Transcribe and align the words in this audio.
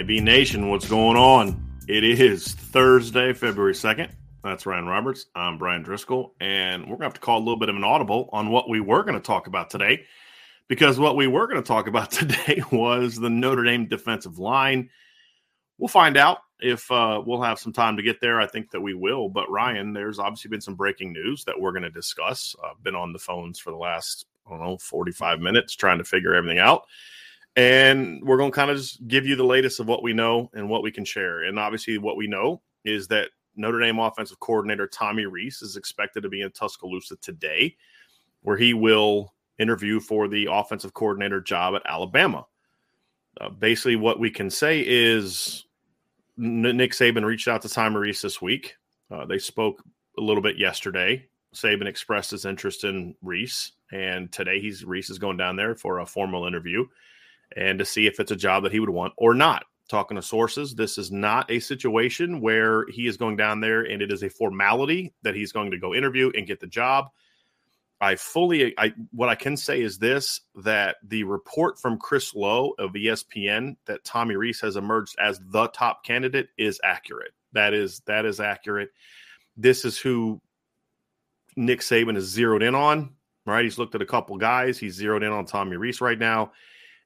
IB 0.00 0.22
Nation, 0.22 0.70
what's 0.70 0.88
going 0.88 1.18
on? 1.18 1.62
It 1.86 2.04
is 2.04 2.54
Thursday, 2.54 3.34
February 3.34 3.74
2nd. 3.74 4.10
That's 4.42 4.64
Ryan 4.64 4.86
Roberts. 4.86 5.26
I'm 5.34 5.58
Brian 5.58 5.82
Driscoll, 5.82 6.34
and 6.40 6.84
we're 6.84 6.96
going 6.96 7.00
to 7.00 7.04
have 7.04 7.14
to 7.14 7.20
call 7.20 7.36
a 7.36 7.44
little 7.44 7.58
bit 7.58 7.68
of 7.68 7.76
an 7.76 7.84
audible 7.84 8.30
on 8.32 8.48
what 8.48 8.66
we 8.66 8.80
were 8.80 9.02
going 9.02 9.16
to 9.16 9.20
talk 9.20 9.46
about 9.46 9.68
today 9.68 10.06
because 10.68 10.98
what 10.98 11.16
we 11.16 11.26
were 11.26 11.46
going 11.46 11.62
to 11.62 11.68
talk 11.68 11.86
about 11.86 12.10
today 12.10 12.62
was 12.72 13.16
the 13.16 13.28
Notre 13.28 13.62
Dame 13.62 13.88
defensive 13.88 14.38
line. 14.38 14.88
We'll 15.76 15.88
find 15.88 16.16
out 16.16 16.38
if 16.60 16.90
uh, 16.90 17.22
we'll 17.22 17.42
have 17.42 17.58
some 17.58 17.74
time 17.74 17.98
to 17.98 18.02
get 18.02 18.22
there. 18.22 18.40
I 18.40 18.46
think 18.46 18.70
that 18.70 18.80
we 18.80 18.94
will. 18.94 19.28
But 19.28 19.50
Ryan, 19.50 19.92
there's 19.92 20.18
obviously 20.18 20.48
been 20.48 20.62
some 20.62 20.76
breaking 20.76 21.12
news 21.12 21.44
that 21.44 21.60
we're 21.60 21.72
going 21.72 21.82
to 21.82 21.90
discuss. 21.90 22.56
I've 22.64 22.82
been 22.82 22.96
on 22.96 23.12
the 23.12 23.18
phones 23.18 23.58
for 23.58 23.70
the 23.70 23.76
last, 23.76 24.24
I 24.46 24.50
don't 24.52 24.60
know, 24.60 24.78
45 24.78 25.40
minutes 25.40 25.76
trying 25.76 25.98
to 25.98 26.04
figure 26.04 26.34
everything 26.34 26.58
out 26.58 26.86
and 27.56 28.22
we're 28.22 28.36
going 28.36 28.50
to 28.50 28.54
kind 28.54 28.70
of 28.70 28.76
just 28.76 29.06
give 29.06 29.26
you 29.26 29.36
the 29.36 29.44
latest 29.44 29.80
of 29.80 29.88
what 29.88 30.02
we 30.02 30.12
know 30.12 30.50
and 30.54 30.68
what 30.68 30.82
we 30.82 30.92
can 30.92 31.04
share. 31.04 31.42
And 31.42 31.58
obviously, 31.58 31.98
what 31.98 32.16
we 32.16 32.26
know 32.26 32.62
is 32.84 33.08
that 33.08 33.30
Notre 33.56 33.80
Dame 33.80 33.98
offensive 33.98 34.40
coordinator 34.40 34.86
Tommy 34.86 35.26
Rees 35.26 35.60
is 35.62 35.76
expected 35.76 36.22
to 36.22 36.28
be 36.28 36.42
in 36.42 36.50
Tuscaloosa 36.52 37.16
today, 37.16 37.76
where 38.42 38.56
he 38.56 38.72
will 38.72 39.34
interview 39.58 40.00
for 40.00 40.28
the 40.28 40.48
offensive 40.50 40.94
coordinator 40.94 41.40
job 41.40 41.74
at 41.74 41.82
Alabama. 41.84 42.46
Uh, 43.40 43.48
basically, 43.48 43.96
what 43.96 44.20
we 44.20 44.30
can 44.30 44.50
say 44.50 44.84
is 44.86 45.64
Nick 46.36 46.92
Saban 46.92 47.24
reached 47.24 47.48
out 47.48 47.62
to 47.62 47.68
Tommy 47.68 47.96
Rees 47.96 48.22
this 48.22 48.40
week. 48.40 48.76
Uh, 49.10 49.26
they 49.26 49.38
spoke 49.38 49.82
a 50.16 50.20
little 50.20 50.42
bit 50.42 50.56
yesterday. 50.56 51.26
Saban 51.54 51.86
expressed 51.86 52.30
his 52.30 52.44
interest 52.44 52.84
in 52.84 53.16
Rees, 53.22 53.72
and 53.90 54.30
today 54.30 54.60
he's 54.60 54.84
Rees 54.84 55.10
is 55.10 55.18
going 55.18 55.36
down 55.36 55.56
there 55.56 55.74
for 55.74 55.98
a 55.98 56.06
formal 56.06 56.46
interview 56.46 56.86
and 57.56 57.78
to 57.78 57.84
see 57.84 58.06
if 58.06 58.20
it's 58.20 58.30
a 58.30 58.36
job 58.36 58.62
that 58.62 58.72
he 58.72 58.80
would 58.80 58.90
want 58.90 59.12
or 59.16 59.34
not. 59.34 59.64
Talking 59.88 60.16
to 60.16 60.22
sources, 60.22 60.74
this 60.74 60.98
is 60.98 61.10
not 61.10 61.50
a 61.50 61.58
situation 61.58 62.40
where 62.40 62.86
he 62.86 63.08
is 63.08 63.16
going 63.16 63.36
down 63.36 63.60
there 63.60 63.82
and 63.82 64.00
it 64.00 64.12
is 64.12 64.22
a 64.22 64.30
formality 64.30 65.12
that 65.22 65.34
he's 65.34 65.50
going 65.50 65.72
to 65.72 65.78
go 65.78 65.94
interview 65.94 66.30
and 66.36 66.46
get 66.46 66.60
the 66.60 66.68
job. 66.68 67.06
I 68.00 68.14
fully, 68.14 68.72
I 68.78 68.94
what 69.10 69.28
I 69.28 69.34
can 69.34 69.56
say 69.56 69.82
is 69.82 69.98
this: 69.98 70.40
that 70.54 70.96
the 71.02 71.24
report 71.24 71.78
from 71.78 71.98
Chris 71.98 72.34
Low 72.34 72.70
of 72.78 72.92
ESPN 72.92 73.76
that 73.86 74.04
Tommy 74.04 74.36
Rees 74.36 74.60
has 74.60 74.76
emerged 74.76 75.16
as 75.18 75.40
the 75.50 75.66
top 75.68 76.04
candidate 76.04 76.48
is 76.56 76.80
accurate. 76.82 77.32
That 77.52 77.74
is 77.74 78.00
that 78.06 78.24
is 78.24 78.40
accurate. 78.40 78.90
This 79.56 79.84
is 79.84 79.98
who 79.98 80.40
Nick 81.56 81.80
Saban 81.80 82.16
is 82.16 82.24
zeroed 82.24 82.62
in 82.62 82.74
on. 82.74 83.16
Right, 83.44 83.64
he's 83.64 83.78
looked 83.78 83.94
at 83.94 84.02
a 84.02 84.06
couple 84.06 84.36
guys. 84.38 84.78
He's 84.78 84.94
zeroed 84.94 85.24
in 85.24 85.32
on 85.32 85.44
Tommy 85.44 85.76
Rees 85.76 86.00
right 86.00 86.18
now 86.18 86.52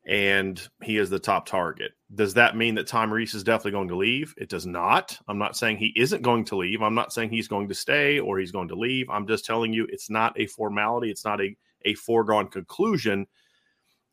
and 0.07 0.69
he 0.83 0.99
is 0.99 1.09
the 1.09 1.19
top 1.19 1.47
target. 1.47 1.93
Does 2.15 2.35
that 2.35 2.57
mean 2.57 2.75
that 2.75 2.87
Tom 2.87 3.13
Rees 3.13 3.35
is 3.35 3.43
definitely 3.43 3.73
going 3.73 3.89
to 3.89 3.97
leave? 3.97 4.35
It 4.37 4.49
does 4.49 4.67
not. 4.67 5.19
I'm 5.29 5.39
not 5.39 5.57
saying 5.57 5.79
he 5.79 5.93
isn't 5.97 6.23
going 6.23 6.45
to 6.47 6.57
leave. 6.57 6.83
I'm 6.83 6.95
not 6.95 7.13
saying 7.13 7.31
he's 7.31 7.49
going 7.49 7.69
to 7.69 7.75
stay 7.75 8.19
or 8.19 8.39
he's 8.39 8.53
going 8.53 8.69
to 8.69 8.75
leave. 8.75 9.09
I'm 9.09 9.27
just 9.27 9.45
telling 9.45 9.73
you 9.73 9.87
it's 9.91 10.11
not 10.11 10.39
a 10.39 10.47
formality. 10.47 11.11
It's 11.11 11.25
not 11.25 11.41
a, 11.41 11.57
a 11.85 11.95
foregone 11.95 12.49
conclusion 12.49 13.27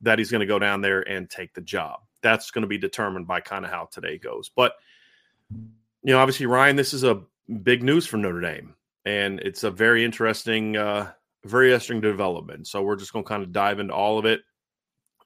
that 0.01 0.17
he's 0.17 0.31
going 0.31 0.39
to 0.39 0.47
go 0.47 0.59
down 0.59 0.81
there 0.81 1.07
and 1.07 1.29
take 1.29 1.53
the 1.53 1.61
job. 1.61 1.99
That's 2.23 2.51
going 2.51 2.63
to 2.63 2.67
be 2.67 2.77
determined 2.77 3.27
by 3.27 3.41
kind 3.41 3.65
of 3.65 3.71
how 3.71 3.89
today 3.91 4.17
goes. 4.17 4.49
But, 4.55 4.73
you 5.51 6.13
know, 6.13 6.19
obviously, 6.19 6.45
Ryan, 6.45 6.75
this 6.75 6.93
is 6.93 7.03
a 7.03 7.21
big 7.63 7.83
news 7.83 8.07
for 8.07 8.17
Notre 8.17 8.41
Dame. 8.41 8.75
And 9.05 9.39
it's 9.41 9.63
a 9.63 9.71
very 9.71 10.05
interesting, 10.05 10.77
uh, 10.77 11.11
very 11.43 11.67
interesting 11.67 12.01
development. 12.01 12.67
So 12.67 12.81
we're 12.81 12.95
just 12.95 13.13
going 13.13 13.25
to 13.25 13.29
kind 13.29 13.43
of 13.43 13.51
dive 13.51 13.79
into 13.79 13.93
all 13.93 14.17
of 14.17 14.25
it 14.25 14.41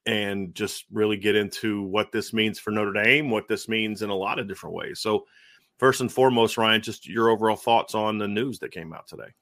and 0.05 0.53
just 0.53 0.85
really 0.91 1.17
get 1.17 1.35
into 1.35 1.81
what 1.81 2.11
this 2.11 2.33
means 2.33 2.59
for 2.59 2.71
Notre 2.71 2.93
Dame, 2.93 3.29
what 3.29 3.47
this 3.47 3.67
means 3.67 4.01
in 4.01 4.09
a 4.09 4.15
lot 4.15 4.39
of 4.39 4.47
different 4.47 4.75
ways. 4.75 4.99
So, 4.99 5.25
first 5.77 6.01
and 6.01 6.11
foremost, 6.11 6.57
Ryan, 6.57 6.81
just 6.81 7.07
your 7.07 7.29
overall 7.29 7.55
thoughts 7.55 7.95
on 7.95 8.17
the 8.17 8.27
news 8.27 8.59
that 8.59 8.71
came 8.71 8.93
out 8.93 9.07
today. 9.07 9.33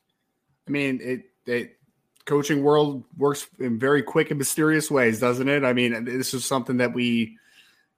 I 0.68 0.72
mean, 0.72 1.00
it, 1.02 1.24
it 1.46 1.78
coaching 2.26 2.64
world 2.64 3.04
works 3.18 3.48
in 3.60 3.78
very 3.78 4.02
quick 4.02 4.32
and 4.32 4.38
mysterious 4.38 4.90
ways, 4.90 5.20
doesn't 5.20 5.50
it? 5.50 5.64
I 5.64 5.74
mean, 5.74 6.06
this 6.06 6.34
is 6.34 6.46
something 6.46 6.78
that 6.78 6.94
we 6.94 7.38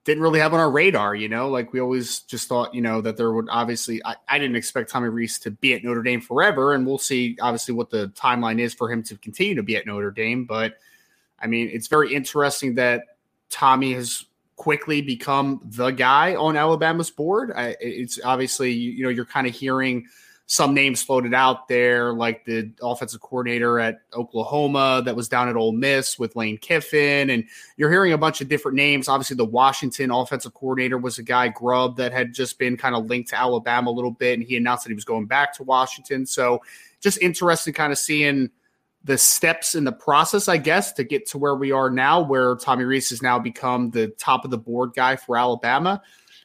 didn't 0.04 0.22
really 0.22 0.38
have 0.38 0.54
on 0.54 0.60
our 0.60 0.70
radar, 0.70 1.16
you 1.16 1.28
know, 1.28 1.48
like 1.48 1.72
we 1.72 1.80
always 1.80 2.20
just 2.20 2.48
thought, 2.48 2.72
you 2.72 2.80
know, 2.80 3.00
that 3.00 3.16
there 3.16 3.32
would 3.32 3.48
obviously, 3.50 4.00
I, 4.04 4.14
I, 4.28 4.38
didn't 4.38 4.54
expect 4.54 4.88
Tommy 4.88 5.08
Rees 5.08 5.40
to 5.40 5.50
be 5.50 5.74
at 5.74 5.82
Notre 5.82 6.02
Dame 6.02 6.20
forever. 6.20 6.74
And 6.74 6.86
we'll 6.86 6.96
see, 6.96 7.36
obviously, 7.40 7.74
what 7.74 7.90
the 7.90 8.08
timeline 8.10 8.60
is 8.60 8.72
for 8.72 8.90
him 8.90 9.02
to 9.02 9.16
continue 9.16 9.56
to 9.56 9.64
be 9.64 9.76
at 9.76 9.84
Notre 9.84 10.12
Dame. 10.12 10.44
But 10.44 10.78
I 11.38 11.46
mean, 11.46 11.70
it's 11.72 11.88
very 11.88 12.14
interesting 12.14 12.76
that 12.76 13.02
Tommy 13.50 13.92
has 13.92 14.24
quickly 14.56 15.02
become 15.02 15.60
the 15.64 15.90
guy 15.90 16.34
on 16.34 16.56
Alabama's 16.56 17.10
board. 17.10 17.52
I, 17.54 17.76
it's 17.78 18.18
obviously, 18.24 18.72
you 18.72 19.04
know, 19.04 19.10
you're 19.10 19.26
kind 19.26 19.46
of 19.46 19.54
hearing 19.54 20.06
some 20.46 20.72
names 20.72 21.02
floated 21.02 21.34
out 21.34 21.68
there, 21.68 22.12
like 22.12 22.44
the 22.44 22.70
offensive 22.80 23.20
coordinator 23.20 23.78
at 23.80 23.98
Oklahoma 24.14 25.02
that 25.04 25.14
was 25.14 25.28
down 25.28 25.48
at 25.48 25.56
Ole 25.56 25.72
Miss 25.72 26.18
with 26.18 26.36
Lane 26.36 26.56
Kiffin. 26.56 27.30
And 27.30 27.44
you're 27.76 27.90
hearing 27.90 28.12
a 28.12 28.18
bunch 28.18 28.40
of 28.40 28.48
different 28.48 28.76
names. 28.76 29.08
Obviously, 29.08 29.36
the 29.36 29.44
Washington 29.44 30.10
offensive 30.10 30.54
coordinator 30.54 30.98
was 30.98 31.18
a 31.18 31.22
guy, 31.22 31.48
Grubb, 31.48 31.96
that 31.96 32.12
had 32.12 32.32
just 32.32 32.58
been 32.58 32.76
kind 32.76 32.94
of 32.94 33.06
linked 33.06 33.30
to 33.30 33.38
Alabama 33.38 33.90
a 33.90 33.92
little 33.92 34.12
bit. 34.12 34.38
And 34.38 34.42
he 34.46 34.56
announced 34.56 34.84
that 34.84 34.90
he 34.90 34.94
was 34.94 35.04
going 35.04 35.26
back 35.26 35.52
to 35.56 35.64
Washington. 35.64 36.24
So 36.24 36.62
just 37.00 37.20
interesting 37.20 37.74
kind 37.74 37.92
of 37.92 37.98
seeing– 37.98 38.50
the 39.06 39.16
steps 39.16 39.76
in 39.76 39.84
the 39.84 39.92
process, 39.92 40.48
I 40.48 40.56
guess, 40.56 40.92
to 40.94 41.04
get 41.04 41.26
to 41.28 41.38
where 41.38 41.54
we 41.54 41.70
are 41.70 41.88
now, 41.88 42.20
where 42.20 42.56
Tommy 42.56 42.84
Rees 42.84 43.10
has 43.10 43.22
now 43.22 43.38
become 43.38 43.90
the 43.90 44.08
top 44.08 44.44
of 44.44 44.50
the 44.50 44.58
board 44.58 44.94
guy 44.96 45.14
for 45.14 45.36
Alabama. 45.36 46.02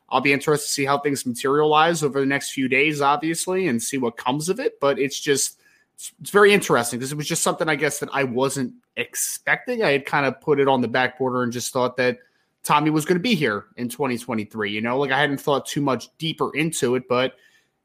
I'll 0.10 0.22
be 0.22 0.32
interested 0.32 0.68
to 0.68 0.72
see 0.72 0.86
how 0.86 1.00
things 1.00 1.26
materialize 1.26 2.04
over 2.04 2.20
the 2.20 2.26
next 2.26 2.52
few 2.52 2.68
days, 2.68 3.02
obviously, 3.02 3.68
and 3.68 3.82
see 3.82 3.98
what 3.98 4.16
comes 4.16 4.48
of 4.48 4.60
it. 4.60 4.80
But 4.80 5.00
it's 5.00 5.20
just, 5.20 5.60
it's, 5.96 6.30
very 6.30 6.54
interesting 6.54 7.00
because 7.00 7.12
it 7.12 7.18
was 7.18 7.28
just 7.28 7.42
something 7.42 7.68
I 7.68 7.76
guess 7.76 7.98
that 8.00 8.10
I 8.14 8.26
wasn't 8.26 8.76
expecting. 8.96 9.84
I 9.84 9.92
had 9.94 10.06
kind 10.06 10.28
of 10.28 10.40
put 10.40 10.60
it 10.60 10.68
on 10.68 10.82
the 10.82 10.88
back 10.88 11.18
border 11.18 11.42
and 11.42 11.52
just 11.52 11.74
thought 11.74 11.98
that 11.98 12.20
Tommy 12.64 12.92
was 12.92 13.06
going 13.06 13.18
to 13.18 13.24
be 13.24 13.34
here 13.34 13.66
in 13.78 13.90
2023. 13.90 14.70
You 14.70 14.82
know, 14.82 15.00
like 15.00 15.12
I 15.12 15.20
hadn't 15.20 15.42
thought 15.42 15.66
too 15.66 15.82
much 15.82 16.16
deeper 16.20 16.56
into 16.56 16.94
it, 16.94 17.08
but 17.10 17.34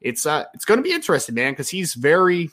it's 0.02 0.26
uh, 0.26 0.44
it's 0.52 0.66
going 0.66 0.78
to 0.78 0.84
be 0.84 0.92
interesting, 0.92 1.34
man, 1.34 1.52
because 1.52 1.70
he's 1.70 1.94
very 1.94 2.50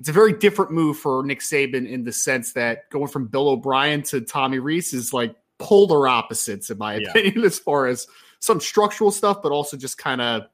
it's 0.00 0.08
a 0.08 0.12
very 0.12 0.32
different 0.32 0.70
move 0.70 0.96
for 0.96 1.22
Nick 1.26 1.40
Saban 1.40 1.86
in 1.86 2.04
the 2.04 2.12
sense 2.12 2.54
that 2.54 2.88
going 2.88 3.08
from 3.08 3.26
Bill 3.26 3.50
O'Brien 3.50 4.00
to 4.04 4.22
Tommy 4.22 4.58
Rees 4.58 4.94
is 4.94 5.12
like 5.12 5.36
polar 5.58 6.08
opposites, 6.08 6.70
in 6.70 6.78
my 6.78 6.96
yeah. 6.96 7.10
opinion, 7.10 7.44
as 7.44 7.58
far 7.58 7.86
as 7.86 8.06
some 8.38 8.60
structural 8.60 9.10
stuff, 9.10 9.42
but 9.42 9.52
also 9.52 9.76
just 9.76 9.98
kind 9.98 10.22
of 10.22 10.44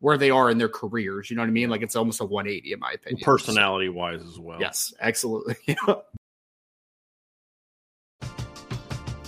where 0.00 0.18
they 0.18 0.28
are 0.28 0.50
in 0.50 0.58
their 0.58 0.68
careers. 0.68 1.30
You 1.30 1.36
know 1.36 1.42
what 1.42 1.48
I 1.48 1.52
mean? 1.52 1.70
Like 1.70 1.80
it's 1.80 1.96
almost 1.96 2.20
a 2.20 2.26
180 2.26 2.70
in 2.70 2.80
my 2.80 2.92
opinion. 2.92 3.24
Personality 3.24 3.88
wise 3.88 4.20
as 4.20 4.38
well. 4.38 4.60
Yes, 4.60 4.92
absolutely. 5.00 5.56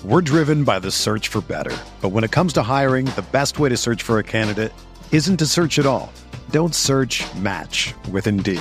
We're 0.04 0.20
driven 0.20 0.64
by 0.64 0.78
the 0.78 0.90
search 0.90 1.28
for 1.28 1.40
better. 1.40 1.74
But 2.02 2.10
when 2.10 2.22
it 2.22 2.30
comes 2.32 2.52
to 2.52 2.62
hiring, 2.62 3.06
the 3.06 3.24
best 3.32 3.58
way 3.58 3.70
to 3.70 3.78
search 3.78 4.02
for 4.02 4.18
a 4.18 4.22
candidate 4.22 4.74
isn't 5.10 5.38
to 5.38 5.46
search 5.46 5.78
at 5.78 5.86
all. 5.86 6.12
Don't 6.50 6.74
search 6.74 7.24
match 7.36 7.94
with 8.10 8.26
Indeed. 8.26 8.60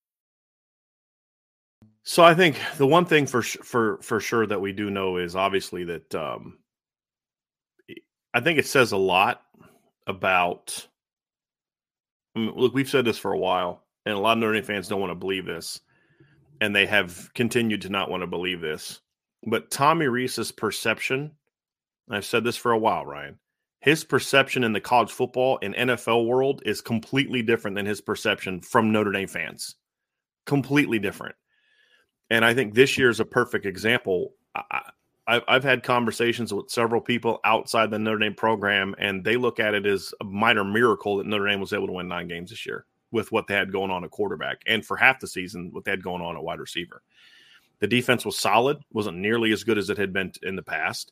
So 2.03 2.23
I 2.23 2.33
think 2.33 2.57
the 2.77 2.87
one 2.87 3.05
thing 3.05 3.27
for 3.27 3.41
for 3.43 3.99
for 4.01 4.19
sure 4.19 4.47
that 4.47 4.61
we 4.61 4.71
do 4.71 4.89
know 4.89 5.17
is 5.17 5.35
obviously 5.35 5.83
that 5.85 6.15
um, 6.15 6.57
I 8.33 8.39
think 8.39 8.57
it 8.57 8.65
says 8.65 8.91
a 8.91 8.97
lot 8.97 9.41
about. 10.07 10.87
I 12.35 12.39
mean, 12.39 12.53
look, 12.55 12.73
we've 12.73 12.89
said 12.89 13.05
this 13.05 13.17
for 13.17 13.33
a 13.33 13.37
while, 13.37 13.83
and 14.05 14.15
a 14.15 14.19
lot 14.19 14.33
of 14.33 14.37
Notre 14.39 14.53
Dame 14.53 14.63
fans 14.63 14.87
don't 14.87 15.01
want 15.01 15.11
to 15.11 15.15
believe 15.15 15.45
this, 15.45 15.81
and 16.59 16.75
they 16.75 16.85
have 16.85 17.29
continued 17.35 17.81
to 17.81 17.89
not 17.89 18.09
want 18.09 18.23
to 18.23 18.27
believe 18.27 18.61
this. 18.61 19.01
But 19.45 19.69
Tommy 19.69 20.07
Rees's 20.07 20.51
perception, 20.51 21.31
I've 22.09 22.25
said 22.25 22.43
this 22.43 22.57
for 22.57 22.71
a 22.71 22.77
while, 22.77 23.05
Ryan. 23.05 23.37
His 23.81 24.03
perception 24.03 24.63
in 24.63 24.73
the 24.73 24.79
college 24.79 25.11
football 25.11 25.59
and 25.61 25.75
NFL 25.75 26.25
world 26.25 26.61
is 26.65 26.81
completely 26.81 27.41
different 27.41 27.75
than 27.75 27.85
his 27.85 27.99
perception 27.99 28.61
from 28.61 28.91
Notre 28.91 29.11
Dame 29.11 29.27
fans. 29.27 29.75
Completely 30.45 30.99
different 30.99 31.35
and 32.31 32.45
I 32.45 32.53
think 32.53 32.73
this 32.73 32.97
year 32.97 33.09
is 33.09 33.19
a 33.19 33.25
perfect 33.25 33.65
example. 33.65 34.33
I, 34.55 35.41
have 35.47 35.65
had 35.65 35.83
conversations 35.83 36.53
with 36.53 36.69
several 36.69 37.01
people 37.01 37.41
outside 37.43 37.91
the 37.91 37.99
Notre 37.99 38.19
Dame 38.19 38.33
program, 38.33 38.95
and 38.97 39.23
they 39.23 39.35
look 39.35 39.59
at 39.59 39.73
it 39.73 39.85
as 39.85 40.13
a 40.21 40.23
minor 40.23 40.63
miracle 40.63 41.17
that 41.17 41.27
Notre 41.27 41.47
Dame 41.47 41.59
was 41.59 41.73
able 41.73 41.87
to 41.87 41.93
win 41.93 42.07
nine 42.07 42.29
games 42.29 42.49
this 42.49 42.65
year 42.65 42.85
with 43.11 43.33
what 43.33 43.47
they 43.47 43.53
had 43.53 43.73
going 43.73 43.91
on 43.91 44.05
at 44.05 44.11
quarterback, 44.11 44.61
and 44.65 44.85
for 44.85 44.95
half 44.95 45.19
the 45.19 45.27
season, 45.27 45.69
what 45.73 45.83
they 45.83 45.91
had 45.91 46.01
going 46.01 46.21
on 46.21 46.37
at 46.37 46.43
wide 46.43 46.59
receiver. 46.59 47.03
The 47.79 47.87
defense 47.87 48.23
was 48.23 48.37
solid, 48.37 48.77
wasn't 48.93 49.17
nearly 49.17 49.51
as 49.51 49.65
good 49.65 49.77
as 49.77 49.89
it 49.89 49.97
had 49.97 50.13
been 50.13 50.31
in 50.41 50.55
the 50.55 50.63
past. 50.63 51.11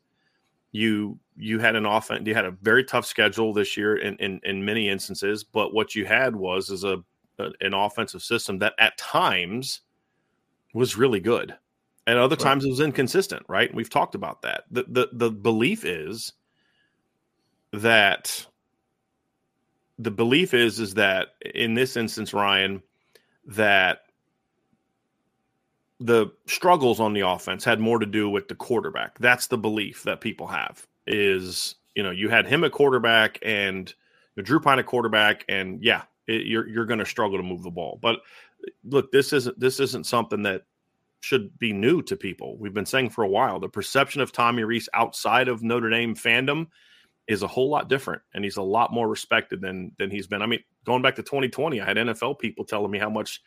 You 0.71 1.19
you 1.35 1.59
had 1.59 1.75
an 1.75 1.85
offense, 1.85 2.25
you 2.25 2.33
had 2.33 2.45
a 2.45 2.55
very 2.61 2.85
tough 2.85 3.05
schedule 3.05 3.53
this 3.53 3.75
year 3.75 3.97
in 3.97 4.15
in, 4.17 4.39
in 4.43 4.63
many 4.63 4.87
instances, 4.87 5.43
but 5.43 5.73
what 5.73 5.95
you 5.95 6.05
had 6.05 6.33
was 6.33 6.69
is 6.69 6.85
a 6.85 7.03
an 7.59 7.73
offensive 7.73 8.21
system 8.21 8.59
that 8.59 8.73
at 8.79 8.97
times 8.97 9.81
was 10.73 10.97
really 10.97 11.19
good. 11.19 11.55
And 12.07 12.17
other 12.17 12.35
right. 12.35 12.43
times 12.43 12.65
it 12.65 12.69
was 12.69 12.79
inconsistent, 12.79 13.45
right? 13.47 13.73
We've 13.73 13.89
talked 13.89 14.15
about 14.15 14.41
that. 14.41 14.63
The, 14.71 14.85
the 14.87 15.09
the 15.11 15.31
belief 15.31 15.85
is 15.85 16.33
that 17.71 18.45
the 19.99 20.11
belief 20.11 20.53
is 20.53 20.79
is 20.79 20.95
that 20.95 21.35
in 21.53 21.75
this 21.75 21.95
instance, 21.97 22.33
Ryan, 22.33 22.81
that 23.45 24.03
the 25.99 26.27
struggles 26.47 26.99
on 26.99 27.13
the 27.13 27.27
offense 27.27 27.63
had 27.63 27.79
more 27.79 27.99
to 27.99 28.05
do 28.05 28.29
with 28.29 28.47
the 28.47 28.55
quarterback. 28.55 29.19
That's 29.19 29.47
the 29.47 29.57
belief 29.57 30.03
that 30.03 30.21
people 30.21 30.47
have 30.47 30.87
is, 31.05 31.75
you 31.95 32.03
know, 32.03 32.11
you 32.11 32.29
had 32.29 32.47
him 32.47 32.63
at 32.63 32.71
quarterback 32.71 33.37
and 33.41 33.93
Drew 34.37 34.59
Pyne 34.59 34.79
at 34.79 34.85
quarterback, 34.85 35.43
and 35.49 35.83
yeah, 35.83 36.03
it, 36.27 36.45
you're 36.45 36.67
you're 36.67 36.85
going 36.85 36.99
to 36.99 37.05
struggle 37.05 37.37
to 37.37 37.43
move 37.43 37.63
the 37.63 37.69
ball. 37.69 37.99
But 38.01 38.21
look, 38.83 39.11
this 39.11 39.33
isn't 39.33 39.59
this 39.59 39.79
isn't 39.79 40.05
something 40.05 40.43
that 40.43 40.63
should 41.21 41.57
be 41.59 41.73
new 41.73 42.01
to 42.03 42.15
people. 42.15 42.57
We've 42.57 42.73
been 42.73 42.85
saying 42.85 43.09
for 43.09 43.23
a 43.23 43.29
while 43.29 43.59
the 43.59 43.69
perception 43.69 44.21
of 44.21 44.31
Tommy 44.31 44.63
Rees 44.63 44.89
outside 44.93 45.47
of 45.47 45.63
Notre 45.63 45.89
Dame 45.89 46.15
fandom 46.15 46.67
is 47.27 47.43
a 47.43 47.47
whole 47.47 47.69
lot 47.69 47.89
different, 47.89 48.21
and 48.33 48.43
he's 48.43 48.57
a 48.57 48.61
lot 48.61 48.91
more 48.91 49.07
respected 49.07 49.61
than 49.61 49.91
than 49.97 50.09
he's 50.09 50.27
been. 50.27 50.41
I 50.41 50.45
mean, 50.45 50.63
going 50.85 51.01
back 51.01 51.15
to 51.15 51.23
2020, 51.23 51.79
I 51.79 51.85
had 51.85 51.97
NFL 51.97 52.39
people 52.39 52.65
telling 52.65 52.91
me 52.91 52.97
how 52.97 53.09
much 53.09 53.41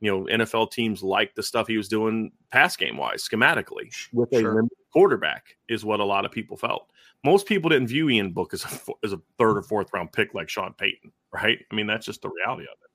you 0.00 0.10
know 0.10 0.24
NFL 0.24 0.72
teams 0.72 1.02
liked 1.02 1.36
the 1.36 1.42
stuff 1.42 1.68
he 1.68 1.76
was 1.76 1.88
doing 1.88 2.32
pass 2.50 2.76
game 2.76 2.96
wise, 2.96 3.26
schematically 3.26 3.90
with 4.12 4.30
sure. 4.32 4.60
a 4.60 4.62
quarterback 4.92 5.56
is 5.68 5.84
what 5.84 6.00
a 6.00 6.04
lot 6.04 6.24
of 6.24 6.32
people 6.32 6.56
felt. 6.56 6.90
Most 7.24 7.46
people 7.46 7.68
didn't 7.68 7.88
view 7.88 8.08
Ian 8.08 8.32
Book 8.32 8.54
as 8.54 8.64
a 8.64 8.92
as 9.04 9.12
a 9.12 9.20
third 9.38 9.58
or 9.58 9.62
fourth 9.62 9.92
round 9.92 10.12
pick 10.12 10.34
like 10.34 10.48
Sean 10.48 10.74
Payton, 10.74 11.12
right? 11.32 11.58
I 11.70 11.74
mean, 11.74 11.86
that's 11.86 12.06
just 12.06 12.22
the 12.22 12.30
reality 12.30 12.64
of 12.64 12.78
it. 12.82 12.89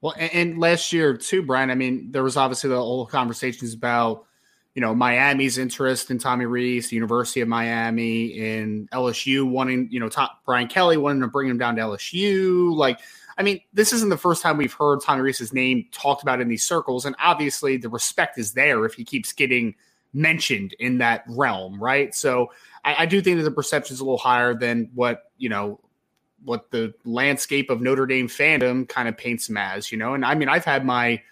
Well, 0.00 0.14
and, 0.18 0.32
and 0.32 0.58
last 0.58 0.92
year 0.92 1.16
too, 1.16 1.42
Brian. 1.42 1.70
I 1.70 1.74
mean, 1.74 2.10
there 2.12 2.22
was 2.22 2.36
obviously 2.36 2.70
the 2.70 2.76
whole 2.76 3.06
conversations 3.06 3.74
about 3.74 4.26
you 4.74 4.80
know 4.80 4.94
Miami's 4.94 5.58
interest 5.58 6.10
in 6.10 6.18
Tommy 6.18 6.44
Rees, 6.46 6.90
the 6.90 6.96
University 6.96 7.40
of 7.40 7.48
Miami, 7.48 8.26
in 8.26 8.88
LSU 8.92 9.48
wanting 9.48 9.88
you 9.90 10.00
know 10.00 10.08
Tom, 10.08 10.28
Brian 10.44 10.68
Kelly 10.68 10.96
wanting 10.96 11.22
to 11.22 11.28
bring 11.28 11.48
him 11.48 11.58
down 11.58 11.76
to 11.76 11.82
LSU. 11.82 12.74
Like, 12.74 13.00
I 13.38 13.42
mean, 13.42 13.60
this 13.72 13.92
isn't 13.92 14.10
the 14.10 14.18
first 14.18 14.42
time 14.42 14.58
we've 14.58 14.72
heard 14.72 15.00
Tommy 15.00 15.22
Rees's 15.22 15.52
name 15.52 15.86
talked 15.92 16.22
about 16.22 16.40
in 16.40 16.48
these 16.48 16.62
circles, 16.64 17.06
and 17.06 17.16
obviously 17.18 17.78
the 17.78 17.88
respect 17.88 18.38
is 18.38 18.52
there 18.52 18.84
if 18.84 18.94
he 18.94 19.04
keeps 19.04 19.32
getting 19.32 19.74
mentioned 20.12 20.74
in 20.78 20.98
that 20.98 21.24
realm, 21.28 21.82
right? 21.82 22.14
So 22.14 22.50
I, 22.84 23.02
I 23.02 23.06
do 23.06 23.20
think 23.20 23.38
that 23.38 23.44
the 23.44 23.50
perception 23.50 23.94
is 23.94 24.00
a 24.00 24.04
little 24.04 24.18
higher 24.18 24.54
than 24.54 24.90
what 24.94 25.30
you 25.38 25.48
know 25.48 25.80
what 26.46 26.70
the 26.70 26.94
landscape 27.04 27.68
of 27.68 27.80
Notre 27.80 28.06
Dame 28.06 28.28
fandom 28.28 28.88
kind 28.88 29.08
of 29.08 29.16
paints 29.18 29.48
him 29.48 29.56
as, 29.56 29.92
you 29.92 29.98
know. 29.98 30.14
And 30.14 30.24
I 30.24 30.34
mean, 30.34 30.48
I've 30.48 30.64
had 30.64 30.84
my 30.86 31.22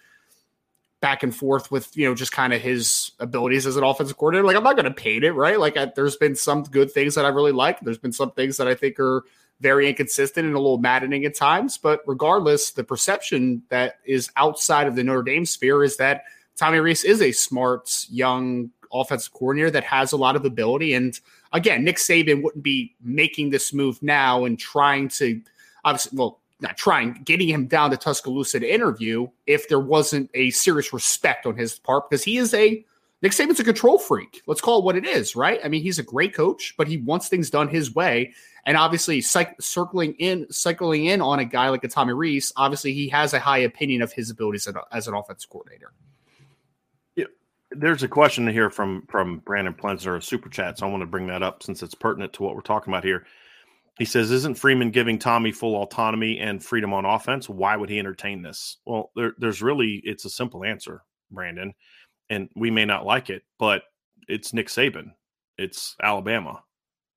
back 1.01 1.23
and 1.23 1.35
forth 1.35 1.71
with 1.71 1.95
you 1.95 2.07
know 2.07 2.15
just 2.15 2.31
kind 2.31 2.53
of 2.53 2.61
his 2.61 3.11
abilities 3.19 3.65
as 3.65 3.77
an 3.77 3.83
offensive 3.83 4.17
coordinator. 4.17 4.45
Like 4.45 4.55
I'm 4.55 4.63
not 4.63 4.75
going 4.75 4.85
to 4.85 4.91
paint 4.91 5.23
it 5.23 5.33
right. 5.33 5.59
Like 5.59 5.77
I, 5.77 5.85
there's 5.95 6.17
been 6.17 6.35
some 6.35 6.63
good 6.63 6.91
things 6.91 7.15
that 7.15 7.25
I 7.25 7.29
really 7.29 7.51
like. 7.51 7.79
There's 7.79 7.97
been 7.97 8.11
some 8.11 8.31
things 8.31 8.57
that 8.57 8.67
I 8.67 8.75
think 8.75 8.99
are 8.99 9.23
very 9.61 9.87
inconsistent 9.87 10.45
and 10.45 10.55
a 10.55 10.59
little 10.59 10.77
maddening 10.77 11.23
at 11.25 11.35
times. 11.35 11.77
But 11.77 12.01
regardless, 12.05 12.71
the 12.71 12.83
perception 12.83 13.63
that 13.69 13.99
is 14.05 14.29
outside 14.35 14.87
of 14.87 14.95
the 14.95 15.03
Notre 15.03 15.23
Dame 15.23 15.45
sphere 15.45 15.83
is 15.83 15.97
that 15.97 16.23
Tommy 16.55 16.79
Rees 16.79 17.03
is 17.03 17.21
a 17.21 17.31
smart 17.31 18.05
young 18.09 18.71
offensive 19.01 19.33
coordinator 19.33 19.71
that 19.71 19.83
has 19.83 20.11
a 20.11 20.17
lot 20.17 20.35
of 20.35 20.45
ability 20.45 20.93
and 20.93 21.19
again, 21.53 21.83
Nick 21.83 21.97
Saban 21.97 22.43
wouldn't 22.43 22.63
be 22.63 22.95
making 23.01 23.49
this 23.49 23.73
move 23.73 24.01
now 24.03 24.45
and 24.45 24.59
trying 24.59 25.07
to 25.09 25.41
obviously, 25.83 26.17
well, 26.17 26.39
not 26.59 26.77
trying, 26.77 27.21
getting 27.25 27.49
him 27.49 27.67
down 27.67 27.91
to 27.91 27.97
Tuscaloosa 27.97 28.59
to 28.59 28.73
interview 28.73 29.27
if 29.45 29.67
there 29.69 29.79
wasn't 29.79 30.29
a 30.33 30.51
serious 30.51 30.93
respect 30.93 31.45
on 31.45 31.55
his 31.55 31.79
part 31.79 32.09
because 32.09 32.23
he 32.23 32.37
is 32.37 32.53
a 32.53 32.83
Nick 33.21 33.31
Saban's 33.31 33.59
a 33.59 33.63
control 33.63 33.97
freak. 33.97 34.41
Let's 34.45 34.61
call 34.61 34.79
it 34.79 34.85
what 34.85 34.95
it 34.95 35.05
is, 35.05 35.35
right? 35.35 35.59
I 35.63 35.67
mean, 35.69 35.81
he's 35.81 35.99
a 35.99 36.03
great 36.03 36.35
coach, 36.35 36.75
but 36.77 36.87
he 36.87 36.97
wants 36.97 37.27
things 37.27 37.49
done 37.49 37.67
his 37.67 37.95
way. 37.95 38.33
And 38.65 38.77
obviously, 38.77 39.19
cyc- 39.21 39.61
circling 39.61 40.13
in, 40.15 40.45
cycling 40.51 41.05
in 41.05 41.21
on 41.21 41.39
a 41.39 41.45
guy 41.45 41.69
like 41.69 41.83
a 41.83 41.87
Tommy 41.87 42.13
Rees, 42.13 42.51
obviously 42.55 42.93
he 42.93 43.07
has 43.09 43.33
a 43.33 43.39
high 43.39 43.59
opinion 43.59 44.01
of 44.01 44.11
his 44.11 44.29
abilities 44.29 44.67
as, 44.91 45.07
an 45.07 45.13
offensive 45.13 45.49
coordinator. 45.49 45.91
There's 47.77 48.03
a 48.03 48.07
question 48.07 48.47
here 48.47 48.69
from 48.69 49.05
from 49.07 49.39
Brandon 49.39 49.73
Plenzer, 49.73 50.17
a 50.17 50.21
super 50.21 50.49
chat. 50.49 50.79
So 50.79 50.87
I 50.87 50.89
want 50.89 51.01
to 51.01 51.07
bring 51.07 51.27
that 51.27 51.43
up 51.43 51.63
since 51.63 51.83
it's 51.83 51.95
pertinent 51.95 52.33
to 52.33 52.43
what 52.43 52.55
we're 52.55 52.61
talking 52.61 52.93
about 52.93 53.03
here. 53.03 53.25
He 53.97 54.05
says, 54.05 54.31
"Isn't 54.31 54.55
Freeman 54.55 54.91
giving 54.91 55.17
Tommy 55.19 55.51
full 55.51 55.81
autonomy 55.81 56.39
and 56.39 56.63
freedom 56.63 56.93
on 56.93 57.05
offense? 57.05 57.47
Why 57.47 57.77
would 57.77 57.89
he 57.89 57.99
entertain 57.99 58.41
this?" 58.41 58.77
Well, 58.85 59.11
there, 59.15 59.33
there's 59.37 59.61
really 59.61 60.01
it's 60.03 60.25
a 60.25 60.29
simple 60.29 60.63
answer, 60.63 61.01
Brandon 61.31 61.73
and 62.29 62.49
we 62.55 62.71
may 62.71 62.85
not 62.85 63.05
like 63.05 63.29
it, 63.29 63.43
but 63.59 63.83
it's 64.27 64.53
Nick 64.53 64.67
Saban. 64.67 65.11
It's 65.57 65.95
Alabama. 66.01 66.63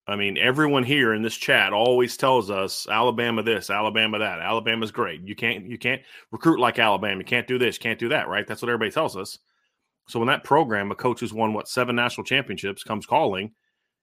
I 0.07 0.17
mean, 0.17 0.39
everyone 0.39 0.85
here 0.85 1.13
in 1.13 1.23
this 1.23 1.37
chat 1.37 1.73
always 1.73 2.17
tells 2.17 2.51
us 2.51 2.87
Alabama 2.89 3.43
this, 3.43 3.69
Alabama 3.69 4.19
that. 4.19 4.39
Alabama's 4.41 4.91
great. 4.91 5.21
You 5.23 5.37
can't 5.37 5.67
you 5.67 5.77
can't 5.77 6.01
recruit 6.31 6.61
like 6.61 6.79
Alabama. 6.79 7.19
You 7.19 7.25
can't 7.25 7.47
do 7.47 7.59
this, 7.59 7.77
can't 7.77 7.99
do 7.99 8.09
that, 8.09 8.29
right? 8.29 8.47
That's 8.47 8.63
what 8.63 8.71
everybody 8.71 8.91
tells 8.91 9.17
us. 9.17 9.39
So 10.09 10.19
when 10.19 10.29
that 10.29 10.43
program, 10.43 10.91
a 10.91 10.95
coach 10.95 11.21
who's 11.21 11.33
won 11.33 11.53
what 11.53 11.69
seven 11.69 11.95
national 11.95 12.25
championships, 12.25 12.83
comes 12.83 13.07
calling, 13.07 13.45
And 13.45 13.53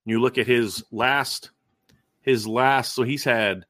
you 0.06 0.20
look 0.20 0.38
at 0.38 0.46
his 0.46 0.82
last 0.90 1.50
his 2.20 2.46
last 2.46 2.94
so 2.94 3.02
he's 3.02 3.24
had 3.24 3.66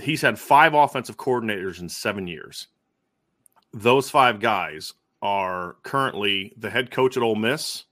he's 0.00 0.22
had 0.22 0.38
five 0.38 0.74
offensive 0.74 1.16
coordinators 1.16 1.80
in 1.80 1.88
7 1.88 2.26
years. 2.26 2.68
Those 3.74 4.08
five 4.08 4.40
guys 4.40 4.94
are 5.20 5.76
currently 5.82 6.54
the 6.56 6.70
head 6.70 6.90
coach 6.90 7.16
at 7.16 7.22
Ole 7.22 7.34
Miss, 7.34 7.84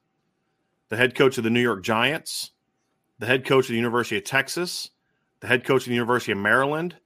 the 0.88 0.96
head 0.96 1.14
coach 1.14 1.38
of 1.38 1.44
the 1.44 1.50
New 1.50 1.60
York 1.60 1.82
Giants, 1.82 2.52
the 3.18 3.26
head 3.26 3.44
coach 3.44 3.66
of 3.66 3.70
the 3.70 3.76
University 3.76 4.16
of 4.16 4.24
Texas, 4.24 4.90
the 5.40 5.46
head 5.46 5.64
coach 5.64 5.82
of 5.82 5.88
the 5.88 5.94
University 5.94 6.32
of 6.32 6.38
Maryland, 6.38 6.96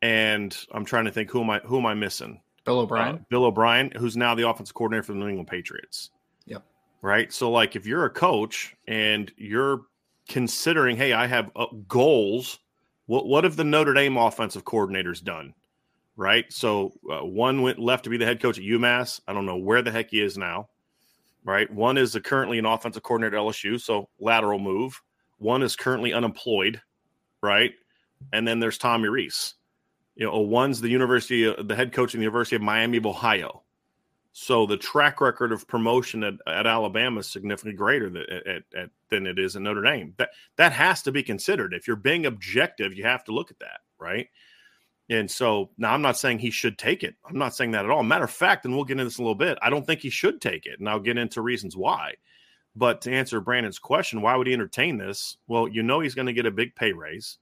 and 0.00 0.56
I'm 0.70 0.84
trying 0.84 1.06
to 1.06 1.10
think 1.10 1.30
who 1.30 1.40
am 1.42 1.50
I 1.50 1.58
who 1.60 1.78
am 1.78 1.86
I 1.86 1.94
missing? 1.94 2.40
Bill 2.64 2.80
O'Brien. 2.80 3.16
Uh, 3.16 3.18
Bill 3.28 3.44
O'Brien, 3.44 3.90
who's 3.92 4.16
now 4.16 4.34
the 4.34 4.48
offensive 4.48 4.74
coordinator 4.74 5.02
for 5.02 5.12
the 5.12 5.18
New 5.18 5.28
England 5.28 5.48
Patriots. 5.48 6.10
Yep. 6.46 6.64
Right. 7.02 7.32
So, 7.32 7.50
like, 7.50 7.76
if 7.76 7.86
you're 7.86 8.04
a 8.04 8.10
coach 8.10 8.74
and 8.88 9.30
you're 9.36 9.82
considering, 10.28 10.96
hey, 10.96 11.12
I 11.12 11.26
have 11.26 11.50
uh, 11.56 11.66
goals. 11.88 12.58
What 13.06 13.26
what 13.26 13.44
have 13.44 13.56
the 13.56 13.64
Notre 13.64 13.92
Dame 13.92 14.16
offensive 14.16 14.64
coordinators 14.64 15.22
done? 15.22 15.54
right? 16.16 16.50
So 16.52 16.92
uh, 17.10 17.24
one 17.24 17.62
went 17.62 17.78
left 17.78 18.04
to 18.04 18.10
be 18.10 18.16
the 18.16 18.24
head 18.24 18.40
coach 18.40 18.58
at 18.58 18.64
UMass. 18.64 19.20
I 19.26 19.32
don't 19.32 19.46
know 19.46 19.56
where 19.56 19.82
the 19.82 19.90
heck 19.90 20.10
he 20.10 20.20
is 20.20 20.38
now, 20.38 20.68
right? 21.44 21.70
One 21.72 21.98
is 21.98 22.18
currently 22.24 22.58
an 22.58 22.66
offensive 22.66 23.02
coordinator 23.02 23.36
at 23.36 23.42
LSU, 23.42 23.80
so 23.80 24.08
lateral 24.18 24.58
move. 24.58 25.00
One 25.38 25.62
is 25.62 25.76
currently 25.76 26.12
unemployed, 26.12 26.80
right? 27.40 27.72
And 28.32 28.46
then 28.46 28.60
there's 28.60 28.78
Tommy 28.78 29.08
Rees. 29.08 29.54
You 30.16 30.26
know, 30.26 30.40
one's 30.40 30.80
the 30.80 30.88
university, 30.88 31.44
the 31.44 31.74
head 31.74 31.92
coach 31.92 32.14
in 32.14 32.20
the 32.20 32.24
University 32.24 32.56
of 32.56 32.62
Miami 32.62 32.98
of 32.98 33.06
Ohio. 33.06 33.62
So 34.36 34.66
the 34.66 34.76
track 34.76 35.20
record 35.20 35.52
of 35.52 35.68
promotion 35.68 36.24
at, 36.24 36.34
at 36.46 36.66
Alabama 36.66 37.20
is 37.20 37.28
significantly 37.28 37.76
greater 37.76 38.10
than, 38.10 38.24
at, 38.28 38.64
at, 38.76 38.90
than 39.08 39.26
it 39.26 39.38
is 39.38 39.54
in 39.54 39.62
Notre 39.62 39.82
Dame. 39.82 40.14
That 40.16 40.30
that 40.56 40.72
has 40.72 41.02
to 41.02 41.12
be 41.12 41.22
considered. 41.22 41.72
If 41.72 41.86
you're 41.86 41.96
being 41.96 42.26
objective, 42.26 42.94
you 42.94 43.04
have 43.04 43.22
to 43.24 43.32
look 43.32 43.52
at 43.52 43.60
that, 43.60 43.80
right? 43.98 44.28
And 45.08 45.30
so 45.30 45.70
now 45.78 45.92
I'm 45.92 46.02
not 46.02 46.18
saying 46.18 46.38
he 46.38 46.50
should 46.50 46.78
take 46.78 47.04
it. 47.04 47.14
I'm 47.24 47.38
not 47.38 47.54
saying 47.54 47.72
that 47.72 47.84
at 47.84 47.90
all. 47.90 48.02
Matter 48.02 48.24
of 48.24 48.30
fact, 48.30 48.64
and 48.64 48.74
we'll 48.74 48.84
get 48.84 48.94
into 48.94 49.04
this 49.04 49.18
a 49.18 49.22
little 49.22 49.34
bit, 49.34 49.58
I 49.62 49.70
don't 49.70 49.86
think 49.86 50.00
he 50.00 50.10
should 50.10 50.40
take 50.40 50.66
it. 50.66 50.80
And 50.80 50.88
I'll 50.88 50.98
get 50.98 51.18
into 51.18 51.42
reasons 51.42 51.76
why. 51.76 52.14
But 52.74 53.02
to 53.02 53.12
answer 53.12 53.40
Brandon's 53.40 53.78
question, 53.78 54.20
why 54.20 54.34
would 54.34 54.46
he 54.46 54.52
entertain 54.52 54.98
this? 54.98 55.36
Well, 55.46 55.68
you 55.68 55.82
know 55.82 56.00
he's 56.00 56.14
going 56.14 56.26
to 56.26 56.32
get 56.32 56.46
a 56.46 56.50
big 56.50 56.74
pay 56.74 56.92
raise. 56.92 57.38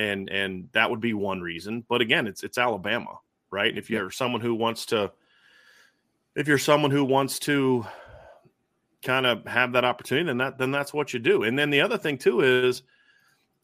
And 0.00 0.30
and 0.30 0.68
that 0.72 0.88
would 0.90 1.00
be 1.00 1.12
one 1.12 1.42
reason. 1.42 1.84
But 1.86 2.00
again, 2.00 2.26
it's 2.26 2.42
it's 2.42 2.56
Alabama, 2.56 3.18
right? 3.50 3.68
And 3.68 3.78
If 3.78 3.90
you're 3.90 4.10
someone 4.10 4.40
who 4.40 4.54
wants 4.54 4.86
to 4.86 5.12
if 6.34 6.48
you're 6.48 6.58
someone 6.58 6.90
who 6.90 7.04
wants 7.04 7.38
to 7.40 7.84
kind 9.02 9.26
of 9.26 9.44
have 9.46 9.72
that 9.72 9.84
opportunity, 9.84 10.26
then 10.26 10.38
that 10.38 10.56
then 10.56 10.70
that's 10.70 10.94
what 10.94 11.12
you 11.12 11.18
do. 11.20 11.42
And 11.42 11.58
then 11.58 11.68
the 11.68 11.82
other 11.82 11.98
thing 11.98 12.16
too 12.16 12.40
is, 12.40 12.82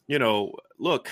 you 0.05 0.19
know, 0.19 0.53
look, 0.77 1.09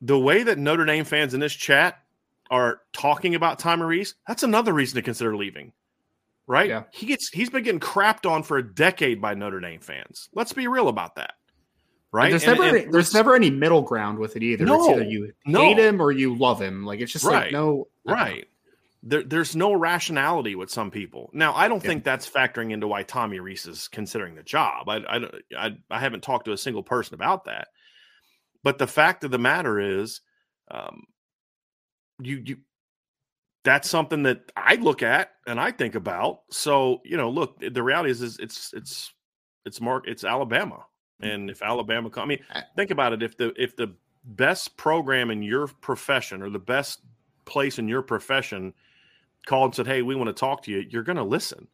the 0.00 0.18
way 0.18 0.42
that 0.42 0.58
Notre 0.58 0.86
Dame 0.86 1.04
fans 1.04 1.34
in 1.34 1.40
this 1.40 1.54
chat 1.54 2.02
are 2.50 2.80
talking 2.94 3.34
about 3.34 3.58
Tommy 3.58 3.84
Rees, 3.84 4.14
that's 4.26 4.44
another 4.44 4.72
reason 4.72 4.96
to 4.96 5.02
consider 5.02 5.36
leaving. 5.36 5.72
Right? 6.46 6.68
Yeah. 6.68 6.84
He 6.90 7.04
gets 7.04 7.28
he's 7.28 7.50
been 7.50 7.64
getting 7.64 7.80
crapped 7.80 8.30
on 8.30 8.44
for 8.44 8.56
a 8.56 8.74
decade 8.74 9.20
by 9.20 9.34
Notre 9.34 9.60
Dame 9.60 9.80
fans. 9.80 10.30
Let's 10.34 10.54
be 10.54 10.68
real 10.68 10.88
about 10.88 11.16
that. 11.16 11.34
Right? 12.14 12.30
there's 12.30 12.44
and, 12.44 12.60
never 12.60 12.76
and, 12.76 12.94
there's 12.94 13.12
never 13.12 13.34
any 13.34 13.50
middle 13.50 13.82
ground 13.82 14.20
with 14.20 14.36
it 14.36 14.44
either. 14.44 14.64
No, 14.64 14.84
it's 14.84 15.00
either 15.00 15.10
you 15.10 15.32
no. 15.46 15.62
hate 15.62 15.80
him 15.80 16.00
or 16.00 16.12
you 16.12 16.36
love 16.36 16.62
him. 16.62 16.86
Like 16.86 17.00
it's 17.00 17.12
just 17.12 17.24
right. 17.24 17.46
like 17.46 17.52
no 17.52 17.88
right. 18.06 18.46
There, 19.02 19.24
there's 19.24 19.56
no 19.56 19.74
rationality 19.74 20.54
with 20.54 20.70
some 20.70 20.92
people. 20.92 21.28
Now, 21.32 21.54
I 21.54 21.66
don't 21.66 21.82
yeah. 21.82 21.88
think 21.88 22.04
that's 22.04 22.30
factoring 22.30 22.70
into 22.70 22.86
why 22.86 23.02
Tommy 23.02 23.40
Rees 23.40 23.66
is 23.66 23.88
considering 23.88 24.36
the 24.36 24.44
job. 24.44 24.88
I, 24.88 24.98
I, 24.98 25.30
I, 25.58 25.76
I 25.90 25.98
haven't 25.98 26.22
talked 26.22 26.44
to 26.44 26.52
a 26.52 26.56
single 26.56 26.84
person 26.84 27.14
about 27.14 27.46
that. 27.46 27.66
But 28.62 28.78
the 28.78 28.86
fact 28.86 29.24
of 29.24 29.32
the 29.32 29.38
matter 29.38 29.80
is, 29.80 30.20
um, 30.70 31.02
you 32.22 32.42
you 32.46 32.56
that's 33.64 33.90
something 33.90 34.22
that 34.22 34.52
I 34.56 34.76
look 34.76 35.02
at 35.02 35.32
and 35.48 35.58
I 35.58 35.72
think 35.72 35.96
about. 35.96 36.42
So 36.52 37.00
you 37.04 37.16
know, 37.16 37.28
look, 37.28 37.58
the 37.58 37.82
reality 37.82 38.10
is, 38.10 38.22
is 38.22 38.38
it's 38.38 38.72
it's 38.72 39.12
it's 39.66 39.80
Mark, 39.80 40.04
it's 40.06 40.22
Alabama, 40.22 40.86
and 41.20 41.50
if 41.50 41.62
Alabama, 41.62 42.10
I 42.16 42.24
mean, 42.24 42.40
think 42.76 42.90
about 42.90 43.12
it. 43.12 43.22
If 43.22 43.36
the 43.36 43.52
if 43.60 43.76
the 43.76 43.92
best 44.24 44.76
program 44.76 45.30
in 45.30 45.42
your 45.42 45.66
profession 45.66 46.42
or 46.42 46.50
the 46.50 46.58
best 46.58 47.00
place 47.44 47.78
in 47.78 47.88
your 47.88 48.02
profession 48.02 48.72
called 49.46 49.66
and 49.66 49.74
said, 49.74 49.86
"Hey, 49.86 50.02
we 50.02 50.14
want 50.14 50.28
to 50.28 50.34
talk 50.34 50.62
to 50.64 50.70
you," 50.70 50.84
you're 50.88 51.02
going 51.02 51.16
to 51.16 51.24
listen. 51.24 51.68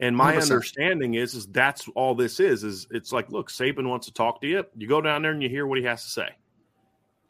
And 0.00 0.16
my 0.16 0.34
100%. 0.34 0.42
understanding 0.42 1.14
is, 1.14 1.34
is 1.34 1.46
that's 1.48 1.88
all 1.96 2.14
this 2.14 2.38
is. 2.38 2.62
Is 2.62 2.86
it's 2.90 3.12
like, 3.12 3.30
look, 3.30 3.50
Saban 3.50 3.88
wants 3.88 4.06
to 4.06 4.12
talk 4.12 4.40
to 4.42 4.46
you. 4.46 4.64
You 4.76 4.86
go 4.86 5.00
down 5.00 5.22
there 5.22 5.32
and 5.32 5.42
you 5.42 5.48
hear 5.48 5.66
what 5.66 5.78
he 5.78 5.84
has 5.84 6.04
to 6.04 6.08
say. 6.08 6.28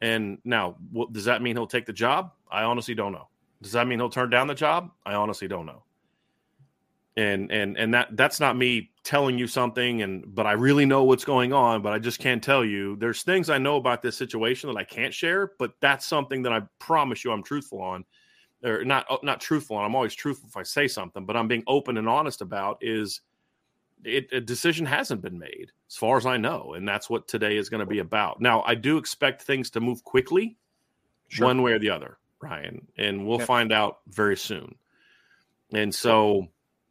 And 0.01 0.39
now, 0.45 0.77
what, 0.93 1.13
does 1.13 1.25
that 1.25 1.41
mean 1.41 1.57
he'll 1.57 1.67
take 1.67 1.87
the 1.87 1.93
job? 1.93 2.33
I 2.51 2.65
honestly 2.65 2.95
don't 2.95 3.13
know. 3.13 3.29
Does 3.63 3.73
that 3.73 3.87
mean 3.87 3.99
he'll 3.99 4.11
turn 4.11 4.31
down 4.31 4.47
the 4.47 4.55
job? 4.55 4.91
I 5.05 5.15
honestly 5.15 5.49
don't 5.49 5.67
know. 5.67 5.83
And 7.19 7.51
and 7.51 7.77
and 7.77 7.93
that 7.95 8.17
that's 8.17 8.39
not 8.39 8.57
me 8.57 8.91
telling 9.03 9.39
you 9.39 9.47
something. 9.47 10.03
And 10.03 10.25
but 10.35 10.47
I 10.47 10.53
really 10.53 10.87
know 10.87 11.03
what's 11.03 11.25
going 11.25 11.53
on. 11.53 11.83
But 11.83 11.93
I 11.93 11.99
just 11.99 12.21
can't 12.21 12.43
tell 12.43 12.65
you. 12.65 12.97
There's 12.97 13.23
things 13.23 13.51
I 13.51 13.59
know 13.59 13.77
about 13.77 14.03
this 14.03 14.17
situation 14.17 14.73
that 14.73 14.79
I 14.79 14.85
can't 14.85 15.13
share. 15.13 15.53
But 15.59 15.73
that's 15.81 16.07
something 16.07 16.43
that 16.43 16.53
I 16.53 16.63
promise 16.79 17.25
you 17.25 17.33
I'm 17.33 17.43
truthful 17.43 17.83
on 17.83 18.05
or 18.65 18.85
not 18.85 19.07
uh, 19.11 19.19
not 19.23 19.41
truthful 19.41 19.77
and 19.77 19.87
i'm 19.87 19.95
always 19.95 20.15
truthful 20.15 20.49
if 20.49 20.57
i 20.57 20.63
say 20.63 20.89
something 20.89 21.25
but 21.25 21.37
i'm 21.37 21.49
being 21.49 21.63
open 21.67 21.97
and 21.97 22.09
honest 22.09 22.41
about 22.41 22.79
is 22.81 23.21
it, 24.05 24.29
a 24.33 24.41
decision 24.41 24.87
hasn't 24.87 25.21
been 25.21 25.39
made 25.39 25.71
as 25.89 25.97
far 25.97 26.17
as 26.17 26.27
i 26.27 26.37
know 26.37 26.75
and 26.75 26.87
that's 26.87 27.11
what 27.11 27.29
today 27.29 27.57
is 27.57 27.69
going 27.69 27.81
to 27.81 27.87
be 27.87 27.99
about 27.99 28.41
now 28.41 28.63
i 28.63 28.75
do 28.75 28.97
expect 28.97 29.43
things 29.43 29.71
to 29.71 29.81
move 29.81 30.03
quickly 30.05 30.57
sure. 31.29 31.47
one 31.47 31.63
way 31.63 31.73
or 31.73 31.79
the 31.79 31.91
other 31.91 32.19
ryan 32.41 32.87
and 32.97 33.27
we'll 33.27 33.39
yep. 33.39 33.47
find 33.47 33.73
out 33.73 33.99
very 34.09 34.37
soon 34.37 34.75
and 35.73 35.95
so 35.95 36.47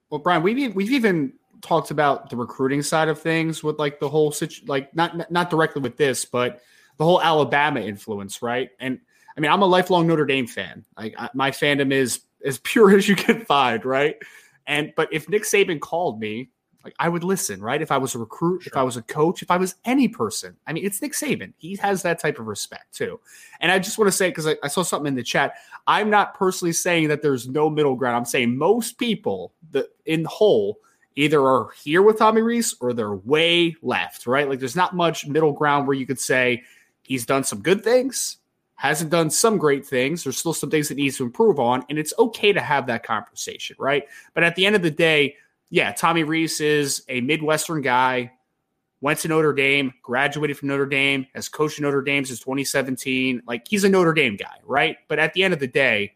well 0.10 0.20
brian 0.20 0.44
we've, 0.44 0.74
we've 0.76 0.92
even 0.92 1.34
talked 1.62 1.92
about 1.92 2.30
the 2.30 2.36
recruiting 2.36 2.82
side 2.82 3.08
of 3.08 3.20
things 3.20 3.64
with 3.64 3.80
like 3.80 4.00
the 4.00 4.08
whole 4.10 4.32
situ- 4.32 4.66
like 4.68 4.96
not 4.96 5.32
not 5.32 5.50
directly 5.50 5.82
with 5.82 5.98
this 5.98 6.24
but 6.26 6.62
the 6.98 7.04
whole 7.04 7.22
alabama 7.22 7.80
influence 7.80 8.42
right 8.42 8.70
and 8.80 9.00
I 9.38 9.40
mean, 9.40 9.52
I'm 9.52 9.62
a 9.62 9.68
lifelong 9.68 10.08
Notre 10.08 10.26
Dame 10.26 10.48
fan. 10.48 10.84
Like 10.98 11.16
my 11.34 11.52
fandom 11.52 11.94
is 11.94 12.22
as 12.44 12.58
pure 12.64 12.98
as 12.98 13.08
you 13.08 13.16
can 13.16 13.46
find, 13.46 13.86
right? 13.86 14.18
And 14.66 14.92
but 14.96 15.14
if 15.14 15.30
Nick 15.30 15.44
Saban 15.44 15.80
called 15.80 16.20
me, 16.20 16.50
like 16.88 16.96
I 17.00 17.10
would 17.10 17.26
listen, 17.26 17.60
right? 17.60 17.82
If 17.82 17.92
I 17.92 17.98
was 17.98 18.16
a 18.16 18.20
recruit, 18.20 18.64
sure. 18.64 18.72
if 18.72 18.78
I 18.78 18.84
was 18.84 18.96
a 18.96 19.02
coach, 19.02 19.42
if 19.42 19.52
I 19.52 19.58
was 19.58 19.76
any 19.84 20.08
person, 20.08 20.56
I 20.66 20.72
mean, 20.72 20.86
it's 20.86 21.02
Nick 21.02 21.12
Saban. 21.12 21.52
He 21.58 21.76
has 21.76 22.02
that 22.04 22.18
type 22.18 22.40
of 22.40 22.48
respect 22.48 22.96
too. 22.96 23.20
And 23.60 23.74
I 23.74 23.78
just 23.78 23.98
want 23.98 24.08
to 24.08 24.18
say 24.18 24.30
because 24.30 24.48
I, 24.48 24.56
I, 24.64 24.70
saw 24.70 24.84
something 24.84 25.08
in 25.08 25.16
the 25.16 25.22
chat, 25.22 25.56
I'm 25.86 26.10
not 26.10 26.34
personally 26.34 26.72
saying 26.72 27.10
that 27.10 27.22
there's 27.22 27.46
no 27.50 27.70
middle 27.70 27.96
ground. 27.96 28.16
I'm 28.16 28.24
saying 28.24 28.58
most 28.58 28.98
people 28.98 29.52
that 29.72 29.88
in 30.06 30.24
whole 30.24 30.80
either 31.18 31.42
are 31.42 31.72
here 31.84 32.02
with 32.02 32.20
Tommy 32.20 32.42
Rees 32.42 32.74
or 32.80 32.94
they're 32.94 33.16
way 33.16 33.76
left, 33.82 34.26
right? 34.26 34.48
Like 34.48 34.60
there's 34.60 34.78
not 34.78 34.96
much 34.96 35.28
middle 35.28 35.52
ground 35.52 35.88
where 35.88 35.98
you 35.98 36.06
could 36.06 36.22
say 36.22 36.64
he's 37.02 37.26
done 37.26 37.44
some 37.44 37.62
good 37.62 37.84
things 37.84 38.38
hasn't 38.78 39.10
done 39.10 39.28
some 39.30 39.58
great 39.58 39.84
things. 39.84 40.24
There's 40.24 40.38
still 40.38 40.54
some 40.54 40.70
things 40.70 40.88
that 40.88 40.98
needs 40.98 41.18
to 41.18 41.24
improve 41.24 41.60
on, 41.60 41.84
and 41.90 41.98
it's 41.98 42.14
okay 42.20 42.54
to 42.54 42.62
have 42.62 42.86
that 42.86 43.04
conversation, 43.04 43.76
right? 43.80 44.04
But 44.36 44.44
at 44.44 44.56
the 44.56 44.68
end 44.68 44.76
of 44.76 44.84
the 44.84 44.92
day, 44.92 45.36
yeah, 45.70 45.92
Tommy 45.92 46.24
Rees 46.24 46.62
is 46.62 47.04
a 47.10 47.22
Midwestern 47.22 47.82
guy, 47.82 48.32
went 49.02 49.20
to 49.20 49.28
Notre 49.28 49.54
Dame, 49.54 49.94
graduated 50.02 50.58
from 50.58 50.70
Notre 50.70 50.86
Dame, 50.86 51.28
has 51.36 51.50
coached 51.50 51.80
Notre 51.80 52.02
Dame 52.02 52.26
since 52.26 52.40
2017. 52.40 53.44
Like 53.46 53.68
he's 53.68 53.84
a 53.84 53.90
Notre 53.90 54.14
Dame 54.14 54.36
guy, 54.36 54.58
right? 54.64 54.98
But 55.08 55.20
at 55.20 55.34
the 55.34 55.44
end 55.44 55.54
of 55.54 55.60
the 55.60 55.68
day, 55.68 56.16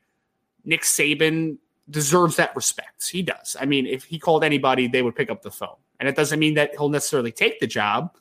Nick 0.64 0.82
Saban 0.82 1.58
deserves 1.90 2.38
that 2.38 2.56
respect. 2.56 3.10
He 3.10 3.22
does. 3.22 3.58
I 3.60 3.66
mean, 3.66 3.86
if 3.86 4.04
he 4.04 4.18
called 4.18 4.44
anybody, 4.44 4.88
they 4.88 5.02
would 5.02 5.16
pick 5.16 5.30
up 5.30 5.42
the 5.42 5.52
phone. 5.52 5.76
And 6.00 6.08
it 6.08 6.16
doesn't 6.16 6.40
mean 6.40 6.56
that 6.56 6.72
he'll 6.72 6.90
necessarily 6.90 7.32
take 7.32 7.60
the 7.60 7.68
job. 7.68 8.16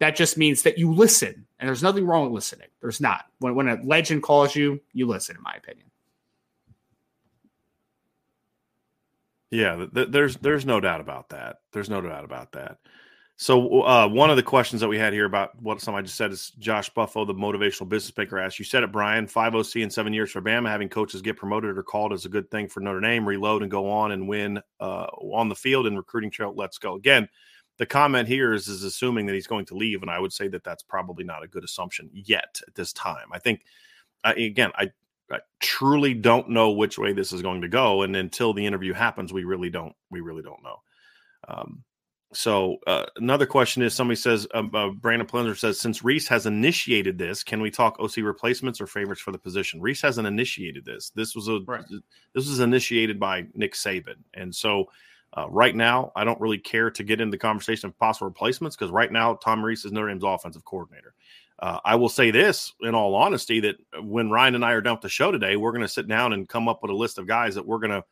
That 0.00 0.16
just 0.16 0.36
means 0.36 0.62
that 0.62 0.78
you 0.78 0.92
listen. 0.92 1.46
And 1.58 1.68
there's 1.68 1.82
nothing 1.82 2.06
wrong 2.06 2.24
with 2.24 2.32
listening. 2.32 2.68
There's 2.80 3.00
not. 3.00 3.26
When, 3.38 3.54
when 3.54 3.68
a 3.68 3.80
legend 3.82 4.22
calls 4.22 4.54
you, 4.54 4.80
you 4.92 5.06
listen, 5.06 5.36
in 5.36 5.42
my 5.42 5.54
opinion. 5.54 5.86
Yeah, 9.54 9.86
th- 9.94 10.08
there's 10.10 10.36
there's 10.38 10.66
no 10.66 10.80
doubt 10.80 11.00
about 11.00 11.28
that. 11.28 11.58
There's 11.72 11.88
no 11.88 12.00
doubt 12.00 12.24
about 12.24 12.50
that. 12.52 12.78
So 13.36 13.82
uh, 13.82 14.08
one 14.08 14.30
of 14.30 14.36
the 14.36 14.42
questions 14.42 14.80
that 14.80 14.88
we 14.88 14.98
had 14.98 15.12
here 15.12 15.26
about 15.26 15.60
what 15.60 15.80
somebody 15.80 16.06
just 16.06 16.16
said 16.16 16.32
is 16.32 16.50
Josh 16.58 16.90
Buffo, 16.90 17.24
the 17.24 17.34
motivational 17.34 17.88
business 17.88 18.16
maker, 18.16 18.38
asked. 18.38 18.58
You 18.58 18.64
said 18.64 18.82
it, 18.82 18.90
Brian. 18.90 19.28
Five 19.28 19.54
OC 19.54 19.76
in 19.76 19.90
seven 19.90 20.12
years 20.12 20.32
for 20.32 20.42
Bama. 20.42 20.68
Having 20.68 20.88
coaches 20.88 21.22
get 21.22 21.36
promoted 21.36 21.78
or 21.78 21.82
called 21.84 22.12
is 22.12 22.24
a 22.24 22.28
good 22.28 22.50
thing 22.50 22.68
for 22.68 22.80
Notre 22.80 23.00
Dame. 23.00 23.26
Reload 23.26 23.62
and 23.62 23.70
go 23.70 23.88
on 23.88 24.10
and 24.10 24.28
win 24.28 24.60
uh, 24.80 25.06
on 25.32 25.48
the 25.48 25.54
field 25.54 25.86
and 25.86 25.96
recruiting 25.96 26.32
trail. 26.32 26.52
Let's 26.56 26.78
go 26.78 26.94
again. 26.96 27.28
The 27.78 27.86
comment 27.86 28.26
here 28.26 28.54
is 28.54 28.66
is 28.66 28.82
assuming 28.82 29.26
that 29.26 29.34
he's 29.34 29.46
going 29.46 29.66
to 29.66 29.76
leave, 29.76 30.02
and 30.02 30.10
I 30.10 30.18
would 30.18 30.32
say 30.32 30.48
that 30.48 30.64
that's 30.64 30.82
probably 30.82 31.24
not 31.24 31.44
a 31.44 31.48
good 31.48 31.64
assumption 31.64 32.10
yet 32.12 32.60
at 32.66 32.74
this 32.74 32.92
time. 32.92 33.28
I 33.32 33.38
think 33.38 33.62
uh, 34.24 34.32
again, 34.36 34.70
I, 34.74 34.90
I 35.30 35.38
truly 35.60 36.14
don't 36.14 36.50
know 36.50 36.72
which 36.72 36.98
way 36.98 37.12
this 37.12 37.32
is 37.32 37.42
going 37.42 37.62
to 37.62 37.68
go, 37.68 38.02
and 38.02 38.14
until 38.14 38.52
the 38.52 38.66
interview 38.66 38.92
happens, 38.92 39.32
we 39.32 39.44
really 39.44 39.70
don't 39.70 39.94
we 40.10 40.20
really 40.20 40.42
don't 40.42 40.62
know. 40.62 40.82
Um, 41.48 41.84
so 42.34 42.78
uh, 42.86 43.06
another 43.16 43.46
question 43.46 43.82
is 43.82 43.94
somebody 43.94 44.16
says 44.16 44.46
uh, 44.54 44.64
uh, 44.74 44.90
Brandon 44.90 45.26
Plenzer 45.26 45.56
says 45.56 45.78
since 45.80 46.02
Rees 46.02 46.28
has 46.28 46.46
initiated 46.46 47.16
this, 47.16 47.44
can 47.44 47.60
we 47.60 47.70
talk 47.70 47.98
OC 48.00 48.18
replacements 48.18 48.80
or 48.80 48.86
favorites 48.86 49.20
for 49.20 49.30
the 49.30 49.38
position? 49.38 49.80
Rees 49.80 50.02
hasn't 50.02 50.26
initiated 50.26 50.84
this. 50.84 51.10
This 51.10 51.34
was 51.34 51.48
a 51.48 51.60
right. 51.66 51.84
this 52.34 52.48
was 52.48 52.60
initiated 52.60 53.18
by 53.20 53.46
Nick 53.54 53.74
Saban, 53.74 54.16
and 54.34 54.54
so 54.54 54.86
uh, 55.36 55.48
right 55.48 55.74
now 55.74 56.12
I 56.14 56.24
don't 56.24 56.40
really 56.40 56.58
care 56.58 56.90
to 56.90 57.02
get 57.02 57.20
into 57.20 57.32
the 57.32 57.38
conversation 57.38 57.88
of 57.88 57.98
possible 57.98 58.28
replacements 58.28 58.76
because 58.76 58.90
right 58.90 59.10
now 59.10 59.34
Tom 59.34 59.64
Rees 59.64 59.84
is 59.84 59.92
Notre 59.92 60.08
Dame's 60.08 60.24
offensive 60.24 60.64
coordinator. 60.64 61.14
Uh, 61.60 61.78
I 61.84 61.94
will 61.94 62.08
say 62.08 62.30
this 62.30 62.72
in 62.80 62.94
all 62.94 63.14
honesty 63.14 63.60
that 63.60 63.76
when 64.02 64.30
Ryan 64.30 64.56
and 64.56 64.64
I 64.64 64.72
are 64.72 64.80
done 64.80 64.94
with 64.94 65.02
the 65.02 65.08
show 65.08 65.30
today, 65.30 65.56
we're 65.56 65.70
going 65.70 65.82
to 65.82 65.88
sit 65.88 66.08
down 66.08 66.32
and 66.32 66.48
come 66.48 66.68
up 66.68 66.82
with 66.82 66.90
a 66.90 66.94
list 66.94 67.18
of 67.18 67.26
guys 67.26 67.54
that 67.54 67.66
we're 67.66 67.78
going 67.78 67.92
to, 67.92 68.04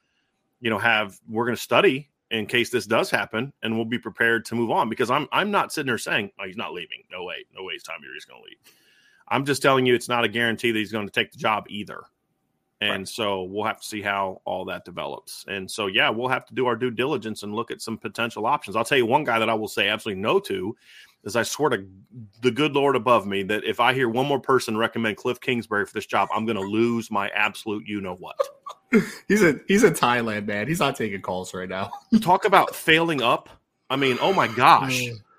you 0.61 0.71
know, 0.71 0.79
have 0.79 1.19
we're 1.29 1.45
going 1.45 1.57
to 1.57 1.63
study 1.63 2.09
in 2.31 2.47
case 2.47 2.71
this 2.71 2.87
does 2.87 3.11
happen, 3.11 3.53
and 3.63 3.75
we'll 3.75 3.85
be 3.85 3.99
prepared 3.99 4.45
to 4.47 4.55
move 4.55 4.71
on. 4.71 4.89
Because 4.89 5.11
I'm 5.11 5.29
I'm 5.33 5.51
not 5.51 5.73
sitting 5.73 5.89
there 5.89 5.99
saying 5.99 6.31
oh, 6.41 6.47
he's 6.47 6.57
not 6.57 6.73
leaving. 6.73 7.03
No 7.11 7.25
way, 7.25 7.45
no 7.55 7.65
way, 7.65 7.79
Tommy 7.85 8.07
Rees 8.09 8.25
going 8.25 8.41
to 8.43 8.49
leave. 8.49 8.59
I'm 9.29 9.45
just 9.45 9.63
telling 9.63 9.87
you, 9.87 9.95
it's 9.95 10.09
not 10.09 10.25
a 10.25 10.29
guarantee 10.29 10.71
that 10.71 10.79
he's 10.79 10.93
going 10.93 11.07
to 11.07 11.13
take 11.13 11.33
the 11.33 11.39
job 11.39 11.65
either. 11.69 12.03
And 12.81 13.03
right. 13.03 13.09
so 13.09 13.45
we'll 13.45 13.65
have 13.65 13.81
to 13.81 13.87
see 13.87 14.03
how 14.03 14.43
all 14.45 14.65
that 14.65 14.85
develops. 14.85 15.45
And 15.47 15.71
so, 15.71 15.87
yeah, 15.87 16.11
we'll 16.11 16.29
have 16.29 16.45
to 16.47 16.55
do 16.55 16.67
our 16.67 16.75
due 16.75 16.91
diligence 16.91 17.45
and 17.45 17.55
look 17.55 17.71
at 17.71 17.81
some 17.81 17.97
potential 17.97 18.45
options. 18.45 18.75
I'll 18.75 18.85
tell 18.85 18.99
you 18.99 19.07
one 19.07 19.23
guy 19.23 19.39
that 19.39 19.49
I 19.49 19.55
will 19.55 19.69
say 19.69 19.89
absolutely 19.89 20.21
no 20.21 20.41
to 20.41 20.77
is 21.25 21.37
I 21.37 21.43
swear 21.43 21.71
to 21.71 21.87
the 22.41 22.51
good 22.51 22.73
Lord 22.73 22.97
above 22.97 23.27
me 23.27 23.43
that 23.45 23.65
if 23.65 23.81
I 23.81 23.95
hear 23.95 24.09
one 24.09 24.27
more 24.27 24.41
person 24.41 24.77
recommend 24.77 25.17
Cliff 25.17 25.41
Kingsbury 25.41 25.87
for 25.87 25.93
this 25.93 26.07
job, 26.07 26.29
I'm 26.35 26.45
going 26.45 26.57
to 26.57 26.63
lose 26.63 27.11
my 27.11 27.29
absolute 27.31 27.87
you 27.87 28.01
know 28.01 28.15
what. 28.17 28.37
he's 29.29 29.43
a 29.43 29.61
he's 29.69 29.85
in 29.85 29.95
Thailand, 29.95 30.47
man. 30.47 30.69
He's 30.69 30.81
not 30.81 30.97
taking 30.97 31.23
calls 31.23 31.55
right 31.55 31.69
now. 31.69 31.91
Talk 32.21 32.45
about 32.45 32.75
failing 32.75 33.23
up. 33.23 33.49
I 33.89 33.97
mean, 33.97 34.19
oh 34.21 34.33
my 34.33 34.49
gosh. 34.49 35.09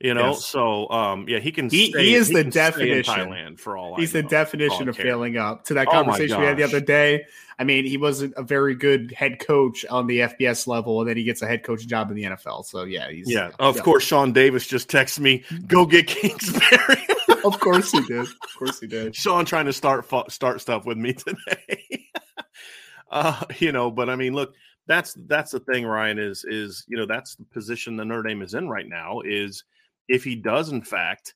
You 0.00 0.14
know, 0.14 0.28
yes. 0.28 0.46
so 0.46 0.88
um, 0.88 1.26
yeah, 1.28 1.40
he 1.40 1.52
can. 1.52 1.68
He, 1.68 1.90
stay, 1.90 2.04
he 2.04 2.14
is 2.14 2.28
he 2.28 2.34
the 2.34 2.44
definition. 2.44 3.14
Thailand 3.14 3.60
for 3.60 3.76
all. 3.76 3.96
He's 3.96 4.12
the 4.12 4.22
definition 4.22 4.88
of 4.88 4.96
failing 4.96 5.36
up. 5.36 5.64
To 5.66 5.74
that 5.74 5.88
oh 5.88 5.90
conversation 5.90 6.36
oh 6.36 6.40
we 6.40 6.46
had 6.46 6.56
the 6.56 6.62
other 6.62 6.80
day. 6.80 7.26
I 7.58 7.64
mean, 7.64 7.84
he 7.84 7.98
wasn't 7.98 8.32
a 8.38 8.42
very 8.42 8.74
good 8.74 9.12
head 9.12 9.38
coach 9.38 9.84
on 9.90 10.06
the 10.06 10.20
FBS 10.20 10.66
level, 10.66 11.00
and 11.00 11.10
then 11.10 11.18
he 11.18 11.24
gets 11.24 11.42
a 11.42 11.46
head 11.46 11.62
coaching 11.62 11.88
job 11.88 12.08
in 12.08 12.16
the 12.16 12.22
NFL. 12.22 12.64
So 12.64 12.84
yeah, 12.84 13.10
he's 13.10 13.30
yeah. 13.30 13.50
Of 13.58 13.76
yeah. 13.76 13.82
course, 13.82 14.02
Sean 14.02 14.32
Davis 14.32 14.66
just 14.66 14.88
texted 14.88 15.18
me, 15.18 15.44
"Go 15.66 15.84
get 15.84 16.06
Kingsbury." 16.06 17.06
of 17.44 17.60
course 17.60 17.90
he 17.92 18.00
did. 18.00 18.20
Of 18.20 18.58
course 18.58 18.80
he 18.80 18.86
did. 18.86 19.14
Sean 19.14 19.44
trying 19.44 19.66
to 19.66 19.74
start 19.74 20.06
start 20.32 20.62
stuff 20.62 20.86
with 20.86 20.96
me 20.96 21.12
today. 21.12 22.06
uh, 23.10 23.44
you 23.58 23.72
know, 23.72 23.90
but 23.90 24.08
I 24.08 24.16
mean, 24.16 24.32
look, 24.32 24.54
that's 24.86 25.12
that's 25.26 25.50
the 25.52 25.60
thing, 25.60 25.84
Ryan. 25.84 26.18
Is 26.18 26.46
is 26.48 26.86
you 26.88 26.96
know 26.96 27.04
that's 27.04 27.34
the 27.34 27.44
position 27.44 27.96
the 27.96 28.04
Notre 28.06 28.22
Dame 28.22 28.40
is 28.40 28.54
in 28.54 28.70
right 28.70 28.88
now. 28.88 29.20
Is 29.20 29.64
if 30.10 30.24
he 30.24 30.34
does, 30.34 30.70
in 30.70 30.82
fact, 30.82 31.34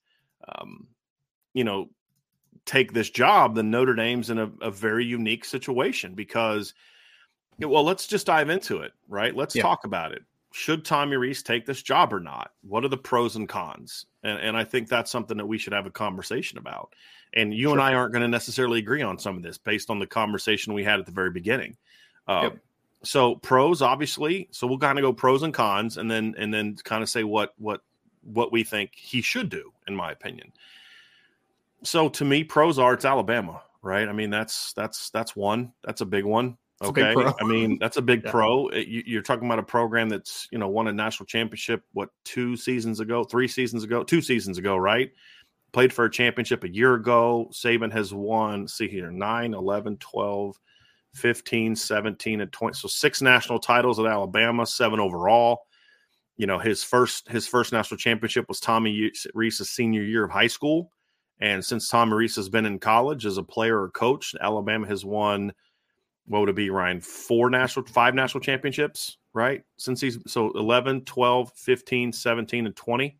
um, 0.48 0.88
you 1.54 1.64
know, 1.64 1.88
take 2.66 2.92
this 2.92 3.08
job, 3.08 3.54
then 3.54 3.70
Notre 3.70 3.94
Dame's 3.94 4.30
in 4.30 4.38
a, 4.38 4.50
a 4.60 4.70
very 4.70 5.04
unique 5.04 5.44
situation 5.44 6.14
because, 6.14 6.74
well, 7.58 7.84
let's 7.84 8.06
just 8.06 8.26
dive 8.26 8.50
into 8.50 8.78
it, 8.78 8.92
right? 9.08 9.34
Let's 9.34 9.54
yeah. 9.54 9.62
talk 9.62 9.84
about 9.84 10.12
it. 10.12 10.22
Should 10.52 10.84
Tommy 10.84 11.16
Rees 11.16 11.42
take 11.42 11.66
this 11.66 11.82
job 11.82 12.12
or 12.12 12.20
not? 12.20 12.52
What 12.62 12.84
are 12.84 12.88
the 12.88 12.96
pros 12.96 13.36
and 13.36 13.48
cons? 13.48 14.06
And, 14.22 14.38
and 14.38 14.56
I 14.56 14.64
think 14.64 14.88
that's 14.88 15.10
something 15.10 15.36
that 15.36 15.46
we 15.46 15.58
should 15.58 15.72
have 15.72 15.86
a 15.86 15.90
conversation 15.90 16.58
about. 16.58 16.94
And 17.34 17.52
you 17.52 17.66
sure. 17.66 17.72
and 17.72 17.80
I 17.80 17.94
aren't 17.94 18.12
going 18.12 18.22
to 18.22 18.28
necessarily 18.28 18.78
agree 18.78 19.02
on 19.02 19.18
some 19.18 19.36
of 19.36 19.42
this 19.42 19.58
based 19.58 19.90
on 19.90 19.98
the 19.98 20.06
conversation 20.06 20.72
we 20.72 20.84
had 20.84 21.00
at 21.00 21.06
the 21.06 21.12
very 21.12 21.30
beginning. 21.30 21.76
Uh, 22.28 22.40
yep. 22.44 22.58
So 23.02 23.34
pros, 23.36 23.82
obviously. 23.82 24.48
So 24.52 24.66
we'll 24.66 24.78
kind 24.78 24.98
of 24.98 25.02
go 25.02 25.12
pros 25.12 25.42
and 25.42 25.52
cons, 25.52 25.96
and 25.98 26.10
then 26.10 26.34
and 26.38 26.54
then 26.54 26.76
kind 26.84 27.02
of 27.02 27.08
say 27.08 27.24
what 27.24 27.52
what 27.58 27.82
what 28.24 28.52
we 28.52 28.64
think 28.64 28.92
he 28.94 29.22
should 29.22 29.48
do, 29.48 29.72
in 29.86 29.94
my 29.94 30.12
opinion. 30.12 30.52
So 31.82 32.08
to 32.08 32.24
me, 32.24 32.44
pros 32.44 32.78
are 32.78 32.94
it's 32.94 33.04
Alabama, 33.04 33.62
right? 33.82 34.08
I 34.08 34.12
mean, 34.12 34.30
that's 34.30 34.72
that's 34.72 35.10
that's 35.10 35.36
one. 35.36 35.72
That's 35.84 36.00
a 36.00 36.06
big 36.06 36.24
one. 36.24 36.56
Okay, 36.82 37.14
big 37.14 37.32
I 37.40 37.44
mean 37.44 37.78
that's 37.78 37.98
a 37.98 38.02
big 38.02 38.24
yeah. 38.24 38.30
pro. 38.30 38.66
Eh, 38.68 38.84
you, 38.86 39.18
are 39.18 39.22
talking 39.22 39.46
about 39.46 39.58
a 39.58 39.64
program 39.64 40.08
that's 40.08 40.48
you 40.50 40.58
know 40.58 40.68
won 40.68 40.88
a 40.88 40.92
national 40.92 41.26
championship 41.26 41.84
what 41.92 42.08
two 42.24 42.56
seasons 42.56 43.00
ago, 43.00 43.24
three 43.24 43.48
seasons 43.48 43.84
ago, 43.84 44.02
two 44.02 44.20
seasons 44.20 44.58
ago, 44.58 44.76
right? 44.76 45.12
Played 45.72 45.92
for 45.92 46.04
a 46.04 46.10
championship 46.10 46.64
a 46.64 46.68
year 46.68 46.94
ago. 46.94 47.48
Saban 47.52 47.92
has 47.92 48.14
won, 48.14 48.68
see 48.68 48.86
here, 48.86 49.10
9, 49.10 49.54
11, 49.54 49.96
12, 49.96 50.60
15, 51.14 51.74
17, 51.74 52.40
and 52.40 52.52
20. 52.52 52.74
So 52.74 52.86
six 52.86 53.20
national 53.20 53.58
titles 53.58 53.98
at 53.98 54.06
Alabama, 54.06 54.66
seven 54.66 55.00
overall 55.00 55.66
you 56.36 56.46
know 56.46 56.58
his 56.58 56.82
first 56.82 57.28
his 57.28 57.46
first 57.46 57.72
national 57.72 57.98
championship 57.98 58.46
was 58.48 58.60
Tommy 58.60 59.10
Rees's 59.34 59.70
senior 59.70 60.02
year 60.02 60.24
of 60.24 60.30
high 60.30 60.46
school, 60.46 60.90
and 61.40 61.64
since 61.64 61.88
Tommy 61.88 62.14
Rees 62.14 62.36
has 62.36 62.48
been 62.48 62.66
in 62.66 62.78
college 62.78 63.26
as 63.26 63.38
a 63.38 63.42
player 63.42 63.82
or 63.82 63.90
coach, 63.90 64.34
Alabama 64.40 64.86
has 64.86 65.04
won 65.04 65.52
what 66.26 66.40
would 66.40 66.48
it 66.48 66.56
be 66.56 66.70
Ryan 66.70 67.00
four 67.00 67.50
national 67.50 67.86
five 67.86 68.14
national 68.14 68.40
championships 68.40 69.18
right? 69.34 69.62
Since 69.76 70.00
he's 70.00 70.18
so 70.26 70.52
11 70.52 71.02
12 71.02 71.52
15 71.54 72.12
17 72.12 72.66
and 72.66 72.74
20 72.74 73.18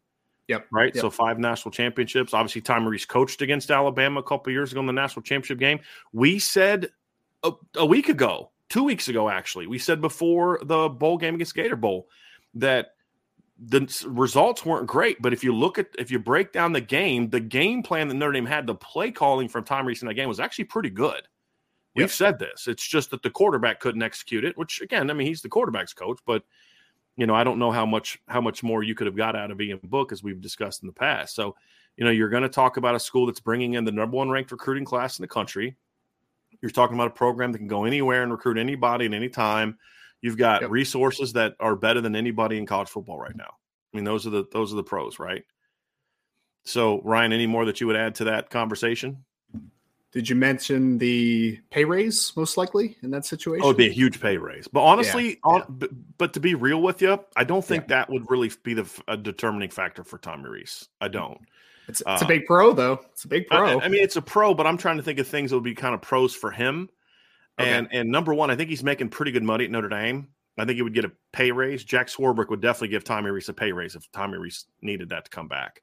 yep. 0.48 0.66
right? 0.72 0.94
Yep. 0.94 1.02
so 1.02 1.10
five 1.10 1.38
national 1.38 1.72
championships. 1.72 2.32
Obviously 2.32 2.62
Tommy 2.62 2.86
Rees 2.86 3.04
coached 3.04 3.42
against 3.42 3.70
Alabama 3.70 4.20
a 4.20 4.22
couple 4.22 4.52
years 4.52 4.72
ago 4.72 4.80
in 4.80 4.86
the 4.86 4.92
national 4.92 5.22
championship 5.22 5.58
game. 5.58 5.80
We 6.12 6.38
said 6.38 6.88
a, 7.42 7.52
a 7.76 7.84
week 7.84 8.08
ago 8.08 8.52
two 8.70 8.82
weeks 8.82 9.08
ago 9.08 9.28
actually 9.28 9.66
we 9.66 9.78
said 9.78 10.00
before 10.00 10.58
the 10.62 10.88
bowl 10.88 11.18
game 11.18 11.34
against 11.34 11.54
Gator 11.54 11.76
Bowl 11.76 12.08
that 12.54 12.93
the 13.58 14.04
results 14.08 14.64
weren't 14.64 14.86
great, 14.86 15.22
but 15.22 15.32
if 15.32 15.44
you 15.44 15.54
look 15.54 15.78
at 15.78 15.88
if 15.98 16.10
you 16.10 16.18
break 16.18 16.52
down 16.52 16.72
the 16.72 16.80
game, 16.80 17.30
the 17.30 17.40
game 17.40 17.82
plan 17.82 18.08
that 18.08 18.14
Notre 18.14 18.32
Dame 18.32 18.46
had, 18.46 18.66
the 18.66 18.74
play 18.74 19.10
calling 19.10 19.48
from 19.48 19.64
Tom 19.64 19.86
Rees 19.86 20.02
in 20.02 20.08
that 20.08 20.14
game 20.14 20.28
was 20.28 20.40
actually 20.40 20.64
pretty 20.64 20.90
good. 20.90 21.22
We've 21.94 22.04
yep. 22.04 22.10
said 22.10 22.38
this. 22.40 22.66
It's 22.66 22.86
just 22.86 23.10
that 23.12 23.22
the 23.22 23.30
quarterback 23.30 23.78
couldn't 23.78 24.02
execute 24.02 24.44
it, 24.44 24.58
which 24.58 24.80
again, 24.80 25.08
I 25.10 25.14
mean, 25.14 25.28
he's 25.28 25.42
the 25.42 25.48
quarterback's 25.48 25.92
coach, 25.92 26.18
but 26.26 26.42
you 27.16 27.26
know, 27.26 27.34
I 27.34 27.44
don't 27.44 27.60
know 27.60 27.70
how 27.70 27.86
much 27.86 28.18
how 28.26 28.40
much 28.40 28.62
more 28.62 28.82
you 28.82 28.94
could 28.94 29.06
have 29.06 29.16
got 29.16 29.36
out 29.36 29.52
of 29.52 29.60
Ian 29.60 29.78
Book 29.84 30.10
as 30.10 30.22
we've 30.22 30.40
discussed 30.40 30.82
in 30.82 30.88
the 30.88 30.92
past. 30.92 31.36
So, 31.36 31.54
you 31.96 32.04
know, 32.04 32.10
you're 32.10 32.28
going 32.28 32.42
to 32.42 32.48
talk 32.48 32.76
about 32.76 32.96
a 32.96 33.00
school 33.00 33.26
that's 33.26 33.40
bringing 33.40 33.74
in 33.74 33.84
the 33.84 33.92
number 33.92 34.16
one 34.16 34.30
ranked 34.30 34.50
recruiting 34.50 34.84
class 34.84 35.18
in 35.18 35.22
the 35.22 35.28
country. 35.28 35.76
You're 36.60 36.72
talking 36.72 36.96
about 36.96 37.08
a 37.08 37.10
program 37.10 37.52
that 37.52 37.58
can 37.58 37.68
go 37.68 37.84
anywhere 37.84 38.24
and 38.24 38.32
recruit 38.32 38.58
anybody 38.58 39.06
at 39.06 39.14
any 39.14 39.28
time. 39.28 39.78
You've 40.24 40.38
got 40.38 40.62
yep. 40.62 40.70
resources 40.70 41.34
that 41.34 41.54
are 41.60 41.76
better 41.76 42.00
than 42.00 42.16
anybody 42.16 42.56
in 42.56 42.64
college 42.64 42.88
football 42.88 43.18
right 43.18 43.36
now. 43.36 43.44
I 43.92 43.96
mean, 43.96 44.04
those 44.04 44.26
are 44.26 44.30
the 44.30 44.46
those 44.52 44.72
are 44.72 44.76
the 44.76 44.82
pros, 44.82 45.18
right? 45.18 45.44
So, 46.64 47.02
Ryan, 47.02 47.34
any 47.34 47.46
more 47.46 47.66
that 47.66 47.78
you 47.78 47.86
would 47.88 47.96
add 47.96 48.14
to 48.14 48.24
that 48.24 48.48
conversation? 48.48 49.22
Did 50.12 50.30
you 50.30 50.34
mention 50.34 50.96
the 50.96 51.60
pay 51.68 51.84
raise 51.84 52.32
most 52.36 52.56
likely 52.56 52.96
in 53.02 53.10
that 53.10 53.26
situation? 53.26 53.66
Oh, 53.66 53.68
it'd 53.68 53.76
be 53.76 53.86
a 53.86 53.92
huge 53.92 54.18
pay 54.18 54.38
raise. 54.38 54.66
But 54.66 54.82
honestly, 54.84 55.28
yeah, 55.28 55.34
on, 55.44 55.64
But, 55.68 55.90
but, 56.16 56.32
to 56.32 56.40
be 56.40 56.54
real 56.54 56.80
with 56.80 57.02
you, 57.02 57.22
I 57.36 57.44
don't 57.44 57.62
think 57.62 57.82
yeah. 57.82 57.96
that 57.96 58.10
would 58.10 58.30
really 58.30 58.50
be 58.62 58.72
the 58.72 58.88
a 59.06 59.18
determining 59.18 59.68
factor 59.68 60.04
for 60.04 60.16
Tommy 60.16 60.48
Rees. 60.48 60.88
I 61.02 61.08
don't. 61.08 61.38
It's, 61.86 62.00
it's 62.00 62.22
uh, 62.22 62.24
a 62.24 62.28
big 62.28 62.46
pro, 62.46 62.72
though. 62.72 63.00
It's 63.12 63.24
a 63.24 63.28
big 63.28 63.46
pro. 63.48 63.78
I, 63.78 63.84
I, 63.84 63.88
mean, 63.88 64.02
it's 64.02 64.16
a 64.16 64.22
pro, 64.22 64.54
but 64.54 64.66
I'm 64.66 64.78
trying 64.78 64.96
to 64.96 65.02
think 65.02 65.18
of 65.18 65.28
things 65.28 65.50
that 65.50 65.56
would 65.58 65.64
be 65.64 65.74
kind 65.74 65.94
of 65.94 66.00
pros 66.00 66.34
for 66.34 66.50
him. 66.50 66.88
Okay. 67.60 67.70
And 67.70 67.88
and 67.92 68.10
number 68.10 68.34
one, 68.34 68.50
I 68.50 68.56
think 68.56 68.70
he's 68.70 68.82
making 68.82 69.10
pretty 69.10 69.32
good 69.32 69.44
money 69.44 69.64
at 69.64 69.70
Notre 69.70 69.88
Dame. 69.88 70.28
I 70.58 70.64
think 70.64 70.76
he 70.76 70.82
would 70.82 70.94
get 70.94 71.04
a 71.04 71.12
pay 71.32 71.50
raise. 71.50 71.84
Jack 71.84 72.08
Swarbrick 72.08 72.48
would 72.48 72.60
definitely 72.60 72.88
give 72.88 73.04
Tommy 73.04 73.30
Rees 73.30 73.48
a 73.48 73.52
pay 73.52 73.72
raise 73.72 73.96
if 73.96 74.10
Tommy 74.12 74.38
Rees 74.38 74.66
needed 74.82 75.08
that 75.08 75.24
to 75.24 75.30
come 75.30 75.48
back. 75.48 75.80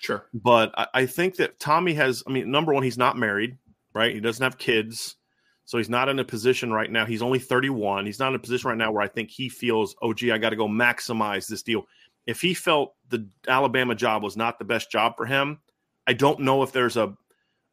Sure. 0.00 0.26
But 0.34 0.72
I, 0.76 0.86
I 0.94 1.06
think 1.06 1.36
that 1.36 1.58
Tommy 1.60 1.94
has, 1.94 2.22
I 2.26 2.30
mean, 2.30 2.50
number 2.50 2.72
one, 2.72 2.82
he's 2.82 2.98
not 2.98 3.16
married, 3.16 3.58
right? 3.94 4.14
He 4.14 4.20
doesn't 4.20 4.42
have 4.42 4.58
kids. 4.58 5.16
So 5.64 5.76
he's 5.76 5.90
not 5.90 6.08
in 6.08 6.18
a 6.18 6.24
position 6.24 6.72
right 6.72 6.90
now. 6.90 7.04
He's 7.04 7.22
only 7.22 7.38
31. 7.38 8.06
He's 8.06 8.18
not 8.18 8.28
in 8.28 8.36
a 8.36 8.38
position 8.38 8.70
right 8.70 8.78
now 8.78 8.90
where 8.90 9.02
I 9.02 9.08
think 9.08 9.30
he 9.30 9.48
feels, 9.48 9.94
oh, 10.00 10.14
gee, 10.14 10.32
I 10.32 10.38
got 10.38 10.50
to 10.50 10.56
go 10.56 10.66
maximize 10.66 11.46
this 11.46 11.62
deal. 11.62 11.82
If 12.26 12.40
he 12.40 12.54
felt 12.54 12.94
the 13.10 13.28
Alabama 13.46 13.94
job 13.94 14.22
was 14.22 14.36
not 14.36 14.58
the 14.58 14.64
best 14.64 14.90
job 14.90 15.16
for 15.16 15.26
him, 15.26 15.58
I 16.06 16.14
don't 16.14 16.40
know 16.40 16.62
if 16.62 16.72
there's 16.72 16.96
a 16.96 17.14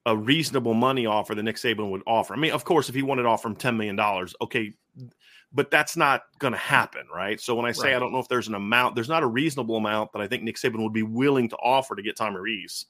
a 0.05 0.15
reasonable 0.15 0.73
money 0.73 1.05
offer 1.05 1.33
that 1.33 1.43
Nick 1.43 1.55
Saban 1.55 1.89
would 1.89 2.03
offer. 2.05 2.33
I 2.33 2.37
mean, 2.37 2.51
of 2.51 2.63
course, 2.63 2.89
if 2.89 2.95
he 2.95 3.01
wanted 3.01 3.23
to 3.23 3.29
offer 3.29 3.47
him 3.47 3.55
$10 3.55 3.75
million, 3.75 3.99
okay, 4.41 4.73
but 5.51 5.71
that's 5.71 5.97
not 5.97 6.23
going 6.37 6.53
to 6.53 6.59
happen, 6.59 7.07
right? 7.13 7.39
So 7.39 7.55
when 7.55 7.65
I 7.65 7.71
say 7.71 7.87
right. 7.87 7.95
I 7.95 7.99
don't 7.99 8.11
know 8.11 8.19
if 8.19 8.27
there's 8.27 8.47
an 8.47 8.55
amount, 8.55 8.95
there's 8.95 9.09
not 9.09 9.23
a 9.23 9.27
reasonable 9.27 9.77
amount 9.77 10.11
that 10.13 10.21
I 10.21 10.27
think 10.27 10.43
Nick 10.43 10.57
Saban 10.57 10.83
would 10.83 10.93
be 10.93 11.03
willing 11.03 11.49
to 11.49 11.55
offer 11.57 11.95
to 11.95 12.03
get 12.03 12.17
Tommy 12.17 12.39
Rees 12.39 12.85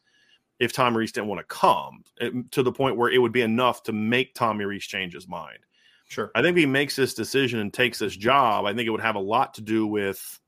if 0.60 0.73
Tommy 0.73 0.97
Rees 0.97 1.12
didn't 1.12 1.28
want 1.28 1.39
to 1.39 1.45
come 1.45 2.04
eh, 2.21 2.30
to 2.51 2.63
the 2.63 2.71
point 2.71 2.97
where 2.97 3.12
it 3.12 3.19
would 3.19 3.32
be 3.32 3.41
enough 3.41 3.84
to 3.84 3.93
make 3.93 4.34
Tommy 4.34 4.65
Rees 4.65 4.86
change 4.86 5.13
his 5.13 5.28
mind. 5.28 5.60
Sure. 6.08 6.32
I 6.36 6.41
think 6.41 6.56
if 6.58 6.62
he 6.62 6.65
makes 6.65 6.95
this 6.95 7.13
decision 7.13 7.60
and 7.60 7.73
takes 7.73 7.99
this 7.99 8.15
job, 8.15 8.65
I 8.65 8.73
think 8.73 8.88
it 8.88 8.91
would 8.91 9.01
have 9.01 9.15
a 9.15 9.19
lot 9.19 9.56
to 9.56 9.62
do 9.62 9.88
with 9.88 10.39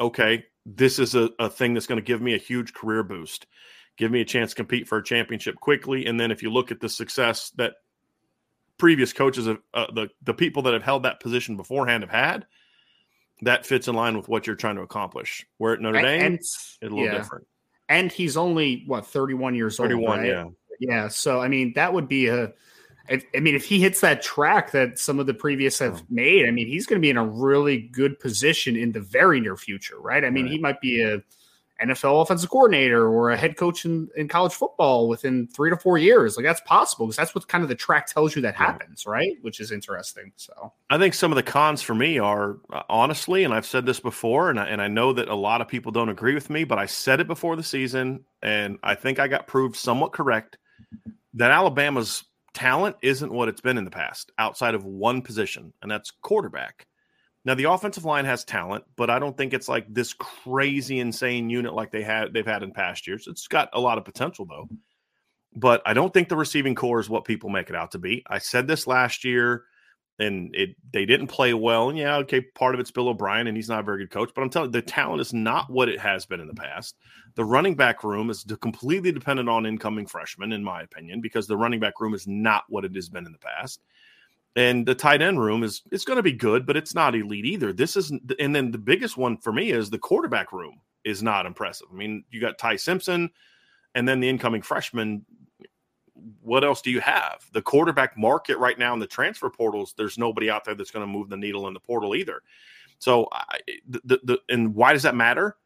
okay, 0.00 0.44
this 0.64 0.98
is 0.98 1.14
a, 1.14 1.30
a 1.38 1.48
thing 1.48 1.74
that's 1.74 1.86
going 1.86 1.98
to 1.98 2.04
give 2.04 2.22
me 2.22 2.34
a 2.34 2.38
huge 2.38 2.72
career 2.72 3.02
boost, 3.02 3.46
give 3.98 4.10
me 4.10 4.20
a 4.20 4.24
chance 4.24 4.50
to 4.50 4.56
compete 4.56 4.88
for 4.88 4.98
a 4.98 5.04
championship 5.04 5.56
quickly. 5.56 6.06
And 6.06 6.18
then 6.18 6.30
if 6.30 6.42
you 6.42 6.50
look 6.50 6.70
at 6.70 6.80
the 6.80 6.88
success 6.88 7.50
that 7.56 7.74
previous 8.78 9.12
coaches, 9.12 9.46
have, 9.46 9.58
uh, 9.74 9.86
the, 9.92 10.08
the 10.22 10.34
people 10.34 10.62
that 10.62 10.72
have 10.72 10.82
held 10.82 11.02
that 11.02 11.20
position 11.20 11.56
beforehand 11.56 12.02
have 12.02 12.10
had, 12.10 12.46
that 13.42 13.66
fits 13.66 13.88
in 13.88 13.94
line 13.94 14.16
with 14.16 14.28
what 14.28 14.46
you're 14.46 14.56
trying 14.56 14.76
to 14.76 14.82
accomplish. 14.82 15.46
Where 15.58 15.74
at 15.74 15.80
Notre 15.80 16.00
Dame, 16.00 16.34
it's 16.34 16.78
a 16.82 16.86
little 16.86 17.04
yeah. 17.04 17.18
different 17.18 17.46
and 17.88 18.12
he's 18.12 18.36
only 18.36 18.84
what 18.86 19.06
31 19.06 19.54
years 19.54 19.76
31, 19.76 20.00
old. 20.00 20.18
31, 20.18 20.18
right? 20.18 20.28
yeah. 20.28 20.50
Yeah. 20.80 21.08
So 21.08 21.40
I 21.40 21.48
mean, 21.48 21.72
that 21.74 21.92
would 21.92 22.08
be 22.08 22.28
a 22.28 22.52
if, 23.08 23.24
I 23.34 23.40
mean, 23.40 23.54
if 23.54 23.64
he 23.64 23.80
hits 23.80 24.02
that 24.02 24.20
track 24.22 24.72
that 24.72 24.98
some 24.98 25.18
of 25.18 25.26
the 25.26 25.32
previous 25.32 25.78
have 25.78 26.04
made, 26.10 26.46
I 26.46 26.50
mean, 26.50 26.66
he's 26.66 26.86
going 26.86 27.00
to 27.00 27.04
be 27.04 27.08
in 27.08 27.16
a 27.16 27.26
really 27.26 27.78
good 27.78 28.20
position 28.20 28.76
in 28.76 28.92
the 28.92 29.00
very 29.00 29.40
near 29.40 29.56
future, 29.56 29.98
right? 29.98 30.24
I 30.24 30.30
mean, 30.30 30.44
right. 30.44 30.52
he 30.52 30.58
might 30.58 30.80
be 30.82 31.02
a 31.02 31.22
NFL 31.82 32.22
offensive 32.22 32.50
coordinator 32.50 33.08
or 33.08 33.30
a 33.30 33.36
head 33.36 33.56
coach 33.56 33.84
in, 33.84 34.08
in 34.16 34.26
college 34.26 34.52
football 34.52 35.08
within 35.08 35.46
three 35.46 35.70
to 35.70 35.76
four 35.76 35.96
years. 35.96 36.36
Like 36.36 36.44
that's 36.44 36.60
possible 36.62 37.06
because 37.06 37.16
that's 37.16 37.34
what 37.34 37.46
kind 37.46 37.62
of 37.62 37.68
the 37.68 37.74
track 37.74 38.06
tells 38.06 38.34
you 38.34 38.42
that 38.42 38.54
happens, 38.54 39.06
right? 39.06 39.36
Which 39.42 39.60
is 39.60 39.70
interesting. 39.70 40.32
So 40.36 40.72
I 40.90 40.98
think 40.98 41.14
some 41.14 41.30
of 41.30 41.36
the 41.36 41.42
cons 41.42 41.80
for 41.82 41.94
me 41.94 42.18
are 42.18 42.56
uh, 42.72 42.82
honestly, 42.88 43.44
and 43.44 43.54
I've 43.54 43.66
said 43.66 43.86
this 43.86 44.00
before, 44.00 44.50
and 44.50 44.58
I, 44.58 44.66
and 44.66 44.82
I 44.82 44.88
know 44.88 45.12
that 45.12 45.28
a 45.28 45.34
lot 45.34 45.60
of 45.60 45.68
people 45.68 45.92
don't 45.92 46.08
agree 46.08 46.34
with 46.34 46.50
me, 46.50 46.64
but 46.64 46.78
I 46.78 46.86
said 46.86 47.20
it 47.20 47.28
before 47.28 47.54
the 47.54 47.62
season, 47.62 48.24
and 48.42 48.78
I 48.82 48.94
think 48.94 49.20
I 49.20 49.28
got 49.28 49.46
proved 49.46 49.76
somewhat 49.76 50.12
correct 50.12 50.58
that 51.34 51.50
Alabama's 51.52 52.24
talent 52.54 52.96
isn't 53.02 53.32
what 53.32 53.48
it's 53.48 53.60
been 53.60 53.78
in 53.78 53.84
the 53.84 53.90
past 53.90 54.32
outside 54.38 54.74
of 54.74 54.84
one 54.84 55.22
position, 55.22 55.72
and 55.80 55.90
that's 55.90 56.10
quarterback. 56.10 56.87
Now 57.48 57.54
the 57.54 57.64
offensive 57.64 58.04
line 58.04 58.26
has 58.26 58.44
talent, 58.44 58.84
but 58.94 59.08
I 59.08 59.18
don't 59.18 59.34
think 59.34 59.54
it's 59.54 59.70
like 59.70 59.86
this 59.88 60.12
crazy 60.12 61.00
insane 61.00 61.48
unit 61.48 61.72
like 61.72 61.90
they 61.90 62.02
had 62.02 62.34
they've 62.34 62.44
had 62.44 62.62
in 62.62 62.72
past 62.72 63.06
years. 63.06 63.26
It's 63.26 63.48
got 63.48 63.70
a 63.72 63.80
lot 63.80 63.96
of 63.96 64.04
potential 64.04 64.44
though. 64.44 64.68
But 65.56 65.80
I 65.86 65.94
don't 65.94 66.12
think 66.12 66.28
the 66.28 66.36
receiving 66.36 66.74
corps 66.74 67.00
is 67.00 67.08
what 67.08 67.24
people 67.24 67.48
make 67.48 67.70
it 67.70 67.74
out 67.74 67.92
to 67.92 67.98
be. 67.98 68.22
I 68.26 68.36
said 68.36 68.66
this 68.66 68.86
last 68.86 69.24
year 69.24 69.64
and 70.18 70.54
it 70.54 70.76
they 70.92 71.06
didn't 71.06 71.28
play 71.28 71.54
well. 71.54 71.88
And 71.88 71.96
yeah, 71.96 72.16
okay, 72.16 72.42
part 72.42 72.74
of 72.74 72.80
it's 72.80 72.90
Bill 72.90 73.08
O'Brien, 73.08 73.46
and 73.46 73.56
he's 73.56 73.70
not 73.70 73.80
a 73.80 73.82
very 73.82 74.00
good 74.00 74.10
coach. 74.10 74.30
But 74.34 74.42
I'm 74.42 74.50
telling 74.50 74.68
you, 74.68 74.72
the 74.72 74.82
talent 74.82 75.22
is 75.22 75.32
not 75.32 75.70
what 75.70 75.88
it 75.88 75.98
has 75.98 76.26
been 76.26 76.40
in 76.40 76.48
the 76.48 76.54
past. 76.54 76.96
The 77.34 77.46
running 77.46 77.76
back 77.76 78.04
room 78.04 78.28
is 78.28 78.44
completely 78.60 79.10
dependent 79.10 79.48
on 79.48 79.64
incoming 79.64 80.06
freshmen, 80.06 80.52
in 80.52 80.62
my 80.62 80.82
opinion, 80.82 81.22
because 81.22 81.46
the 81.46 81.56
running 81.56 81.80
back 81.80 81.98
room 81.98 82.12
is 82.12 82.26
not 82.26 82.64
what 82.68 82.84
it 82.84 82.94
has 82.94 83.08
been 83.08 83.24
in 83.24 83.32
the 83.32 83.38
past. 83.38 83.80
And 84.56 84.86
the 84.86 84.94
tight 84.94 85.22
end 85.22 85.40
room 85.40 85.62
is 85.62 85.82
it's 85.92 86.04
going 86.04 86.16
to 86.16 86.22
be 86.22 86.32
good, 86.32 86.66
but 86.66 86.76
it's 86.76 86.94
not 86.94 87.14
elite 87.14 87.44
either. 87.44 87.72
This 87.72 87.96
isn't. 87.96 88.32
And 88.40 88.54
then 88.54 88.70
the 88.70 88.78
biggest 88.78 89.16
one 89.16 89.36
for 89.36 89.52
me 89.52 89.70
is 89.70 89.90
the 89.90 89.98
quarterback 89.98 90.52
room 90.52 90.80
is 91.04 91.22
not 91.22 91.46
impressive. 91.46 91.88
I 91.92 91.94
mean, 91.94 92.24
you 92.30 92.40
got 92.40 92.58
Ty 92.58 92.76
Simpson, 92.76 93.30
and 93.94 94.08
then 94.08 94.20
the 94.20 94.28
incoming 94.28 94.62
freshman. 94.62 95.24
What 96.42 96.64
else 96.64 96.82
do 96.82 96.90
you 96.90 97.00
have? 97.00 97.44
The 97.52 97.62
quarterback 97.62 98.16
market 98.16 98.58
right 98.58 98.76
now 98.76 98.92
in 98.92 98.98
the 98.98 99.06
transfer 99.06 99.48
portals. 99.48 99.94
There's 99.96 100.18
nobody 100.18 100.50
out 100.50 100.64
there 100.64 100.74
that's 100.74 100.90
going 100.90 101.06
to 101.06 101.12
move 101.12 101.28
the 101.28 101.36
needle 101.36 101.68
in 101.68 101.74
the 101.74 101.80
portal 101.80 102.16
either. 102.16 102.42
So, 102.98 103.28
I, 103.30 103.60
the, 103.86 104.18
the 104.24 104.38
and 104.48 104.74
why 104.74 104.92
does 104.92 105.04
that 105.04 105.14
matter? 105.14 105.56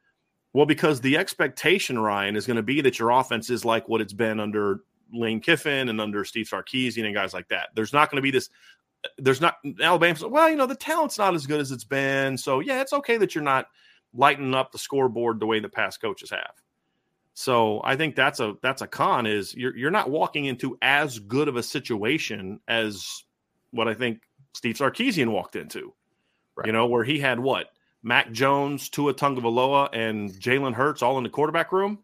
Well, 0.53 0.67
because 0.67 1.01
the 1.01 1.17
expectation, 1.17 1.99
Ryan, 1.99 2.37
is 2.37 2.47
going 2.47 2.59
to 2.59 2.63
be 2.63 2.83
that 2.83 2.99
your 2.99 3.11
offense 3.11 3.49
is 3.49 3.65
like 3.65 3.89
what 3.89 4.03
it's 4.03 4.13
been 4.13 4.39
under 4.39 4.81
Lane 5.13 5.41
Kiffin 5.41 5.89
and 5.89 6.01
under 6.01 6.25
Steve 6.25 6.49
Sarkisian 6.49 7.05
and 7.05 7.15
guys 7.15 7.35
like 7.35 7.49
that. 7.49 7.69
There's 7.75 7.93
not 7.93 8.11
going 8.11 8.17
to 8.17 8.23
be 8.23 8.31
this. 8.31 8.49
There's 9.19 9.41
not 9.41 9.57
Alabama. 9.81 10.29
Well, 10.29 10.49
you 10.49 10.57
know 10.57 10.67
the 10.67 10.75
talent's 10.75 11.19
not 11.19 11.35
as 11.35 11.47
good 11.47 11.61
as 11.61 11.73
it's 11.73 11.85
been. 11.85 12.39
So 12.39 12.61
yeah, 12.61 12.81
it's 12.81 12.93
okay 12.93 13.17
that 13.19 13.35
you're 13.35 13.45
not 13.45 13.67
lighting 14.15 14.55
up 14.55 14.73
the 14.73 14.79
scoreboard 14.79 15.41
the 15.41 15.47
way 15.47 15.61
the 15.61 15.69
past 15.69 16.01
coaches 16.01 16.31
have. 16.31 16.53
So 17.35 17.81
I 17.83 17.97
think 17.97 18.15
that's 18.15 18.41
a 18.41 18.55
that's 18.63 18.83
a 18.83 18.87
con 18.87 19.27
is 19.27 19.55
you're 19.55 19.77
you're 19.77 19.91
not 19.91 20.11
walking 20.11 20.45
into 20.45 20.79
as 20.83 21.19
good 21.19 21.49
of 21.49 21.57
a 21.57 21.63
situation 21.63 22.61
as 22.69 23.25
what 23.71 23.89
I 23.89 23.95
think 23.95 24.21
Steve 24.55 24.77
Sarkisian 24.77 25.29
walked 25.29 25.57
into. 25.57 25.95
Right. 26.55 26.67
You 26.67 26.73
know, 26.73 26.87
where 26.87 27.05
he 27.05 27.19
had 27.19 27.41
what? 27.41 27.69
Mac 28.03 28.31
Jones, 28.33 28.89
Tua 28.89 29.15
Tagovailoa, 29.15 29.89
and 29.93 30.31
Jalen 30.33 30.75
Hurts 30.75 31.03
all 31.03 31.17
in 31.19 31.25
the 31.25 31.31
quarterback 31.31 31.73
room. 31.73 32.01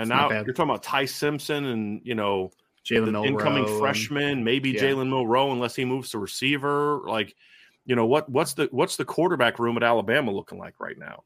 And 0.00 0.08
now 0.08 0.30
you're 0.30 0.54
talking 0.54 0.70
about 0.70 0.82
Ty 0.82 1.04
Simpson 1.04 1.64
and 1.64 2.00
you 2.04 2.14
know 2.14 2.50
Jalen 2.84 3.26
incoming 3.26 3.78
freshman, 3.78 4.44
maybe 4.44 4.70
yeah. 4.70 4.82
Jalen 4.82 5.08
Milroe, 5.08 5.52
unless 5.52 5.76
he 5.76 5.84
moves 5.84 6.10
to 6.10 6.18
receiver. 6.18 7.02
Like, 7.04 7.36
you 7.84 7.94
know 7.94 8.06
what? 8.06 8.28
What's 8.28 8.54
the 8.54 8.68
what's 8.70 8.96
the 8.96 9.04
quarterback 9.04 9.58
room 9.58 9.76
at 9.76 9.82
Alabama 9.82 10.30
looking 10.30 10.58
like 10.58 10.80
right 10.80 10.98
now? 10.98 11.24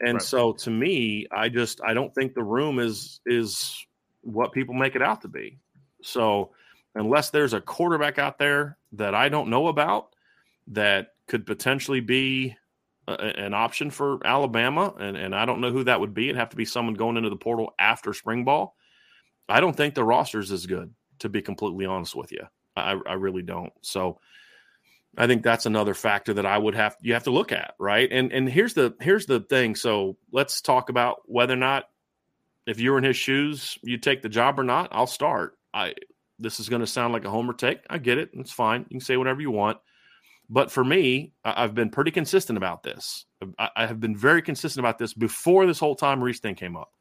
And 0.00 0.14
right. 0.14 0.22
so, 0.22 0.52
to 0.52 0.70
me, 0.70 1.26
I 1.30 1.48
just 1.48 1.80
I 1.82 1.94
don't 1.94 2.14
think 2.14 2.34
the 2.34 2.42
room 2.42 2.78
is 2.78 3.20
is 3.24 3.86
what 4.22 4.52
people 4.52 4.74
make 4.74 4.96
it 4.96 5.02
out 5.02 5.22
to 5.22 5.28
be. 5.28 5.58
So, 6.02 6.50
unless 6.94 7.30
there's 7.30 7.54
a 7.54 7.60
quarterback 7.60 8.18
out 8.18 8.38
there 8.38 8.76
that 8.92 9.14
I 9.14 9.30
don't 9.30 9.48
know 9.48 9.68
about 9.68 10.14
that 10.68 11.14
could 11.26 11.46
potentially 11.46 12.00
be 12.00 12.56
an 13.14 13.54
option 13.54 13.90
for 13.90 14.18
Alabama, 14.24 14.94
and, 14.98 15.16
and 15.16 15.34
I 15.34 15.44
don't 15.44 15.60
know 15.60 15.70
who 15.70 15.84
that 15.84 16.00
would 16.00 16.14
be. 16.14 16.28
It'd 16.28 16.38
have 16.38 16.50
to 16.50 16.56
be 16.56 16.64
someone 16.64 16.94
going 16.94 17.16
into 17.16 17.30
the 17.30 17.36
portal 17.36 17.74
after 17.78 18.12
spring 18.12 18.44
ball. 18.44 18.76
I 19.48 19.60
don't 19.60 19.76
think 19.76 19.94
the 19.94 20.04
roster's 20.04 20.52
as 20.52 20.66
good, 20.66 20.94
to 21.20 21.28
be 21.28 21.42
completely 21.42 21.86
honest 21.86 22.14
with 22.14 22.32
you. 22.32 22.46
I, 22.76 22.98
I 23.06 23.14
really 23.14 23.42
don't. 23.42 23.72
So 23.82 24.20
I 25.16 25.26
think 25.26 25.42
that's 25.42 25.66
another 25.66 25.94
factor 25.94 26.34
that 26.34 26.46
I 26.46 26.56
would 26.56 26.74
have 26.74 26.96
you 27.02 27.14
have 27.14 27.24
to 27.24 27.30
look 27.30 27.52
at, 27.52 27.74
right? 27.78 28.08
And 28.10 28.32
and 28.32 28.48
here's 28.48 28.74
the 28.74 28.94
here's 29.00 29.26
the 29.26 29.40
thing. 29.40 29.74
So 29.74 30.16
let's 30.32 30.60
talk 30.60 30.88
about 30.88 31.22
whether 31.26 31.54
or 31.54 31.56
not 31.56 31.84
if 32.66 32.78
you're 32.78 32.98
in 32.98 33.04
his 33.04 33.16
shoes, 33.16 33.78
you 33.82 33.98
take 33.98 34.22
the 34.22 34.28
job 34.28 34.58
or 34.58 34.64
not. 34.64 34.90
I'll 34.92 35.06
start. 35.06 35.58
I 35.74 35.94
this 36.38 36.60
is 36.60 36.68
going 36.68 36.80
to 36.80 36.86
sound 36.86 37.12
like 37.12 37.24
a 37.24 37.30
homer 37.30 37.52
take. 37.52 37.80
I 37.90 37.98
get 37.98 38.18
it. 38.18 38.30
It's 38.32 38.52
fine. 38.52 38.82
You 38.82 38.98
can 38.98 39.00
say 39.00 39.16
whatever 39.16 39.40
you 39.40 39.50
want. 39.50 39.78
But 40.52 40.72
for 40.72 40.82
me, 40.82 41.32
I've 41.44 41.76
been 41.76 41.90
pretty 41.90 42.10
consistent 42.10 42.56
about 42.56 42.82
this. 42.82 43.24
I 43.56 43.86
have 43.86 44.00
been 44.00 44.16
very 44.16 44.42
consistent 44.42 44.84
about 44.84 44.98
this 44.98 45.14
before 45.14 45.64
this 45.64 45.78
whole 45.78 45.94
time 45.94 46.22
Rees 46.22 46.40
thing 46.40 46.56
came 46.56 46.76
up. 46.76 46.92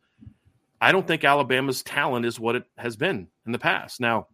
I 0.80 0.92
don't 0.92 1.08
think 1.08 1.24
Alabama's 1.24 1.82
talent 1.82 2.28
is 2.28 2.40
what 2.40 2.56
it 2.56 2.64
has 2.78 2.96
been 2.96 3.28
in 3.48 3.52
the 3.52 3.60
past. 3.60 4.00
Now, 4.00 4.28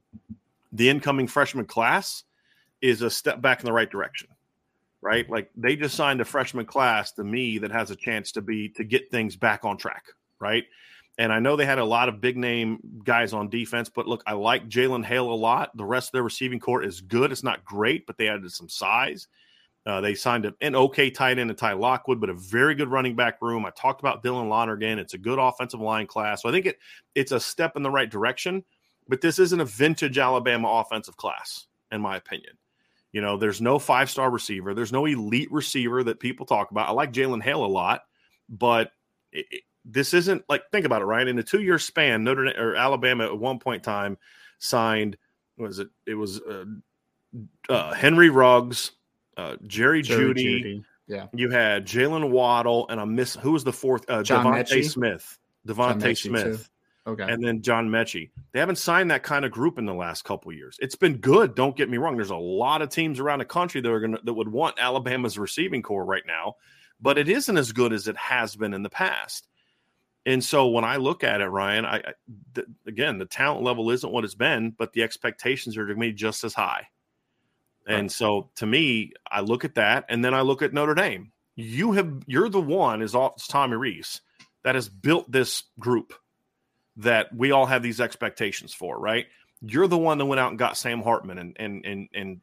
the 0.73 0.89
incoming 0.89 1.27
freshman 1.27 1.65
class 1.65 2.23
is 2.81 3.01
a 3.01 3.09
step 3.09 3.41
back 3.41 3.61
in 3.61 3.65
the 3.65 3.73
right 3.73 3.89
direction, 3.89 4.27
right? 5.01 5.27
Like 5.29 5.49
they 5.55 5.77
just 5.77 5.95
signed 5.95 6.19
a 6.19 6.25
freshman 6.25 6.65
class 6.65 7.13
to 7.13 7.23
me 7.23 7.57
that 7.59 7.71
has 7.71 7.91
a 7.91 7.95
chance 7.95 8.33
to 8.33 8.41
be 8.41 8.67
to 8.69 8.83
get 8.83 9.09
things 9.09 9.37
back 9.37 9.63
on 9.63 9.77
track, 9.77 10.03
right? 10.39 10.65
And 11.17 11.31
I 11.31 11.39
know 11.39 11.55
they 11.55 11.65
had 11.65 11.79
a 11.79 11.85
lot 11.85 12.09
of 12.09 12.19
big 12.19 12.35
name 12.35 12.79
guys 13.03 13.31
on 13.31 13.49
defense, 13.49 13.89
but 13.89 14.07
look, 14.07 14.21
I 14.27 14.33
like 14.33 14.67
Jalen 14.67 15.05
Hale 15.05 15.31
a 15.31 15.33
lot. 15.33 15.75
The 15.77 15.85
rest 15.85 16.09
of 16.09 16.11
their 16.13 16.23
receiving 16.23 16.59
corps 16.59 16.83
is 16.83 16.99
good. 16.99 17.31
It's 17.31 17.43
not 17.43 17.63
great, 17.63 18.05
but 18.05 18.17
they 18.17 18.27
added 18.27 18.51
some 18.51 18.67
size. 18.67 19.27
Uh, 19.85 20.01
they 20.01 20.15
signed 20.15 20.51
an 20.61 20.75
okay 20.75 21.11
tight 21.11 21.37
end 21.37 21.49
to 21.49 21.53
Ty 21.53 21.73
Lockwood, 21.73 22.19
but 22.19 22.29
a 22.29 22.33
very 22.33 22.73
good 22.73 22.89
running 22.89 23.15
back 23.15 23.39
room. 23.41 23.65
I 23.65 23.69
talked 23.69 24.01
about 24.01 24.23
Dylan 24.23 24.49
Lonergan. 24.49 24.97
It's 24.97 25.13
a 25.13 25.17
good 25.17 25.37
offensive 25.37 25.79
line 25.79 26.07
class. 26.07 26.41
So 26.41 26.49
I 26.49 26.51
think 26.51 26.65
it 26.65 26.79
it's 27.13 27.31
a 27.31 27.39
step 27.39 27.75
in 27.75 27.83
the 27.83 27.91
right 27.91 28.09
direction, 28.09 28.63
but 29.07 29.21
this 29.21 29.37
isn't 29.37 29.59
a 29.59 29.65
vintage 29.65 30.17
Alabama 30.17 30.67
offensive 30.67 31.17
class, 31.17 31.67
in 31.91 32.01
my 32.01 32.17
opinion. 32.17 32.57
You 33.11 33.21
know, 33.21 33.37
there's 33.37 33.61
no 33.61 33.77
five 33.77 34.09
star 34.09 34.31
receiver. 34.31 34.73
There's 34.73 34.91
no 34.91 35.05
elite 35.05 35.51
receiver 35.51 36.03
that 36.03 36.19
people 36.19 36.47
talk 36.47 36.71
about. 36.71 36.89
I 36.89 36.91
like 36.91 37.13
Jalen 37.13 37.43
Hale 37.43 37.63
a 37.63 37.67
lot, 37.67 38.01
but 38.49 38.91
it, 39.31 39.45
this 39.85 40.13
isn't 40.13 40.43
like 40.49 40.63
think 40.71 40.85
about 40.85 41.01
it, 41.01 41.05
right? 41.05 41.27
In 41.27 41.37
a 41.39 41.43
two 41.43 41.61
year 41.61 41.79
span, 41.79 42.23
Notre 42.23 42.45
Dame 42.45 42.59
or 42.59 42.75
Alabama 42.75 43.25
at 43.25 43.37
one 43.37 43.59
point 43.59 43.79
in 43.79 43.83
time 43.83 44.17
signed 44.59 45.17
was 45.57 45.79
it? 45.79 45.89
It 46.05 46.15
was 46.15 46.41
uh, 46.41 46.65
uh, 47.69 47.93
Henry 47.93 48.29
Ruggs, 48.29 48.91
uh, 49.37 49.55
Jerry, 49.65 50.01
Jerry 50.01 50.33
Jeudy. 50.33 50.63
Jeudy. 50.63 50.83
Yeah, 51.07 51.27
you 51.33 51.51
had 51.51 51.85
Jaylen 51.85 52.31
Waddle, 52.31 52.87
and 52.89 52.99
I 52.99 53.05
miss 53.05 53.35
who 53.35 53.51
was 53.51 53.63
the 53.63 53.73
fourth? 53.73 54.09
Uh, 54.09 54.23
DeVonta 54.23 54.83
Smith. 54.83 55.37
DeVonta 55.67 56.17
Smith. 56.17 56.69
Okay. 57.07 57.23
and 57.23 57.43
then 57.43 57.61
John 57.61 57.87
Metchie. 57.87 58.31
They 58.51 58.59
haven't 58.59 58.77
signed 58.77 59.11
that 59.11 59.21
kind 59.21 59.45
of 59.45 59.51
group 59.51 59.77
in 59.77 59.85
the 59.85 59.93
last 59.93 60.23
couple 60.23 60.51
years. 60.51 60.75
It's 60.81 60.95
been 60.95 61.17
good. 61.17 61.53
Don't 61.53 61.77
get 61.77 61.87
me 61.87 61.99
wrong. 61.99 62.15
There's 62.15 62.31
a 62.31 62.35
lot 62.35 62.81
of 62.81 62.89
teams 62.89 63.19
around 63.19 63.37
the 63.37 63.45
country 63.45 63.79
that 63.79 63.91
are 63.91 63.99
gonna 63.99 64.17
that 64.23 64.33
would 64.33 64.51
want 64.51 64.79
Alabama's 64.79 65.37
receiving 65.37 65.83
corps 65.83 66.03
right 66.03 66.23
now, 66.25 66.55
but 66.99 67.19
it 67.19 67.29
isn't 67.29 67.57
as 67.57 67.71
good 67.71 67.93
as 67.93 68.07
it 68.07 68.17
has 68.17 68.55
been 68.55 68.73
in 68.73 68.81
the 68.81 68.89
past. 68.89 69.47
And 70.25 70.43
so 70.43 70.67
when 70.67 70.83
I 70.83 70.95
look 70.97 71.23
at 71.23 71.41
it, 71.41 71.47
Ryan, 71.47 71.85
I, 71.85 71.97
I 71.97 72.13
th- 72.55 72.67
again 72.87 73.19
the 73.19 73.25
talent 73.25 73.63
level 73.63 73.91
isn't 73.91 74.11
what 74.11 74.23
it's 74.23 74.35
been, 74.35 74.71
but 74.71 74.93
the 74.93 75.03
expectations 75.03 75.77
are 75.77 75.85
to 75.87 75.95
me 75.95 76.11
just 76.11 76.43
as 76.43 76.53
high. 76.53 76.87
And 77.87 78.03
Right. 78.05 78.11
so 78.11 78.49
to 78.55 78.65
me, 78.65 79.13
I 79.29 79.41
look 79.41 79.63
at 79.63 79.75
that, 79.75 80.05
and 80.09 80.25
then 80.25 80.33
I 80.33 80.41
look 80.41 80.63
at 80.63 80.73
Notre 80.73 80.95
Dame. 80.95 81.31
You 81.55 81.91
have 81.93 82.23
you're 82.25 82.49
the 82.49 82.61
one 82.61 83.01
is 83.01 83.13
off 83.15 83.47
Tommy 83.47 83.77
Rees 83.77 84.21
that 84.63 84.75
has 84.75 84.89
built 84.89 85.31
this 85.31 85.63
group 85.79 86.13
that 86.97 87.33
we 87.35 87.51
all 87.51 87.67
have 87.67 87.83
these 87.83 88.01
expectations 88.01 88.73
for, 88.73 88.97
right? 88.97 89.27
You're 89.61 89.87
the 89.87 89.97
one 89.97 90.17
that 90.17 90.25
went 90.25 90.39
out 90.39 90.49
and 90.49 90.59
got 90.59 90.77
Sam 90.77 91.01
Hartman 91.01 91.37
and 91.37 91.55
and 91.59 91.85
and 91.85 92.09
and 92.13 92.41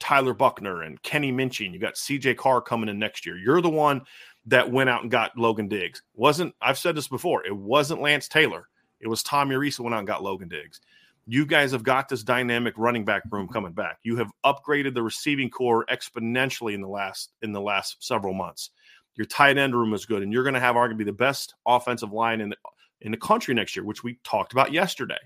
Tyler 0.00 0.34
Buchner 0.34 0.82
and 0.82 1.00
Kenny 1.02 1.30
Minchey, 1.30 1.66
and 1.66 1.74
you 1.74 1.80
got 1.80 1.94
CJ 1.94 2.36
Carr 2.36 2.60
coming 2.60 2.88
in 2.88 2.98
next 2.98 3.24
year. 3.26 3.36
You're 3.36 3.60
the 3.60 3.68
one 3.70 4.02
that 4.46 4.72
went 4.72 4.90
out 4.90 5.02
and 5.02 5.10
got 5.10 5.36
Logan 5.36 5.68
Diggs. 5.68 6.02
Wasn't 6.14 6.54
I've 6.60 6.78
said 6.78 6.96
this 6.96 7.08
before, 7.08 7.44
it 7.46 7.56
wasn't 7.56 8.00
Lance 8.00 8.28
Taylor. 8.28 8.68
It 9.00 9.08
was 9.08 9.22
Tommy 9.22 9.56
Rees 9.56 9.76
who 9.76 9.84
went 9.84 9.94
out 9.94 10.00
and 10.00 10.06
got 10.06 10.22
Logan 10.22 10.48
Diggs. 10.48 10.80
You 11.26 11.46
guys 11.46 11.72
have 11.72 11.82
got 11.82 12.08
this 12.08 12.22
dynamic 12.22 12.74
running 12.76 13.04
back 13.04 13.22
room 13.30 13.48
coming 13.48 13.72
back. 13.72 13.98
You 14.02 14.16
have 14.16 14.30
upgraded 14.44 14.94
the 14.94 15.02
receiving 15.02 15.48
corps 15.48 15.86
exponentially 15.86 16.74
in 16.74 16.80
the 16.80 16.88
last 16.88 17.32
in 17.42 17.52
the 17.52 17.60
last 17.60 18.04
several 18.04 18.34
months. 18.34 18.70
Your 19.16 19.26
tight 19.26 19.58
end 19.58 19.74
room 19.74 19.92
is 19.92 20.06
good, 20.06 20.22
and 20.22 20.32
you're 20.32 20.44
going 20.44 20.54
to 20.54 20.60
have 20.60 20.76
arguably 20.76 21.04
the 21.04 21.12
best 21.12 21.54
offensive 21.66 22.12
line 22.12 22.40
in 22.40 22.50
the 22.50 22.56
in 23.00 23.10
the 23.10 23.16
country 23.16 23.54
next 23.54 23.76
year, 23.76 23.84
which 23.84 24.02
we 24.02 24.18
talked 24.24 24.52
about 24.52 24.72
yesterday. 24.72 25.18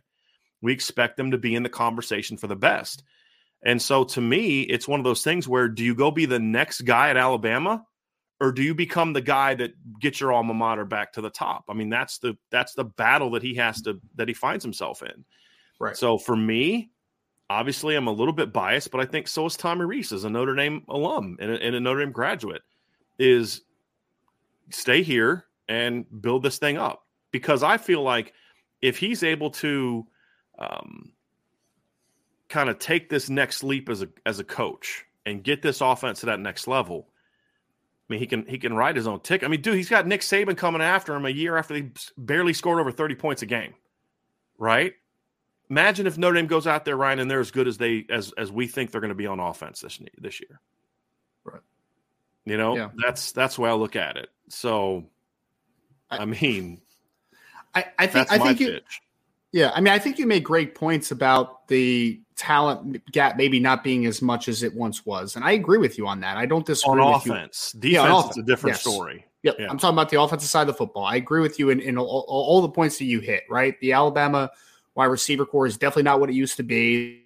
We 0.61 0.73
expect 0.73 1.17
them 1.17 1.33
to 1.33 1.39
be 1.39 1.55
in 1.55 1.63
the 1.63 1.69
conversation 1.69 2.37
for 2.37 2.47
the 2.47 2.57
best. 2.57 3.03
And 3.65 3.81
so 3.81 4.05
to 4.05 4.21
me, 4.21 4.63
it's 4.63 4.87
one 4.87 5.01
of 5.01 5.05
those 5.05 5.23
things 5.23 5.49
where 5.49 5.69
do 5.69 5.85
you 5.85 5.95
go 5.95 6.11
be 6.11 6.27
the 6.27 6.39
next 6.39 6.83
guy 6.83 7.11
at 7.11 7.17
Alabama 7.17 7.85
or 8.41 8.53
do 8.53 8.63
you 8.63 8.75
become 8.75 9.13
the 9.13 9.21
guy 9.21 9.55
that 9.55 9.73
gets 10.01 10.21
your 10.21 10.33
alma 10.33 10.55
mater 10.55 10.85
back 10.85 11.13
to 11.13 11.21
the 11.21 11.31
top? 11.31 11.65
I 11.69 11.75
mean, 11.75 11.89
that's 11.89 12.19
the 12.19 12.37
that's 12.51 12.75
the 12.75 12.85
battle 12.85 13.31
that 13.33 13.43
he 13.43 13.55
has 13.55 13.81
to 13.83 14.01
that 14.17 14.29
he 14.29 14.35
finds 14.35 14.65
himself 14.65 15.03
in. 15.03 15.25
Right. 15.79 15.97
So 15.97 16.19
for 16.19 16.37
me, 16.37 16.91
obviously 17.49 17.95
I'm 17.95 18.07
a 18.07 18.13
little 18.13 18.33
bit 18.33 18.53
biased, 18.53 18.91
but 18.91 19.01
I 19.01 19.05
think 19.05 19.29
so 19.29 19.47
is 19.47 19.57
Tommy 19.57 19.85
Rees 19.85 20.13
as 20.13 20.25
a 20.25 20.31
Notre 20.31 20.55
Dame 20.55 20.85
alum 20.89 21.37
and 21.41 21.51
a, 21.51 21.63
and 21.63 21.75
a 21.75 21.81
Notre 21.81 22.01
Dame 22.01 22.13
graduate 22.13 22.63
is 23.19 23.63
stay 24.71 25.03
here 25.03 25.45
and 25.69 26.05
build 26.21 26.43
this 26.43 26.59
thing 26.59 26.77
up 26.77 27.07
because 27.31 27.63
I 27.63 27.77
feel 27.77 28.03
like 28.03 28.33
if 28.83 28.99
he's 28.99 29.23
able 29.23 29.51
to 29.51 30.07
um, 30.59 31.13
kind 32.49 32.69
of 32.69 32.79
take 32.79 33.09
this 33.09 33.29
next 33.29 33.63
leap 33.63 33.89
as 33.89 34.03
a 34.03 34.09
as 34.27 34.39
a 34.39 34.45
coach 34.45 35.05
and 35.27 35.43
get 35.43 35.63
this 35.63 35.81
offense 35.81 36.21
to 36.21 36.27
that 36.27 36.41
next 36.41 36.67
level, 36.67 37.09
I 38.09 38.13
mean 38.13 38.21
he 38.21 38.27
can 38.27 38.47
he 38.47 38.59
can 38.59 38.75
ride 38.75 38.97
his 38.97 39.07
own 39.07 39.21
tick. 39.21 39.43
I 39.43 39.49
mean, 39.49 39.63
dude, 39.63 39.77
he's 39.77 39.89
got 39.89 40.07
Nick 40.07 40.21
Saban 40.21 40.57
coming 40.57 40.83
after 40.83 41.15
him 41.15 41.25
a 41.25 41.31
year 41.31 41.57
after 41.57 41.75
they 41.75 41.91
barely 42.19 42.53
scored 42.53 42.79
over 42.81 42.93
thirty 42.93 43.15
points 43.15 43.43
a 43.43 43.47
game, 43.47 43.75
right? 44.59 44.93
Imagine 45.71 46.07
if 46.07 46.19
Notre 46.19 46.35
Dame 46.35 46.47
goes 46.47 46.67
out 46.67 46.85
there, 46.85 46.97
Ryan, 46.97 47.21
and 47.21 47.31
they're 47.31 47.41
as 47.41 47.51
good 47.51 47.67
as 47.67 47.79
they 47.79 48.05
as 48.11 48.33
as 48.37 48.53
we 48.53 48.67
think 48.67 48.91
they're 48.91 49.01
going 49.01 49.09
to 49.09 49.15
be 49.15 49.27
on 49.27 49.41
offense 49.41 49.81
this 49.81 49.99
this 50.19 50.41
year. 50.41 50.61
Right. 51.45 51.63
You 52.45 52.59
know, 52.59 52.77
Yeah. 52.77 52.91
that's 52.95 53.33
that's 53.33 53.57
the 53.57 53.63
way 53.63 53.71
I 53.71 53.75
look 53.75 53.97
at 53.97 54.19
it. 54.19 54.29
So, 54.51 55.07
I- 56.11 56.19
I 56.19 56.25
mean, 56.27 56.83
I, 57.75 57.87
I 57.99 58.07
think 58.07 58.31
I 58.31 58.39
think 58.39 58.61
you, 58.61 58.73
pitch. 58.73 59.01
Yeah, 59.53 59.71
I 59.75 59.81
mean, 59.81 59.95
I 59.95 59.99
think 59.99 60.19
you 60.19 60.27
made 60.27 60.45
great 60.45 60.75
points 60.75 61.11
about 61.11 61.69
the 61.69 62.21
talent 62.37 63.01
gap 63.13 63.37
maybe 63.37 63.61
not 63.61 63.85
being 63.85 64.07
as 64.07 64.21
much 64.21 64.49
as 64.49 64.63
it 64.63 64.75
once 64.75 65.07
was, 65.07 65.37
and 65.37 65.45
I 65.45 65.53
agree 65.53 65.79
with 65.79 65.99
you 65.99 66.07
on 66.07 66.21
that. 66.21 66.37
I 66.37 66.47
don't 66.47 66.67
disagree 66.67 67.01
on 67.03 67.15
with 67.15 67.27
you. 67.27 67.33
offense. 67.33 67.73
Defense 67.73 67.93
Yeah, 67.93 68.01
on 68.03 68.11
is 68.11 68.25
offense, 68.25 68.37
a 68.39 68.43
different 68.43 68.75
yes. 68.75 68.81
story. 68.83 69.27
Yep, 69.43 69.57
Yeah. 69.59 69.67
I'm 69.71 69.79
talking 69.79 69.95
about 69.95 70.09
the 70.09 70.21
offensive 70.21 70.49
side 70.49 70.63
of 70.63 70.67
the 70.69 70.75
football. 70.75 71.05
I 71.05 71.17
agree 71.17 71.41
with 71.43 71.59
you 71.59 71.71
in, 71.71 71.81
in 71.81 71.99
all, 71.99 72.25
all, 72.27 72.63
the 72.63 72.69
points 72.69 72.99
that 72.99 73.05
you 73.05 73.21
hit. 73.21 73.45
Right, 73.51 73.79
the 73.81 73.93
Alabama 73.93 74.51
wide 74.95 75.07
receiver 75.07 75.45
corps 75.45 75.67
is 75.67 75.77
definitely 75.77 76.05
not 76.05 76.19
what 76.19 76.31
it 76.31 76.35
used 76.35 76.57
to 76.57 76.63
be. 76.63 77.21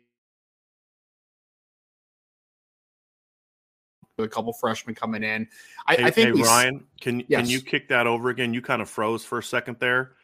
With 4.16 4.26
a 4.26 4.28
couple 4.28 4.52
freshmen 4.52 4.96
coming 4.96 5.22
in, 5.22 5.46
I, 5.86 5.94
Hey, 5.94 6.04
I 6.04 6.10
think 6.10 6.36
hey, 6.36 6.42
Ryan, 6.42 6.84
can 7.00 7.22
can 7.22 7.46
you 7.46 7.60
kick 7.60 7.88
that 7.88 8.08
over 8.08 8.30
again? 8.30 8.52
You 8.52 8.60
kind 8.60 8.82
of 8.82 8.90
froze 8.90 9.24
for 9.24 9.38
a 9.38 9.42
second 9.42 9.76
there 9.78 10.14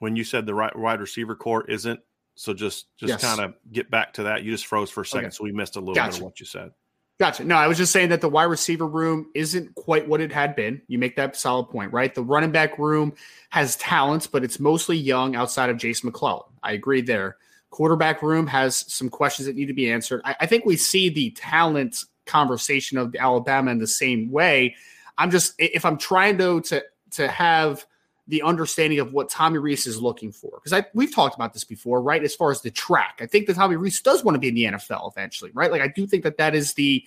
when 0.00 0.16
you 0.16 0.24
said 0.24 0.44
the 0.44 0.54
right 0.54 0.76
wide 0.76 1.00
receiver 1.00 1.36
corps 1.36 1.64
isn't. 1.66 2.00
So 2.34 2.52
just 2.52 2.86
just 2.96 3.10
Yes. 3.10 3.20
kind 3.20 3.40
of 3.40 3.54
get 3.72 3.90
back 3.90 4.12
to 4.14 4.24
that. 4.24 4.42
You 4.42 4.50
just 4.50 4.66
froze 4.66 4.90
for 4.90 5.02
a 5.02 5.06
second, 5.06 5.26
Okay. 5.26 5.34
so 5.34 5.44
we 5.44 5.52
missed 5.52 5.76
a 5.76 5.80
little 5.80 5.94
bit 5.94 6.16
of 6.16 6.22
what 6.22 6.40
you 6.40 6.46
said. 6.46 6.72
Gotcha. 7.20 7.44
No, 7.44 7.54
I 7.54 7.68
was 7.68 7.78
just 7.78 7.92
saying 7.92 8.08
that 8.08 8.20
the 8.20 8.28
wide 8.28 8.44
receiver 8.44 8.88
room 8.88 9.30
isn't 9.34 9.72
quite 9.76 10.08
what 10.08 10.20
it 10.20 10.32
had 10.32 10.56
been. 10.56 10.82
You 10.88 10.98
make 10.98 11.14
that 11.14 11.36
solid 11.36 11.66
point, 11.66 11.92
right? 11.92 12.12
The 12.12 12.24
running 12.24 12.50
back 12.50 12.76
room 12.76 13.14
has 13.50 13.76
talents, 13.76 14.26
but 14.26 14.42
it's 14.42 14.58
mostly 14.58 14.96
young 14.96 15.36
outside 15.36 15.70
of 15.70 15.76
Jason 15.76 16.08
McClellan. 16.08 16.42
I 16.64 16.72
agree 16.72 17.02
there. 17.02 17.36
Quarterback 17.70 18.20
room 18.20 18.48
has 18.48 18.92
some 18.92 19.08
questions 19.08 19.46
that 19.46 19.54
need 19.54 19.66
to 19.66 19.72
be 19.74 19.90
answered. 19.92 20.22
I, 20.24 20.34
I 20.40 20.46
think 20.46 20.64
we 20.64 20.76
see 20.76 21.08
the 21.08 21.30
talent 21.30 21.98
conversation 22.26 22.98
of 22.98 23.14
Alabama 23.14 23.70
in 23.70 23.78
the 23.78 23.86
same 23.86 24.30
way. 24.32 24.74
I'm 25.16 25.30
just 25.30 25.54
if 25.58 25.84
I'm 25.84 25.98
trying 25.98 26.36
to 26.38 26.60
to 26.62 26.84
to 27.12 27.28
have 27.28 27.86
the 28.26 28.42
understanding 28.42 28.98
of 29.00 29.12
what 29.12 29.28
Tommy 29.28 29.58
Rees 29.58 29.86
is 29.86 30.00
looking 30.00 30.32
for. 30.32 30.52
Because 30.54 30.72
I 30.72 30.86
we've 30.94 31.14
talked 31.14 31.34
about 31.34 31.52
this 31.52 31.64
before, 31.64 32.02
right? 32.02 32.22
As 32.22 32.34
far 32.34 32.50
as 32.50 32.60
the 32.62 32.70
track, 32.70 33.18
I 33.20 33.26
think 33.26 33.46
that 33.46 33.56
Tommy 33.56 33.76
Rees 33.76 34.00
does 34.00 34.24
want 34.24 34.34
to 34.34 34.38
be 34.38 34.48
in 34.48 34.54
the 34.54 34.78
NFL 34.78 35.10
eventually, 35.12 35.50
right? 35.52 35.70
Like 35.70 35.82
I 35.82 35.88
do 35.88 36.06
think 36.06 36.22
that 36.24 36.38
that 36.38 36.54
is 36.54 36.74
the 36.74 37.04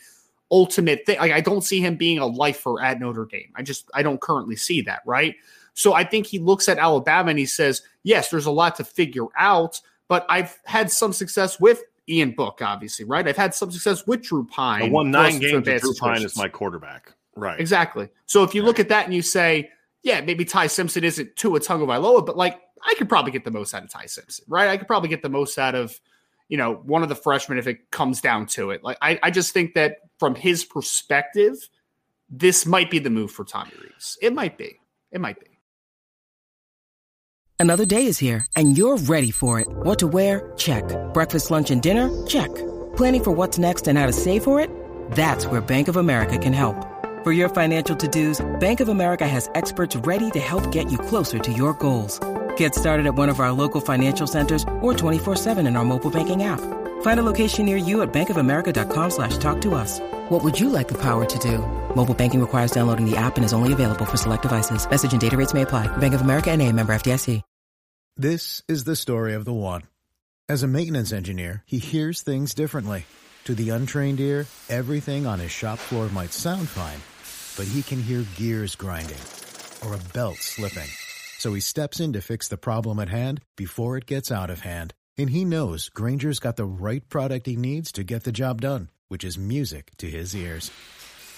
ultimate 0.52 1.06
thing. 1.06 1.20
Like 1.20 1.32
I 1.32 1.42
don't 1.42 1.62
see 1.62 1.80
him 1.80 1.96
being 1.96 2.20
a 2.20 2.26
lifer 2.26 2.82
at 2.82 3.00
Notre 3.00 3.26
Dame. 3.26 3.52
I 3.56 3.64
just 3.64 3.90
I 3.94 4.04
don't 4.04 4.22
currently 4.22 4.56
see 4.56 4.82
that, 4.82 5.02
right? 5.06 5.36
So 5.74 5.94
I 5.94 6.04
think 6.04 6.26
he 6.26 6.40
looks 6.40 6.70
at 6.70 6.78
Alabama 6.78 7.30
and 7.30 7.40
he 7.40 7.46
says, 7.46 7.82
"Yes, 8.04 8.30
there's 8.30 8.46
a 8.46 8.52
lot 8.52 8.76
to 8.78 8.84
figure 8.84 9.28
out, 9.38 9.82
but 10.08 10.26
I've 10.30 10.58
had 10.66 10.92
some 10.92 11.14
success 11.14 11.60
with 11.60 11.84
Ian 12.10 12.32
Book, 12.32 12.62
obviously, 12.62 13.06
right? 13.06 13.28
I've 13.28 13.38
had 13.38 13.54
some 13.54 13.72
success 13.72 14.08
with 14.08 14.24
Drew 14.24 14.46
Pyne. 14.46 14.84
I 14.84 14.90
won 14.90 15.12
nine 15.12 15.40
games. 15.40 15.66
Drew 15.82 15.94
Pyne 15.94 16.24
is 16.24 16.38
my 16.38 16.48
quarterback. 16.48 17.14
Right. 17.36 17.60
Exactly. 17.60 18.10
So 18.26 18.44
if 18.44 18.56
you 18.56 18.64
look 18.64 18.80
at 18.80 18.90
that 18.90 19.06
and 19.06 19.14
you 19.14 19.22
say, 19.22 19.70
yeah, 20.08 20.22
maybe 20.22 20.46
Ty 20.46 20.68
Simpson 20.68 21.04
isn't 21.04 21.36
Tua 21.36 21.60
Tagovailoa, 21.60 22.26
but 22.26 22.38
like 22.38 22.62
I 22.82 22.94
could 22.96 23.10
probably 23.10 23.34
get 23.34 23.44
the 23.44 23.52
most 23.52 23.74
out 23.74 23.84
of 23.84 23.90
Ty 23.90 24.06
Simpson, 24.06 24.46
right? 24.48 24.70
I 24.70 24.78
could 24.78 24.88
probably 24.88 25.10
get 25.10 25.22
the 25.22 25.30
most 25.30 25.58
out 25.58 25.76
of, 25.76 26.00
you 26.48 26.56
know, 26.56 26.76
one 26.76 27.04
of 27.04 27.10
the 27.10 27.16
freshmen 27.16 27.58
if 27.58 27.68
it 27.68 27.92
comes 27.92 28.22
down 28.22 28.46
to 28.48 28.72
it. 28.72 28.86
Like 28.86 28.98
I, 29.02 29.20
I 29.22 29.32
just 29.32 29.52
think 29.52 29.74
that 29.74 29.98
from 30.18 30.34
his 30.34 30.64
perspective, 30.64 31.58
this 32.30 32.66
might 32.66 32.90
be 32.90 33.00
the 33.00 33.10
move 33.10 33.32
for 33.32 33.44
Tommy 33.44 33.72
Reeves. 33.84 34.18
It 34.22 34.34
might 34.34 34.58
be. 34.58 34.80
It 35.12 35.20
might 35.20 35.42
be. 35.42 35.48
Another 37.60 37.86
day 37.86 38.06
is 38.06 38.18
here, 38.18 38.46
and 38.56 38.78
you're 38.78 38.98
ready 38.98 39.32
for 39.32 39.60
it. 39.60 39.68
What 39.68 40.00
to 40.00 40.08
wear? 40.08 40.54
Check. 40.56 40.86
Breakfast, 41.14 41.52
lunch, 41.52 41.70
and 41.70 41.82
dinner? 41.82 42.26
Check. 42.28 42.54
Planning 42.96 43.24
for 43.26 43.32
what's 43.32 43.58
next 43.58 43.88
and 43.90 43.98
how 43.98 44.06
to 44.06 44.14
save 44.14 44.44
for 44.44 44.62
it? 44.62 44.70
That's 45.12 45.48
where 45.48 45.60
Bank 45.60 45.90
of 45.90 45.98
America 45.98 46.38
can 46.38 46.54
help. 46.54 46.97
For 47.28 47.34
your 47.34 47.50
financial 47.50 47.94
to-dos, 47.98 48.40
Bank 48.58 48.80
of 48.80 48.88
America 48.88 49.28
has 49.28 49.50
experts 49.54 49.98
ready 49.98 50.32
to 50.32 50.40
help 50.40 50.72
get 50.72 50.90
you 50.90 50.98
closer 50.98 51.40
to 51.40 51.52
your 51.52 51.74
goals. 51.74 52.22
Get 52.56 52.74
started 52.74 53.06
at 53.06 53.16
one 53.16 53.28
of 53.28 53.42
our 53.42 53.52
local 53.52 53.82
financial 53.82 54.28
centers 54.28 54.64
or 54.80 54.94
24-7 54.94 55.68
in 55.68 55.76
our 55.76 55.84
mobile 55.84 56.10
banking 56.10 56.44
app. 56.44 56.62
Find 57.02 57.20
a 57.20 57.24
location 57.24 57.66
near 57.66 57.76
you 57.76 58.02
at 58.02 58.14
bankofamerica.com 58.14 59.12
slash 59.12 59.36
talk 59.40 59.60
to 59.64 59.76
us. 59.76 60.00
What 60.30 60.42
would 60.46 60.58
you 60.58 60.70
like 60.70 60.88
the 60.88 61.02
power 61.02 61.26
to 61.26 61.40
do? 61.40 61.58
Mobile 61.96 62.14
banking 62.14 62.40
requires 62.40 62.72
downloading 62.72 63.06
the 63.06 63.18
app 63.18 63.36
and 63.36 63.44
is 63.44 63.52
only 63.52 63.74
available 63.74 64.06
for 64.06 64.16
select 64.16 64.44
devices. 64.44 64.90
Message 64.90 65.12
and 65.12 65.20
data 65.20 65.36
rates 65.36 65.54
may 65.54 65.64
apply. 65.64 65.88
Bank 65.98 66.14
of 66.14 66.22
America 66.22 66.50
and 66.52 66.62
a 66.62 66.72
member 66.72 66.96
FDIC. 66.96 67.42
This 68.16 68.64
is 68.70 68.86
the 68.86 68.96
story 68.96 69.34
of 69.34 69.44
the 69.44 69.52
one. 69.52 69.82
As 70.48 70.64
a 70.64 70.68
maintenance 70.68 71.12
engineer, 71.12 71.62
he 71.66 71.80
hears 71.80 72.22
things 72.22 72.54
differently. 72.54 73.06
To 73.48 73.56
the 73.56 73.70
untrained 73.70 74.20
ear, 74.20 74.46
everything 74.70 75.26
on 75.26 75.40
his 75.40 75.52
shop 75.52 75.80
floor 75.80 76.10
might 76.10 76.34
sound 76.34 76.68
fine, 76.68 77.00
but 77.58 77.68
he 77.68 77.82
can 77.82 78.02
hear 78.02 78.24
gears 78.36 78.76
grinding 78.76 79.18
or 79.86 79.96
a 79.96 80.14
belt 80.14 80.38
slipping. 80.38 80.90
So 81.40 81.54
he 81.54 81.60
steps 81.60 82.00
in 82.00 82.14
to 82.14 82.22
fix 82.22 82.48
the 82.48 82.58
problem 82.58 83.00
at 83.00 83.10
hand 83.10 83.42
before 83.56 83.98
it 83.98 84.06
gets 84.06 84.32
out 84.32 84.50
of 84.50 84.62
hand. 84.62 84.94
And 85.18 85.30
he 85.32 85.46
knows 85.46 85.90
Grainger's 85.90 86.40
got 86.40 86.56
the 86.56 86.66
right 86.66 87.08
product 87.10 87.48
he 87.48 87.56
needs 87.56 87.92
to 87.94 88.04
get 88.04 88.24
the 88.24 88.32
job 88.32 88.62
done, 88.62 88.90
which 89.08 89.24
is 89.24 89.38
music 89.38 89.92
to 89.98 90.10
his 90.10 90.36
ears. 90.36 90.72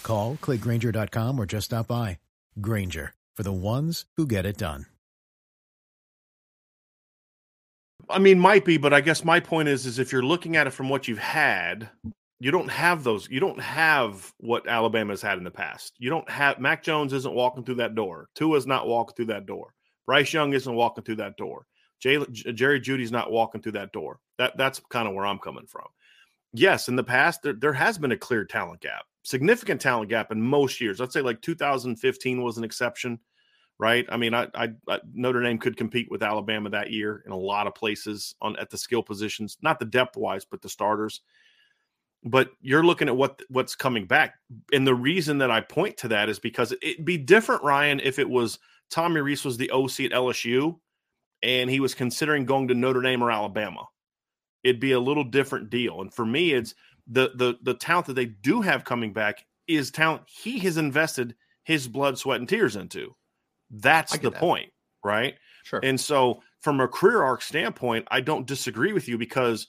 Call, 0.03 0.37
clickgranger.com, 0.41 1.39
or 1.39 1.45
just 1.45 1.65
stop 1.65 1.87
by. 1.87 2.19
Grainger, 2.59 3.13
for 3.35 3.43
the 3.43 3.53
ones 3.53 4.05
who 4.17 4.27
get 4.27 4.45
it 4.45 4.57
done. 4.57 4.85
I 8.09 8.17
mean, 8.17 8.39
might 8.39 8.65
be, 8.65 8.77
but 8.77 8.93
I 8.93 9.01
guess 9.01 9.23
my 9.23 9.39
point 9.39 9.69
is, 9.69 9.85
is 9.85 9.99
if 9.99 10.11
you're 10.11 10.23
looking 10.23 10.55
at 10.55 10.65
it 10.65 10.71
from 10.71 10.89
what 10.89 11.07
you've 11.07 11.19
had, 11.19 11.89
you 12.39 12.51
don't 12.51 12.69
have 12.69 13.03
those. 13.03 13.29
You 13.29 13.39
don't 13.39 13.59
have 13.59 14.33
what 14.37 14.67
Alabama's 14.67 15.21
had 15.21 15.37
in 15.37 15.43
the 15.43 15.51
past. 15.51 15.93
You 15.99 16.09
don't 16.09 16.29
have 16.29 16.59
Mac 16.59 16.83
Jones 16.83 17.11
isn't 17.13 17.33
walking 17.33 17.63
through 17.63 17.75
that 17.75 17.95
door. 17.95 18.29
Tua's 18.35 18.65
not 18.65 18.87
walking 18.87 19.15
through 19.15 19.25
that 19.25 19.45
door. 19.45 19.73
Bryce 20.05 20.33
Young 20.33 20.53
isn't 20.53 20.73
walking 20.73 21.03
through 21.03 21.17
that 21.17 21.37
door. 21.37 21.67
Jay, 21.99 22.17
Jerry 22.31 22.79
Jeudy's 22.79 23.11
not 23.11 23.31
walking 23.31 23.61
through 23.61 23.73
that 23.73 23.91
door. 23.91 24.19
That 24.37 24.57
that's 24.57 24.79
kind 24.89 25.07
of 25.07 25.13
where 25.13 25.25
I'm 25.25 25.37
coming 25.37 25.67
from. 25.67 25.85
Yes, 26.53 26.87
in 26.87 26.95
the 26.95 27.03
past 27.03 27.43
there, 27.43 27.53
there 27.53 27.73
has 27.73 27.97
been 27.97 28.13
a 28.13 28.17
clear 28.17 28.45
talent 28.45 28.81
gap, 28.81 29.05
significant 29.23 29.81
talent 29.81 30.09
gap 30.09 30.31
in 30.31 30.41
most 30.41 30.79
years. 30.79 30.99
Let's 30.99 31.13
say 31.13 31.21
like 31.21 31.41
2015 31.41 32.41
was 32.41 32.57
an 32.57 32.63
exception, 32.63 33.19
right? 33.77 34.05
I 34.09 34.15
mean, 34.15 34.33
I, 34.33 34.47
I, 34.55 34.69
I 34.87 34.99
Notre 35.13 35.43
Dame 35.43 35.59
could 35.59 35.75
compete 35.75 36.09
with 36.09 36.23
Alabama 36.23 36.69
that 36.69 36.89
year 36.89 37.21
in 37.25 37.33
a 37.33 37.37
lot 37.37 37.67
of 37.67 37.75
places 37.75 38.33
on 38.41 38.55
at 38.57 38.69
the 38.69 38.77
skill 38.77 39.03
positions, 39.03 39.57
not 39.61 39.77
the 39.77 39.85
depth 39.85 40.15
wise, 40.15 40.45
but 40.45 40.61
the 40.61 40.69
starters. 40.69 41.21
But 42.23 42.51
you're 42.59 42.83
looking 42.83 43.07
at 43.07 43.15
what 43.15 43.41
what's 43.49 43.75
coming 43.75 44.05
back, 44.05 44.35
and 44.73 44.85
the 44.85 44.95
reason 44.95 45.37
that 45.37 45.51
I 45.51 45.61
point 45.61 45.97
to 45.97 46.09
that 46.09 46.27
is 46.27 46.37
because 46.39 46.73
it'd 46.81 47.05
be 47.05 47.17
different, 47.17 47.63
Ryan, 47.63 48.01
if 48.01 48.19
it 48.19 48.29
was 48.29 48.59
Tommy 48.89 49.21
Rees 49.21 49.45
was 49.45 49.57
the 49.57 49.71
OC 49.71 50.01
at 50.01 50.11
LSU 50.11 50.79
and 51.41 51.69
he 51.69 51.79
was 51.79 51.93
considering 51.93 52.45
going 52.45 52.67
to 52.67 52.73
Notre 52.73 53.01
Dame 53.01 53.23
or 53.23 53.31
Alabama. 53.31 53.87
It'd 54.63 54.81
be 54.81 54.91
a 54.91 54.99
little 54.99 55.23
different 55.23 55.69
deal. 55.69 56.01
And 56.01 56.13
for 56.13 56.25
me, 56.25 56.51
it's 56.51 56.75
the 57.07 57.31
the 57.33 57.57
the 57.61 57.73
talent 57.73 58.07
that 58.07 58.13
they 58.13 58.25
do 58.25 58.61
have 58.61 58.83
coming 58.83 59.13
back 59.13 59.45
is 59.67 59.91
talent 59.91 60.23
he 60.27 60.59
has 60.59 60.77
invested 60.77 61.35
his 61.63 61.87
blood, 61.87 62.17
sweat, 62.17 62.39
and 62.39 62.49
tears 62.49 62.75
into. 62.75 63.15
That's 63.69 64.17
the 64.17 64.31
that. 64.31 64.39
point, 64.39 64.71
right? 65.03 65.35
Sure. 65.63 65.79
And 65.81 65.99
so, 65.99 66.41
from 66.61 66.81
a 66.81 66.87
career 66.87 67.21
arc 67.21 67.41
standpoint, 67.41 68.07
I 68.11 68.21
don't 68.21 68.47
disagree 68.47 68.91
with 68.91 69.07
you 69.07 69.17
because 69.17 69.67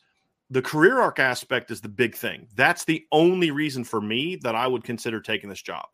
the 0.50 0.62
career 0.62 1.00
arc 1.00 1.18
aspect 1.20 1.70
is 1.70 1.80
the 1.80 1.88
big 1.88 2.16
thing. 2.16 2.48
That's 2.56 2.84
the 2.84 3.04
only 3.12 3.52
reason 3.52 3.84
for 3.84 4.00
me 4.00 4.36
that 4.42 4.56
I 4.56 4.66
would 4.66 4.82
consider 4.82 5.20
taking 5.20 5.48
this 5.48 5.62
job 5.62 5.86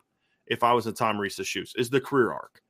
if 0.47 0.63
I 0.63 0.73
was 0.73 0.87
in 0.87 0.95
Tom 0.95 1.19
Rees's 1.19 1.47
shoes 1.47 1.73
is 1.77 1.89
the 1.89 2.01
career 2.01 2.31
arc. 2.31 2.61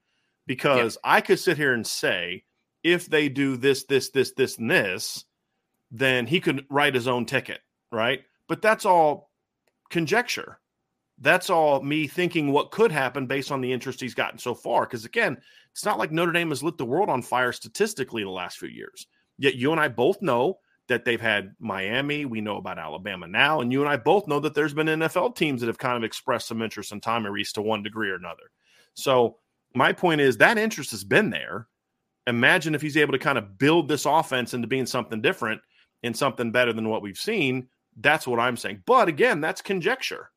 Because 0.45 0.97
yeah. 1.04 1.12
I 1.12 1.21
could 1.21 1.39
sit 1.39 1.58
here 1.58 1.73
and 1.73 1.86
say, 1.86 2.43
if 2.84 3.10
they 3.10 3.30
do 3.30 3.58
this, 3.58 3.86
this, 3.86 4.10
this, 4.10 4.32
this, 4.34 4.58
and 4.58 4.69
this, 4.69 5.26
then 5.91 6.26
he 6.26 6.39
could 6.39 6.65
write 6.69 6.95
his 6.95 7.08
own 7.08 7.26
ticket, 7.26 7.60
right? 7.91 8.21
But 8.47 8.62
that's 8.62 8.86
all 8.86 9.32
conjecture. 9.89 10.60
That's 11.19 11.50
all 11.50 11.82
me 11.82 12.08
thinking 12.08 12.52
what 12.52 12.71
could 12.71 12.91
happen 12.91 13.28
based 13.28 13.52
on 13.52 13.62
the 13.62 13.71
interest 13.71 14.00
he's 14.00 14.13
gotten 14.13 14.39
so 14.39 14.54
far. 14.54 14.86
Because 14.86 15.06
again, 15.06 15.38
it's 15.71 15.86
not 15.86 15.97
like 15.97 16.12
Notre 16.12 16.32
Dame 16.32 16.50
has 16.50 16.63
lit 16.63 16.78
the 16.78 16.86
world 16.86 17.10
on 17.10 17.21
fire 17.21 17.52
statistically 17.52 18.21
in 18.21 18.28
the 18.28 18.34
last 18.34 18.58
few 18.58 18.69
years. 18.69 19.08
Yet 19.38 19.56
you 19.56 19.71
and 19.71 19.82
I 19.82 19.88
both 19.88 20.21
know 20.21 20.60
that 20.88 21.06
they've 21.06 21.21
had 21.21 21.54
Miami. 21.60 22.26
We 22.26 22.41
know 22.41 22.58
about 22.58 22.80
Alabama 22.80 23.28
now. 23.28 23.62
And 23.62 23.71
you 23.71 23.82
and 23.82 23.89
I 23.89 23.97
both 23.97 24.28
know 24.28 24.39
that 24.39 24.54
there's 24.54 24.73
been 24.73 24.88
NFL 24.88 25.36
teams 25.36 25.62
that 25.62 25.67
have 25.67 25.78
kind 25.78 25.97
of 25.97 26.04
expressed 26.04 26.47
some 26.47 26.62
interest 26.62 26.91
in 26.91 27.02
Tommy 27.02 27.30
Rees 27.30 27.52
to 27.54 27.62
one 27.62 27.84
degree 27.84 28.10
or 28.10 28.15
another. 28.15 28.52
So 28.93 29.38
my 29.76 29.93
point 29.93 30.21
is 30.21 30.38
that 30.38 30.58
interest 30.58 30.91
has 30.91 31.04
been 31.04 31.30
there 31.30 31.67
imagine 32.28 32.76
if 32.76 32.82
he's 32.82 32.97
able 32.97 33.13
to 33.13 33.19
kind 33.19 33.38
of 33.38 33.58
build 33.58 33.88
this 33.88 34.06
offense 34.06 34.54
into 34.54 34.67
being 34.67 34.86
something 34.86 35.21
different 35.21 35.62
and 36.04 36.15
something 36.15 36.52
better 36.52 36.73
than 36.73 36.89
what 36.89 37.02
we've 37.02 37.17
seen. 37.17 37.67
That's 38.00 38.28
what 38.28 38.39
I'm 38.39 38.58
saying. 38.58 38.84
But 38.86 39.08
again, 39.08 39.41
that's 39.41 39.62
conjecture. 39.62 40.30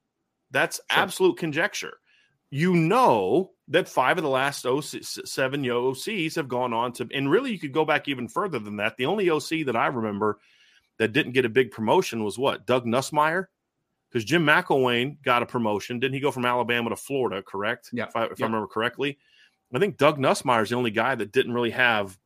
That's 0.52 0.80
sure. 0.90 1.02
absolute 1.02 1.36
conjecture. 1.36 1.94
You 2.50 2.74
know 2.74 3.52
that 3.68 3.88
five 3.88 4.18
of 4.18 4.24
the 4.24 4.30
last 4.30 4.66
OC, 4.66 5.02
seven 5.02 5.62
OCs 5.62 6.34
have 6.34 6.48
gone 6.48 6.72
on 6.72 6.92
to, 6.94 7.08
and 7.14 7.30
really 7.30 7.52
you 7.52 7.58
could 7.58 7.72
go 7.72 7.84
back 7.84 8.08
even 8.08 8.28
further 8.28 8.58
than 8.58 8.76
that. 8.78 8.96
The 8.96 9.06
only 9.06 9.30
OC 9.30 9.66
that 9.66 9.76
I 9.76 9.86
remember 9.86 10.38
that 10.98 11.12
didn't 11.12 11.32
get 11.32 11.44
a 11.44 11.50
big 11.50 11.70
promotion 11.70 12.24
was 12.24 12.38
what? 12.38 12.66
Doug 12.66 12.84
Nussmeier? 12.84 13.46
Because 14.10 14.24
Jim 14.24 14.44
McElwain 14.44 15.22
got 15.22 15.42
a 15.42 15.46
promotion. 15.46 16.00
Didn't 16.00 16.14
he 16.14 16.20
go 16.20 16.32
from 16.32 16.44
Alabama 16.44 16.90
to 16.90 16.96
Florida, 16.96 17.42
correct? 17.42 17.90
Yeah. 17.92 18.06
If, 18.08 18.16
I, 18.16 18.24
if 18.24 18.40
yeah. 18.40 18.46
I 18.46 18.48
remember 18.48 18.66
correctly. 18.66 19.18
I 19.72 19.78
think 19.78 19.98
Doug 19.98 20.18
Nussmeier 20.18 20.62
is 20.62 20.70
the 20.70 20.76
only 20.76 20.90
guy 20.90 21.14
that 21.14 21.30
didn't 21.30 21.54
really 21.54 21.70
have 21.70 22.18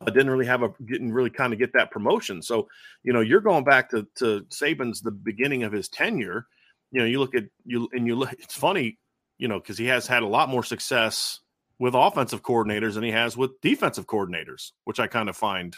uh, 0.00 0.10
didn't 0.10 0.30
really 0.30 0.46
have 0.46 0.62
a 0.62 0.72
didn't 0.84 1.12
really 1.12 1.30
kind 1.30 1.52
of 1.52 1.58
get 1.58 1.72
that 1.74 1.90
promotion. 1.90 2.42
So, 2.42 2.68
you 3.02 3.12
know, 3.12 3.20
you're 3.20 3.40
going 3.40 3.64
back 3.64 3.90
to 3.90 4.06
to 4.16 4.42
Saban's 4.50 5.00
the 5.00 5.10
beginning 5.10 5.62
of 5.62 5.72
his 5.72 5.88
tenure. 5.88 6.46
You 6.90 7.00
know, 7.00 7.06
you 7.06 7.18
look 7.18 7.34
at 7.34 7.44
you 7.64 7.88
and 7.92 8.06
you 8.06 8.16
look. 8.16 8.32
It's 8.34 8.54
funny, 8.54 8.98
you 9.40 9.48
know, 9.48 9.58
because 9.58 9.78
he 9.78 9.86
has 9.86 10.06
had 10.06 10.22
a 10.22 10.28
lot 10.28 10.50
more 10.50 10.62
success 10.62 11.40
with 11.78 11.94
offensive 11.96 12.42
coordinators 12.42 12.94
than 12.94 13.02
he 13.02 13.10
has 13.10 13.38
with 13.38 13.58
defensive 13.62 14.06
coordinators, 14.06 14.72
which 14.84 15.00
I 15.00 15.06
kind 15.06 15.30
of 15.30 15.36
find 15.36 15.74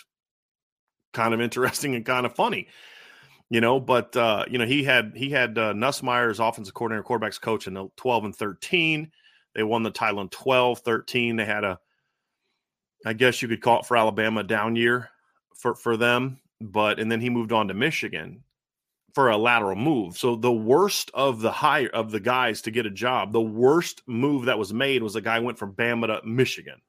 kind 1.13 1.33
of 1.33 1.41
interesting 1.41 1.95
and 1.95 2.05
kind 2.05 2.27
of 2.27 2.35
funny. 2.35 2.67
You 3.51 3.61
know, 3.61 3.79
but 3.79 4.17
uh, 4.17 4.47
you 4.51 4.59
know, 4.59 4.67
he 4.67 4.83
had 4.83 5.13
he 5.15 5.31
had 5.31 5.57
uh, 5.57 5.75
Nussmeier's 5.75 6.41
offensive 6.41 6.75
coordinator, 6.75 7.05
quarterbacks 7.05 7.41
coach 7.41 7.67
in 7.69 7.91
12 7.97 8.25
and 8.25 8.35
13. 8.35 9.13
They 9.55 9.63
won 9.63 9.85
the 9.85 9.91
title 9.91 10.23
in 10.23 10.29
12, 10.31 10.81
13. 10.81 11.37
They 11.37 11.45
had 11.45 11.63
a, 11.63 11.79
I 13.07 13.13
guess 13.13 13.43
you 13.43 13.49
could 13.49 13.61
call 13.61 13.81
it 13.81 13.87
for 13.87 13.97
Alabama 13.97 14.43
down 14.43 14.75
year 14.75 15.11
for, 15.55 15.75
for 15.75 15.97
them. 15.97 16.41
But, 16.61 16.99
and 16.99 17.13
then 17.13 17.21
he 17.21 17.29
moved 17.29 17.53
on 17.53 17.69
to 17.69 17.75
Michigan 17.75 18.45
for 19.15 19.29
a 19.29 19.37
lateral 19.37 19.77
move. 19.77 20.17
So 20.17 20.37
the 20.37 20.53
worst 20.53 21.11
of 21.13 21.41
the 21.41 21.53
higher 21.53 21.89
of 21.89 22.11
the 22.11 22.21
guys 22.21 22.63
to 22.63 22.71
get 22.71 22.87
a 22.87 22.91
job, 22.91 23.33
the 23.33 23.41
worst 23.41 24.03
move 24.07 24.47
that 24.47 24.59
was 24.59 24.73
made 24.73 25.03
was 25.03 25.17
a 25.17 25.21
guy 25.21 25.39
went 25.39 25.59
from 25.59 25.75
Bama 25.75 26.07
to 26.07 26.27
Michigan 26.27 26.81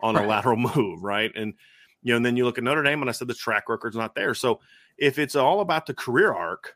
on 0.00 0.16
right. 0.16 0.24
a 0.24 0.28
lateral 0.28 0.56
move, 0.76 1.02
right? 1.02 1.30
And 1.34 1.54
you 2.02 2.12
know, 2.12 2.16
and 2.16 2.26
then 2.26 2.36
you 2.36 2.44
look 2.44 2.58
at 2.58 2.64
Notre 2.64 2.82
Dame, 2.82 3.00
and 3.00 3.08
I 3.08 3.12
said 3.12 3.28
the 3.28 3.34
track 3.34 3.68
record's 3.68 3.96
not 3.96 4.14
there. 4.14 4.34
So 4.34 4.60
if 4.98 5.18
it's 5.18 5.36
all 5.36 5.60
about 5.60 5.86
the 5.86 5.94
career 5.94 6.32
arc, 6.32 6.74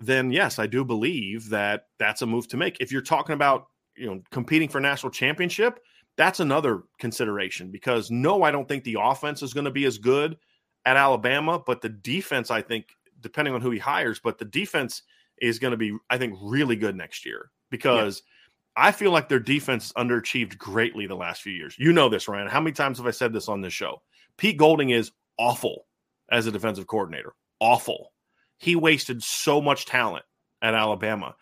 then 0.00 0.32
yes, 0.32 0.58
I 0.58 0.66
do 0.66 0.84
believe 0.84 1.48
that 1.50 1.86
that's 1.98 2.22
a 2.22 2.26
move 2.26 2.48
to 2.48 2.56
make. 2.56 2.78
If 2.80 2.90
you're 2.90 3.02
talking 3.02 3.34
about 3.34 3.68
you 3.96 4.06
know 4.06 4.20
competing 4.32 4.68
for 4.68 4.80
national 4.80 5.12
championship, 5.12 5.78
that's 6.16 6.40
another 6.40 6.82
consideration 6.98 7.70
because 7.70 8.10
no, 8.10 8.42
I 8.42 8.50
don't 8.50 8.66
think 8.66 8.82
the 8.82 8.98
offense 9.00 9.42
is 9.42 9.54
going 9.54 9.64
to 9.64 9.70
be 9.70 9.84
as 9.84 9.98
good 9.98 10.36
at 10.84 10.96
Alabama, 10.96 11.62
but 11.64 11.80
the 11.80 11.88
defense, 11.88 12.50
I 12.50 12.62
think, 12.62 12.86
depending 13.22 13.54
on 13.54 13.60
who 13.60 13.70
he 13.70 13.78
hires, 13.78 14.20
but 14.22 14.38
the 14.38 14.44
defense 14.44 15.02
is 15.40 15.58
going 15.58 15.70
to 15.72 15.76
be, 15.76 15.96
I 16.10 16.18
think, 16.18 16.38
really 16.42 16.76
good 16.76 16.96
next 16.96 17.24
year 17.24 17.50
because 17.70 18.22
yeah. 18.76 18.84
I 18.84 18.92
feel 18.92 19.10
like 19.10 19.28
their 19.28 19.40
defense 19.40 19.92
underachieved 19.96 20.58
greatly 20.58 21.06
the 21.06 21.16
last 21.16 21.42
few 21.42 21.52
years. 21.52 21.74
You 21.78 21.92
know 21.92 22.08
this, 22.08 22.28
Ryan. 22.28 22.48
How 22.48 22.60
many 22.60 22.72
times 22.72 22.98
have 22.98 23.06
I 23.06 23.10
said 23.10 23.32
this 23.32 23.48
on 23.48 23.60
this 23.60 23.72
show? 23.72 24.02
Pete 24.36 24.56
Golding 24.56 24.90
is 24.90 25.12
awful 25.38 25.86
as 26.30 26.46
a 26.46 26.52
defensive 26.52 26.86
coordinator. 26.86 27.34
Awful. 27.60 28.12
He 28.58 28.76
wasted 28.76 29.22
so 29.22 29.60
much 29.60 29.86
talent 29.86 30.24
at 30.62 30.74
Alabama. 30.74 31.34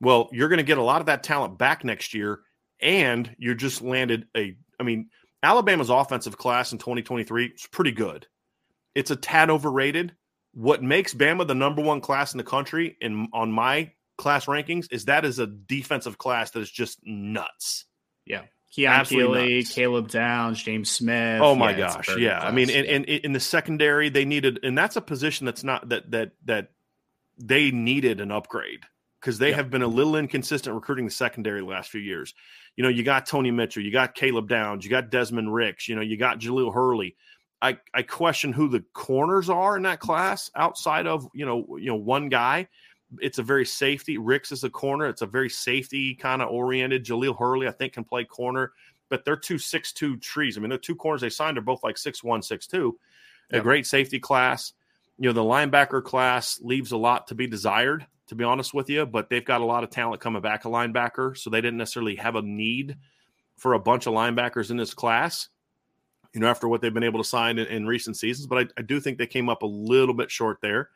Well, 0.00 0.28
you're 0.32 0.48
going 0.48 0.58
to 0.58 0.64
get 0.64 0.78
a 0.78 0.82
lot 0.82 1.00
of 1.00 1.06
that 1.06 1.22
talent 1.22 1.58
back 1.58 1.84
next 1.84 2.14
year, 2.14 2.40
and 2.80 3.34
you 3.38 3.54
just 3.54 3.82
landed 3.82 4.26
a. 4.36 4.56
I 4.78 4.84
mean, 4.84 5.08
Alabama's 5.42 5.90
offensive 5.90 6.38
class 6.38 6.72
in 6.72 6.78
2023 6.78 7.46
is 7.46 7.66
pretty 7.72 7.92
good. 7.92 8.26
It's 8.94 9.10
a 9.10 9.16
tad 9.16 9.50
overrated. 9.50 10.14
What 10.58 10.82
makes 10.82 11.14
Bama 11.14 11.46
the 11.46 11.54
number 11.54 11.82
one 11.82 12.00
class 12.00 12.34
in 12.34 12.38
the 12.38 12.42
country 12.42 12.96
in 13.00 13.28
on 13.32 13.52
my 13.52 13.92
class 14.16 14.46
rankings 14.46 14.88
is 14.90 15.04
that 15.04 15.24
is 15.24 15.38
a 15.38 15.46
defensive 15.46 16.18
class 16.18 16.50
that 16.50 16.58
is 16.58 16.70
just 16.70 16.98
nuts. 17.04 17.84
Yeah. 18.26 18.42
Keon 18.72 19.04
Keeley, 19.04 19.62
Caleb 19.62 20.10
Downs, 20.10 20.60
James 20.60 20.90
Smith. 20.90 21.40
Oh 21.40 21.54
my 21.54 21.70
yeah, 21.70 21.76
gosh. 21.76 22.08
Yeah. 22.18 22.40
I 22.40 22.50
mean, 22.50 22.70
and, 22.70 22.86
and 22.88 23.04
in 23.04 23.32
the 23.32 23.38
secondary, 23.38 24.08
they 24.08 24.24
needed, 24.24 24.58
and 24.64 24.76
that's 24.76 24.96
a 24.96 25.00
position 25.00 25.46
that's 25.46 25.62
not 25.62 25.90
that, 25.90 26.10
that, 26.10 26.32
that 26.46 26.72
they 27.38 27.70
needed 27.70 28.20
an 28.20 28.32
upgrade 28.32 28.80
because 29.20 29.38
they 29.38 29.50
yep. 29.50 29.58
have 29.58 29.70
been 29.70 29.82
a 29.82 29.86
little 29.86 30.16
inconsistent 30.16 30.74
recruiting 30.74 31.04
the 31.04 31.12
secondary 31.12 31.60
the 31.60 31.66
last 31.66 31.88
few 31.88 32.00
years. 32.00 32.34
You 32.74 32.82
know, 32.82 32.90
you 32.90 33.04
got 33.04 33.26
Tony 33.26 33.52
Mitchell, 33.52 33.84
you 33.84 33.92
got 33.92 34.16
Caleb 34.16 34.48
Downs, 34.48 34.84
you 34.84 34.90
got 34.90 35.08
Desmond 35.08 35.54
Ricks, 35.54 35.86
you 35.86 35.94
know, 35.94 36.02
you 36.02 36.16
got 36.16 36.40
Jahlil 36.40 36.74
Hurley. 36.74 37.14
I, 37.60 37.78
I 37.92 38.02
question 38.02 38.52
who 38.52 38.68
the 38.68 38.84
corners 38.92 39.50
are 39.50 39.76
in 39.76 39.82
that 39.82 40.00
class 40.00 40.50
outside 40.54 41.06
of 41.06 41.28
you 41.32 41.44
know 41.44 41.76
you 41.78 41.86
know 41.86 41.96
one 41.96 42.28
guy. 42.28 42.68
It's 43.20 43.38
a 43.38 43.42
very 43.42 43.64
safety. 43.64 44.18
Ricks 44.18 44.52
is 44.52 44.64
a 44.64 44.70
corner. 44.70 45.06
It's 45.06 45.22
a 45.22 45.26
very 45.26 45.48
safety 45.48 46.14
kind 46.14 46.42
of 46.42 46.50
oriented. 46.50 47.04
Jahlil 47.04 47.38
Hurley, 47.38 47.66
I 47.66 47.72
think, 47.72 47.94
can 47.94 48.04
play 48.04 48.24
corner, 48.24 48.72
but 49.08 49.24
they're 49.24 49.36
two 49.36 49.58
six 49.58 49.92
two 49.92 50.18
trees. 50.18 50.56
I 50.56 50.60
mean, 50.60 50.70
the 50.70 50.78
two 50.78 50.94
corners 50.94 51.22
they 51.22 51.30
signed 51.30 51.58
are 51.58 51.62
both 51.62 51.82
like 51.82 51.98
six 51.98 52.22
one, 52.22 52.42
six 52.42 52.66
two. 52.66 52.98
A 53.50 53.60
great 53.60 53.86
safety 53.86 54.18
class. 54.18 54.74
You 55.18 55.28
know, 55.28 55.32
the 55.32 55.40
linebacker 55.40 56.04
class 56.04 56.60
leaves 56.62 56.92
a 56.92 56.98
lot 56.98 57.28
to 57.28 57.34
be 57.34 57.46
desired 57.46 58.06
to 58.28 58.34
be 58.34 58.44
honest 58.44 58.74
with 58.74 58.88
you, 58.88 59.06
but 59.06 59.28
they've 59.28 59.44
got 59.44 59.62
a 59.62 59.64
lot 59.64 59.82
of 59.82 59.90
talent 59.90 60.20
coming 60.20 60.42
back 60.42 60.64
a 60.64 60.68
linebacker, 60.68 61.36
so 61.36 61.50
they 61.50 61.60
didn't 61.60 61.78
necessarily 61.78 62.14
have 62.16 62.36
a 62.36 62.42
need 62.42 62.96
for 63.56 63.72
a 63.72 63.78
bunch 63.78 64.06
of 64.06 64.12
linebackers 64.12 64.70
in 64.70 64.76
this 64.76 64.94
class. 64.94 65.48
You 66.34 66.40
know, 66.40 66.46
after 66.48 66.68
what 66.68 66.80
they've 66.80 66.92
been 66.92 67.02
able 67.02 67.22
to 67.22 67.28
sign 67.28 67.58
in, 67.58 67.66
in 67.66 67.86
recent 67.86 68.16
seasons, 68.16 68.46
but 68.46 68.58
I, 68.58 68.80
I, 68.80 68.82
do 68.82 69.00
think 69.00 69.18
they 69.18 69.26
came 69.26 69.48
up 69.48 69.62
a 69.62 69.66
little 69.66 70.14
bit 70.14 70.30
short 70.30 70.58
there. 70.60 70.90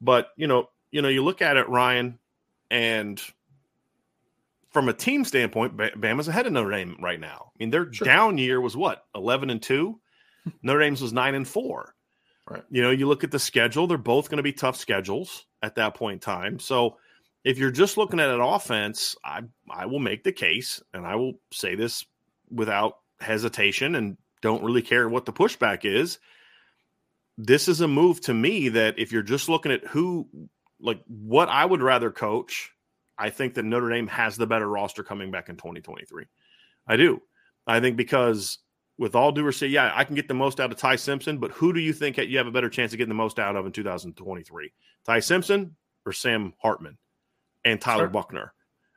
But 0.00 0.30
you 0.36 0.46
know, 0.46 0.68
you 0.90 1.00
know, 1.00 1.08
you 1.08 1.22
look 1.24 1.42
at 1.42 1.56
it, 1.56 1.68
Ryan, 1.68 2.18
and 2.70 3.22
from 4.70 4.88
a 4.88 4.92
team 4.92 5.24
standpoint, 5.24 5.76
Bama's 5.76 6.28
ahead 6.28 6.46
of 6.46 6.52
Notre 6.52 6.70
Dame 6.70 6.96
right 7.00 7.20
now. 7.20 7.52
I 7.54 7.56
mean, 7.58 7.70
their 7.70 7.92
sure. 7.92 8.04
down 8.04 8.38
year 8.38 8.60
was 8.60 8.76
what 8.76 9.04
eleven 9.14 9.50
and 9.50 9.62
two. 9.62 10.00
Notre 10.62 10.80
Dame's 10.80 11.02
was 11.02 11.12
nine 11.12 11.34
and 11.34 11.46
four. 11.46 11.94
Right. 12.48 12.64
You 12.70 12.82
know, 12.82 12.90
you 12.90 13.06
look 13.06 13.24
at 13.24 13.30
the 13.30 13.38
schedule; 13.38 13.86
they're 13.86 13.98
both 13.98 14.28
going 14.28 14.38
to 14.38 14.42
be 14.42 14.52
tough 14.52 14.76
schedules 14.76 15.46
at 15.62 15.76
that 15.76 15.94
point 15.94 16.14
in 16.14 16.20
time. 16.20 16.58
So 16.58 16.96
if 17.44 17.58
you're 17.58 17.70
just 17.70 17.96
looking 17.96 18.20
at 18.20 18.30
an 18.30 18.40
offense, 18.40 19.16
I 19.24 19.42
I 19.70 19.86
will 19.86 20.00
make 20.00 20.24
the 20.24 20.32
case, 20.32 20.82
and 20.92 21.06
I 21.06 21.16
will 21.16 21.34
say 21.52 21.74
this 21.74 22.04
without 22.50 22.98
hesitation 23.20 23.94
and 23.94 24.16
don't 24.40 24.62
really 24.62 24.82
care 24.82 25.08
what 25.08 25.24
the 25.24 25.32
pushback 25.32 25.84
is. 25.84 26.18
This 27.36 27.68
is 27.68 27.80
a 27.80 27.88
move 27.88 28.20
to 28.22 28.34
me 28.34 28.70
that 28.70 28.98
if 28.98 29.12
you're 29.12 29.22
just 29.22 29.48
looking 29.48 29.72
at 29.72 29.84
who, 29.86 30.28
like 30.80 31.00
what 31.06 31.48
I 31.48 31.64
would 31.64 31.82
rather 31.82 32.10
coach, 32.10 32.72
I 33.16 33.30
think 33.30 33.54
that 33.54 33.64
Notre 33.64 33.90
Dame 33.90 34.08
has 34.08 34.36
the 34.36 34.46
better 34.46 34.68
roster 34.68 35.02
coming 35.02 35.30
back 35.30 35.48
in 35.48 35.56
2023. 35.56 36.26
I 36.86 36.96
do. 36.96 37.20
I 37.66 37.80
think 37.80 37.96
because 37.96 38.58
with 38.96 39.14
all 39.14 39.32
due 39.32 39.44
respect, 39.44 39.70
yeah, 39.70 39.92
I 39.94 40.04
can 40.04 40.16
get 40.16 40.28
the 40.28 40.34
most 40.34 40.58
out 40.58 40.72
of 40.72 40.78
Ty 40.78 40.96
Simpson, 40.96 41.38
but 41.38 41.52
who 41.52 41.72
do 41.72 41.80
you 41.80 41.92
think 41.92 42.16
you 42.16 42.38
have 42.38 42.46
a 42.46 42.52
better 42.52 42.68
chance 42.68 42.92
of 42.92 42.98
getting 42.98 43.10
the 43.10 43.14
most 43.14 43.38
out 43.38 43.56
of 43.56 43.66
in 43.66 43.72
2023? 43.72 44.72
Ty 45.04 45.20
Simpson 45.20 45.76
or 46.04 46.12
Sam 46.12 46.54
Hartman 46.60 46.98
and 47.64 47.80
Tyler 47.80 48.04
sure. 48.04 48.08
Buchner, 48.08 48.52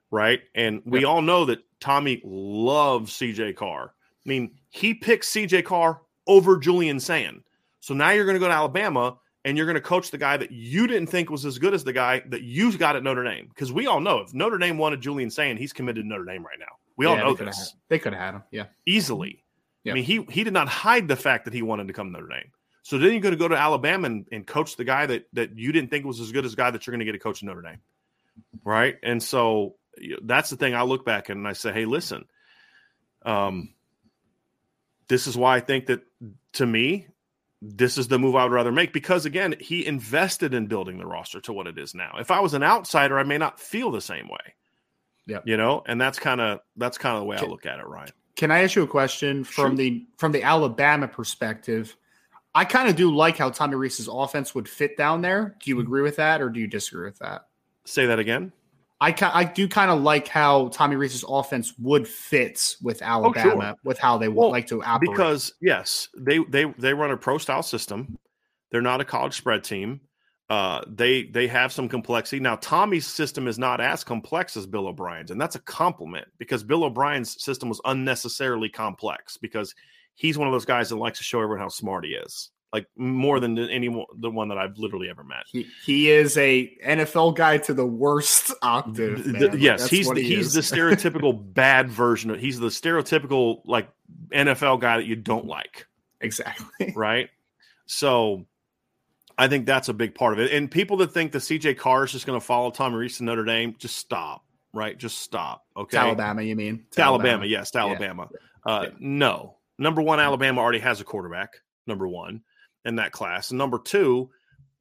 right? 0.10 0.42
And 0.56 0.82
we 0.86 1.06
all 1.06 1.22
know 1.22 1.46
that 1.46 1.60
Tommy 1.80 2.22
loves 2.24 3.14
CJ 3.14 3.56
Carr. 3.56 3.94
I 4.26 4.30
mean, 4.30 4.56
he 4.70 4.94
picked 4.94 5.26
CJ 5.26 5.66
Carr 5.66 6.02
over 6.28 6.58
Julian 6.58 7.00
Sayin. 7.00 7.44
So 7.80 7.94
now 7.94 8.12
you're 8.12 8.26
going 8.26 8.36
to 8.36 8.40
go 8.40 8.48
to 8.48 8.54
Alabama 8.54 9.18
and 9.44 9.58
you're 9.58 9.66
going 9.66 9.76
to 9.76 9.82
coach 9.82 10.12
the 10.12 10.18
guy 10.18 10.38
that 10.38 10.52
you 10.52 10.88
didn't 10.88 11.08
think 11.08 11.30
was 11.30 11.46
as 11.46 11.58
good 11.58 11.74
as 11.74 11.84
the 11.84 11.94
guy 11.94 12.22
that 12.28 12.44
you 12.44 12.78
got 12.78 12.96
at 12.96 13.04
Notre 13.04 13.24
Dame. 13.24 13.48
Because 13.48 13.72
we 13.72 13.88
all 13.88 14.00
know 14.00 14.20
if 14.20 14.34
Notre 14.34 14.58
Dame 14.58 14.78
wanted 14.78 15.02
Julian 15.02 15.30
Sayin, 15.30 15.58
he's 15.58 15.74
committed 15.74 16.04
to 16.04 16.08
Notre 16.08 16.26
Dame 16.26 16.46
right 16.46 16.60
now. 16.60 16.78
We 16.96 17.06
yeah, 17.06 17.12
all 17.12 17.18
know 17.18 17.34
they 17.34 17.46
this. 17.46 17.76
They 17.90 17.98
could 17.98 18.14
have 18.14 18.22
had 18.22 18.34
him, 18.36 18.44
yeah, 18.52 18.66
easily. 18.86 19.44
I 19.88 19.94
mean, 19.94 20.04
he 20.04 20.24
he 20.30 20.44
did 20.44 20.54
not 20.54 20.68
hide 20.68 21.08
the 21.08 21.16
fact 21.16 21.46
that 21.46 21.54
he 21.54 21.64
wanted 21.64 21.88
to 21.88 21.94
come 21.94 22.08
to 22.08 22.14
Notre 22.14 22.28
Dame. 22.28 22.52
So 22.84 22.98
then 22.98 23.12
you're 23.12 23.22
going 23.22 23.34
to 23.34 23.40
go 23.40 23.48
to 23.48 23.58
Alabama 23.58 24.08
and, 24.08 24.28
and 24.32 24.46
coach 24.46 24.76
the 24.76 24.84
guy 24.84 25.08
that 25.08 25.26
that 25.34 25.58
you 25.58 25.72
didn't 25.72 25.90
think 25.90 26.06
was 26.06 26.20
as 26.20 26.32
good 26.32 26.46
as 26.46 26.52
the 26.52 26.58
guy 26.58 26.70
that 26.70 26.86
you're 26.86 26.92
going 26.92 27.00
to 27.00 27.06
get 27.06 27.16
a 27.16 27.20
coach 27.20 27.42
in 27.42 27.48
Notre 27.48 27.62
Dame, 27.62 27.80
right? 28.64 28.98
And 29.02 29.24
so 29.24 29.76
that's 30.22 30.52
the 30.52 30.58
thing. 30.58 30.76
I 30.76 30.84
look 30.84 31.06
back 31.06 31.30
and 31.30 31.48
I 31.48 31.54
say, 31.54 31.72
hey, 31.72 31.86
listen, 31.86 32.26
um, 33.26 33.74
this 35.12 35.28
is 35.28 35.36
why 35.36 35.58
I 35.58 35.60
think 35.60 35.88
that 35.88 36.02
to 36.54 36.66
me, 36.66 37.08
this 37.62 37.98
is 37.98 38.08
the 38.08 38.18
move 38.18 38.34
I 38.34 38.44
would 38.44 38.54
rather 38.54 38.72
make 38.72 38.94
because 38.94 39.26
again, 39.26 39.56
he 39.60 39.86
invested 39.86 40.54
in 40.54 40.68
building 40.68 41.00
the 41.00 41.06
roster 41.06 41.42
to 41.42 41.54
what 41.54 41.68
it 41.68 41.78
is 41.78 41.94
now. 41.94 42.16
If 42.18 42.32
I 42.32 42.40
was 42.40 42.54
an 42.54 42.64
outsider, 42.64 43.20
I 43.20 43.24
may 43.24 43.38
not 43.38 43.60
feel 43.60 43.92
the 43.92 44.00
same 44.00 44.30
way. 44.30 44.56
Yeah, 45.28 45.40
you 45.44 45.58
know, 45.58 45.84
and 45.86 46.00
that's 46.00 46.18
kind 46.18 46.40
of 46.40 46.62
that's 46.78 46.98
kind 46.98 47.18
of 47.18 47.24
the 47.24 47.26
way 47.26 47.36
I 47.36 47.42
look 47.42 47.66
at 47.66 47.80
it, 47.80 47.88
Ryan. 47.88 48.12
Can 48.38 48.52
I 48.52 48.64
ask 48.64 48.76
you 48.76 48.84
a 48.84 48.88
question 48.88 49.44
from 49.44 49.72
sure. 49.72 49.76
the 49.76 50.06
from 50.18 50.32
the 50.32 50.44
Alabama 50.44 51.10
perspective? 51.10 51.96
I 52.56 52.64
kind 52.64 52.90
of 52.90 52.96
do 52.96 53.14
like 53.14 53.38
how 53.38 53.50
Tommy 53.50 53.76
Rees's 53.76 54.08
offense 54.10 54.56
would 54.56 54.70
fit 54.70 54.96
down 54.98 55.22
there. 55.22 55.58
Do 55.60 55.70
you 55.70 55.76
mm-hmm. 55.76 55.84
agree 55.84 56.02
with 56.04 56.16
that, 56.16 56.42
or 56.42 56.50
do 56.50 56.62
you 56.62 56.68
disagree 56.68 57.06
with 57.06 57.20
that? 57.20 57.48
Say 57.84 58.06
that 58.06 58.20
again. 58.20 58.54
I 59.02 59.16
I 59.34 59.44
do 59.44 59.68
kind 59.68 59.90
of 59.90 60.02
like 60.02 60.28
how 60.28 60.68
Tommy 60.70 60.96
Rees's 60.96 61.26
offense 61.28 61.74
would 61.80 62.08
fit 62.08 62.76
with 62.84 63.02
Alabama, 63.02 63.56
oh, 63.56 63.60
sure. 63.62 63.76
with 63.84 63.98
how 63.98 64.20
they 64.20 64.28
would 64.28 64.50
like 64.50 64.68
to 64.68 64.84
operate. 64.84 65.10
Because 65.10 65.54
yes, 65.60 66.08
they 66.16 66.38
they 66.38 66.66
they 66.78 66.94
run 66.94 67.10
a 67.10 67.18
pro 67.18 67.40
style 67.40 67.64
system. 67.64 68.20
They're 68.70 68.82
not 68.82 69.02
a 69.02 69.06
college 69.06 69.36
spread 69.36 69.64
team. 69.64 70.02
Uh, 70.52 70.84
they 70.88 71.24
they 71.24 71.48
have 71.48 71.72
some 71.72 71.90
complexity. 71.90 72.40
Now, 72.40 72.58
Tommy's 72.58 73.08
system 73.08 73.48
is 73.48 73.58
not 73.58 73.82
as 73.82 74.04
complex 74.04 74.56
as 74.56 74.68
Bill 74.68 74.88
O'Brien's, 74.88 75.32
and 75.32 75.42
that's 75.42 75.56
a 75.56 75.62
compliment 75.62 76.28
because 76.38 76.62
Bill 76.62 76.84
O'Brien's 76.84 77.42
system 77.44 77.70
was 77.70 77.82
unnecessarily 77.86 78.70
complex 78.70 79.36
because 79.36 79.74
he's 80.14 80.38
one 80.38 80.48
of 80.48 80.52
those 80.52 80.66
guys 80.66 80.90
that 80.90 80.98
likes 80.98 81.18
to 81.18 81.24
show 81.24 81.42
everyone 81.42 81.60
how 81.60 81.70
smart 81.70 82.06
he 82.06 82.12
is, 82.12 82.52
like 82.74 82.88
more 82.96 83.40
than 83.40 83.58
any 83.58 83.88
the 84.18 84.30
one 84.30 84.48
that 84.48 84.58
I've 84.58 84.78
literally 84.78 85.10
ever 85.10 85.24
met. 85.24 85.44
He, 85.48 85.68
he 85.86 86.10
is 86.10 86.38
a 86.38 86.72
NFL 86.86 87.36
guy 87.36 87.58
to 87.60 87.74
the 87.74 87.86
worst 87.86 88.54
octave. 88.62 89.24
The, 89.26 89.58
yes, 89.58 89.90
he's 89.90 90.08
the, 90.08 90.22
he 90.22 90.38
he's 90.38 90.54
the 90.54 90.62
stereotypical 90.62 91.38
bad 91.54 91.90
version 91.92 92.32
of. 92.32 92.40
He's 92.40 92.60
the 92.60 92.68
stereotypical 92.68 93.62
like 93.66 93.90
NFL 94.30 94.80
guy 94.80 94.98
that 94.98 95.06
you 95.06 95.16
don't 95.16 95.46
like. 95.46 95.88
Exactly. 96.22 96.94
Right. 96.96 97.30
So 97.88 98.46
I 99.38 99.48
think 99.48 99.66
that's 99.66 99.90
a 99.90 99.94
big 99.94 100.16
part 100.16 100.34
of 100.34 100.40
it. 100.40 100.52
And 100.52 100.70
people 100.70 100.98
that 100.98 101.12
think 101.12 101.32
the 101.32 101.40
CJ 101.40 101.78
Carr 101.78 102.06
is 102.06 102.12
just 102.12 102.26
going 102.26 102.40
to 102.40 102.46
follow 102.46 102.72
Tommy 102.72 102.96
Rees 102.96 103.18
to 103.18 103.24
Notre 103.24 103.44
Dame, 103.44 103.76
just 103.80 103.98
stop. 103.98 104.46
Right, 104.74 104.98
just 104.98 105.18
stop. 105.18 105.66
Okay, 105.76 105.98
to 105.98 106.04
Alabama, 106.04 106.42
you 106.42 106.56
mean? 106.56 106.86
To 106.92 107.02
Alabama. 107.02 107.30
Alabama, 107.30 107.46
yes, 107.48 107.72
to 107.72 107.80
Alabama. 107.80 108.30
Yeah. 108.32 108.74
Uh, 108.74 108.82
yeah. 108.84 108.90
No, 109.00 109.58
number 109.78 110.02
one, 110.02 110.22
Alabama 110.22 110.62
already 110.62 110.80
has 110.80 111.02
a 111.02 111.04
quarterback. 111.04 111.56
Number 111.88 112.08
one 112.08 112.42
in 112.86 112.96
that 112.96 113.12
class, 113.12 113.52
and 113.52 113.58
number 113.58 113.80
two, 113.80 114.30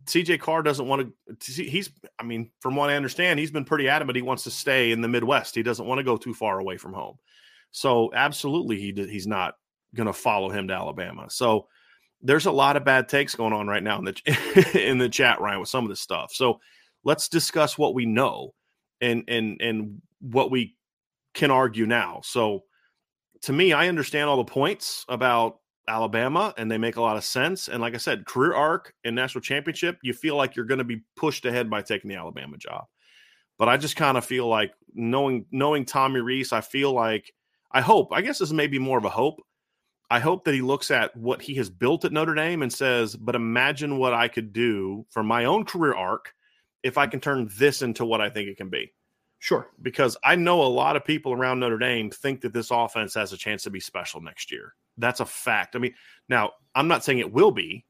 CJ 0.07 0.41
Carr 0.41 0.63
doesn't 0.63 0.87
want 0.87 1.13
to. 1.41 1.53
He's, 1.53 1.91
I 2.19 2.23
mean, 2.23 2.51
from 2.61 2.77
what 2.77 2.91
I 2.91 2.97
understand, 2.97 3.39
he's 3.39 3.51
been 3.51 3.65
pretty 3.65 3.89
adamant 3.89 4.17
he 4.17 4.23
wants 4.23 4.45
to 4.45 4.51
stay 4.51 4.93
in 4.93 5.03
the 5.03 5.09
Midwest. 5.09 5.55
He 5.55 5.63
doesn't 5.63 5.87
want 5.87 5.99
to 5.99 6.05
go 6.05 6.17
too 6.17 6.35
far 6.35 6.59
away 6.59 6.77
from 6.77 6.93
home. 6.93 7.17
So, 7.71 8.11
absolutely, 8.15 8.81
he 8.81 8.93
he's 8.93 9.27
not 9.27 9.55
going 9.95 10.07
to 10.07 10.13
follow 10.13 10.49
him 10.49 10.69
to 10.69 10.75
Alabama. 10.75 11.27
So, 11.29 11.67
there's 12.23 12.47
a 12.47 12.51
lot 12.51 12.77
of 12.77 12.85
bad 12.85 13.09
takes 13.09 13.35
going 13.35 13.53
on 13.53 13.67
right 13.67 13.83
now 13.83 13.99
in 13.99 14.05
the 14.05 14.71
in 14.89 14.99
the 14.99 15.09
chat, 15.09 15.41
Ryan, 15.41 15.61
with 15.61 15.69
some 15.69 15.85
of 15.85 15.91
this 15.91 16.01
stuff. 16.01 16.33
So 16.33 16.61
let's 17.05 17.29
discuss 17.29 17.79
what 17.79 17.95
we 17.95 18.07
know 18.07 18.55
and 19.01 19.25
and 19.29 19.61
and 19.61 20.03
what 20.21 20.51
we 20.51 20.77
can 21.35 21.51
argue 21.51 21.87
now. 21.87 22.21
So 22.25 22.65
to 23.43 23.53
me, 23.53 23.73
I 23.73 23.89
understand 23.89 24.29
all 24.29 24.37
the 24.37 24.45
points 24.45 25.05
about 25.09 25.60
Alabama 25.89 26.55
and 26.57 26.71
they 26.71 26.79
make 26.79 26.97
a 26.97 27.03
lot 27.03 27.17
of 27.17 27.25
sense. 27.25 27.69
And 27.69 27.81
like 27.81 27.95
I 27.95 27.99
said, 27.99 28.27
career 28.27 28.55
arc 28.55 28.95
and 29.05 29.17
national 29.17 29.43
championship, 29.43 29.99
you 30.03 30.13
feel 30.13 30.37
like 30.37 30.57
you're 30.57 30.67
going 30.67 30.79
to 30.79 30.85
be 30.85 31.03
pushed 31.17 31.45
ahead 31.47 31.69
by 31.69 31.83
taking 31.83 32.09
the 32.09 32.17
Alabama 32.17 32.57
job. 32.57 32.85
But 33.59 33.69
I 33.69 33.77
just 33.77 33.97
kind 33.97 34.17
of 34.17 34.25
feel 34.25 34.49
like 34.49 34.73
knowing 34.95 35.47
knowing 35.51 35.85
Tommy 35.85 36.21
Rees, 36.21 36.53
I 36.53 36.61
feel 36.61 36.93
like 36.93 37.33
I 37.73 37.81
hope, 37.81 38.13
I 38.13 38.21
guess 38.21 38.39
this 38.39 38.53
may 38.53 38.67
be 38.67 38.79
more 38.79 38.99
of 38.99 39.05
a 39.05 39.11
hope 39.11 39.41
I 40.11 40.19
hope 40.19 40.45
that 40.45 40.55
he 40.55 40.61
looks 40.61 40.91
at 40.91 41.17
what 41.17 41.41
he 41.41 41.55
has 41.55 41.71
built 41.71 42.05
at 42.05 42.13
Notre 42.13 42.35
Dame 42.35 42.63
and 42.63 42.73
says, 42.73 43.15
but 43.15 43.37
imagine 43.37 43.97
what 43.97 44.13
I 44.13 44.27
could 44.27 44.53
do 44.53 45.07
for 45.11 45.23
my 45.23 45.45
own 45.45 45.65
career 45.65 45.95
arc 45.95 46.35
if 46.83 46.99
I 46.99 47.07
mm. 47.07 47.13
can 47.13 47.21
turn 47.21 47.49
this 47.57 47.81
into 47.81 48.05
what 48.05 48.21
I 48.21 48.29
think 48.29 48.49
it 48.49 48.57
can 48.57 48.71
be. 48.71 48.93
Sure. 49.41 49.71
Because 49.81 50.17
I 50.23 50.37
know 50.37 50.63
a 50.63 50.65
lot 50.65 50.97
of 50.97 51.05
people 51.05 51.33
around 51.33 51.61
Notre 51.61 51.79
Dame 51.79 52.11
think 52.11 52.43
that 52.43 52.53
this 52.53 52.71
offense 52.71 53.15
has 53.15 53.33
a 53.33 53.39
chance 53.39 53.63
to 53.65 53.71
be 53.71 53.81
special 53.81 54.21
next 54.21 54.53
year. 54.53 54.75
That's 54.99 55.21
a 55.21 55.27
fact. 55.27 55.75
I 55.75 55.79
mean, 55.79 55.95
now 56.29 56.53
I'm 56.75 56.89
not 56.89 57.03
saying 57.03 57.19
it 57.19 57.33
will 57.33 57.51
be, 57.51 57.87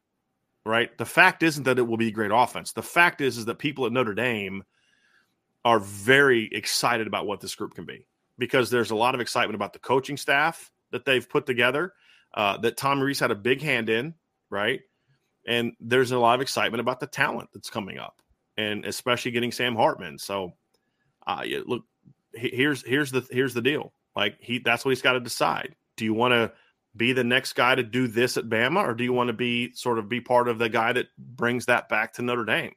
right? 0.65 0.97
The 0.97 1.05
fact 1.05 1.43
isn't 1.43 1.63
that 1.63 1.77
it 1.77 1.85
will 1.85 1.97
be 1.97 2.07
a 2.07 2.11
great 2.11 2.31
offense. 2.33 2.71
The 2.71 2.81
fact 2.81 3.19
is 3.21 3.37
is 3.37 3.45
that 3.45 3.59
people 3.59 3.85
at 3.85 3.91
Notre 3.91 4.13
Dame 4.13 4.63
are 5.65 5.79
very 5.79 6.49
excited 6.53 7.05
about 7.05 7.27
what 7.27 7.41
this 7.41 7.53
group 7.53 7.75
can 7.75 7.85
be 7.85 8.07
because 8.37 8.69
there's 8.69 8.91
a 8.91 8.95
lot 8.95 9.13
of 9.13 9.21
excitement 9.21 9.55
about 9.55 9.73
the 9.73 9.79
coaching 9.79 10.17
staff 10.17 10.71
that 10.91 11.05
they've 11.05 11.29
put 11.29 11.45
together 11.45 11.93
uh, 12.33 12.57
that 12.57 12.77
Tom 12.77 13.01
Rees 13.01 13.19
had 13.19 13.29
a 13.29 13.35
big 13.35 13.61
hand 13.61 13.89
in, 13.89 14.13
right? 14.49 14.79
And 15.45 15.73
there's 15.81 16.11
a 16.11 16.19
lot 16.19 16.35
of 16.35 16.41
excitement 16.41 16.79
about 16.79 16.99
the 17.01 17.07
talent 17.07 17.49
that's 17.53 17.69
coming 17.69 17.97
up, 17.97 18.21
and 18.57 18.85
especially 18.85 19.31
getting 19.31 19.51
Sam 19.51 19.75
Hartman. 19.75 20.17
So, 20.17 20.53
uh, 21.39 21.43
yeah, 21.43 21.59
look, 21.65 21.83
here's 22.33 22.85
here's 22.85 23.11
the 23.11 23.25
here's 23.31 23.53
the 23.53 23.61
deal. 23.61 23.93
Like 24.15 24.37
he, 24.39 24.59
that's 24.59 24.83
what 24.83 24.91
he's 24.91 25.01
got 25.01 25.13
to 25.13 25.19
decide. 25.19 25.75
Do 25.97 26.05
you 26.05 26.13
want 26.13 26.33
to 26.33 26.51
be 26.95 27.13
the 27.13 27.23
next 27.23 27.53
guy 27.53 27.75
to 27.75 27.83
do 27.83 28.07
this 28.07 28.37
at 28.37 28.49
Bama, 28.49 28.83
or 28.83 28.93
do 28.93 29.03
you 29.03 29.13
want 29.13 29.27
to 29.27 29.33
be 29.33 29.73
sort 29.73 29.99
of 29.99 30.09
be 30.09 30.21
part 30.21 30.47
of 30.47 30.59
the 30.59 30.69
guy 30.69 30.93
that 30.93 31.07
brings 31.17 31.67
that 31.67 31.89
back 31.89 32.13
to 32.13 32.21
Notre 32.21 32.45
Dame? 32.45 32.73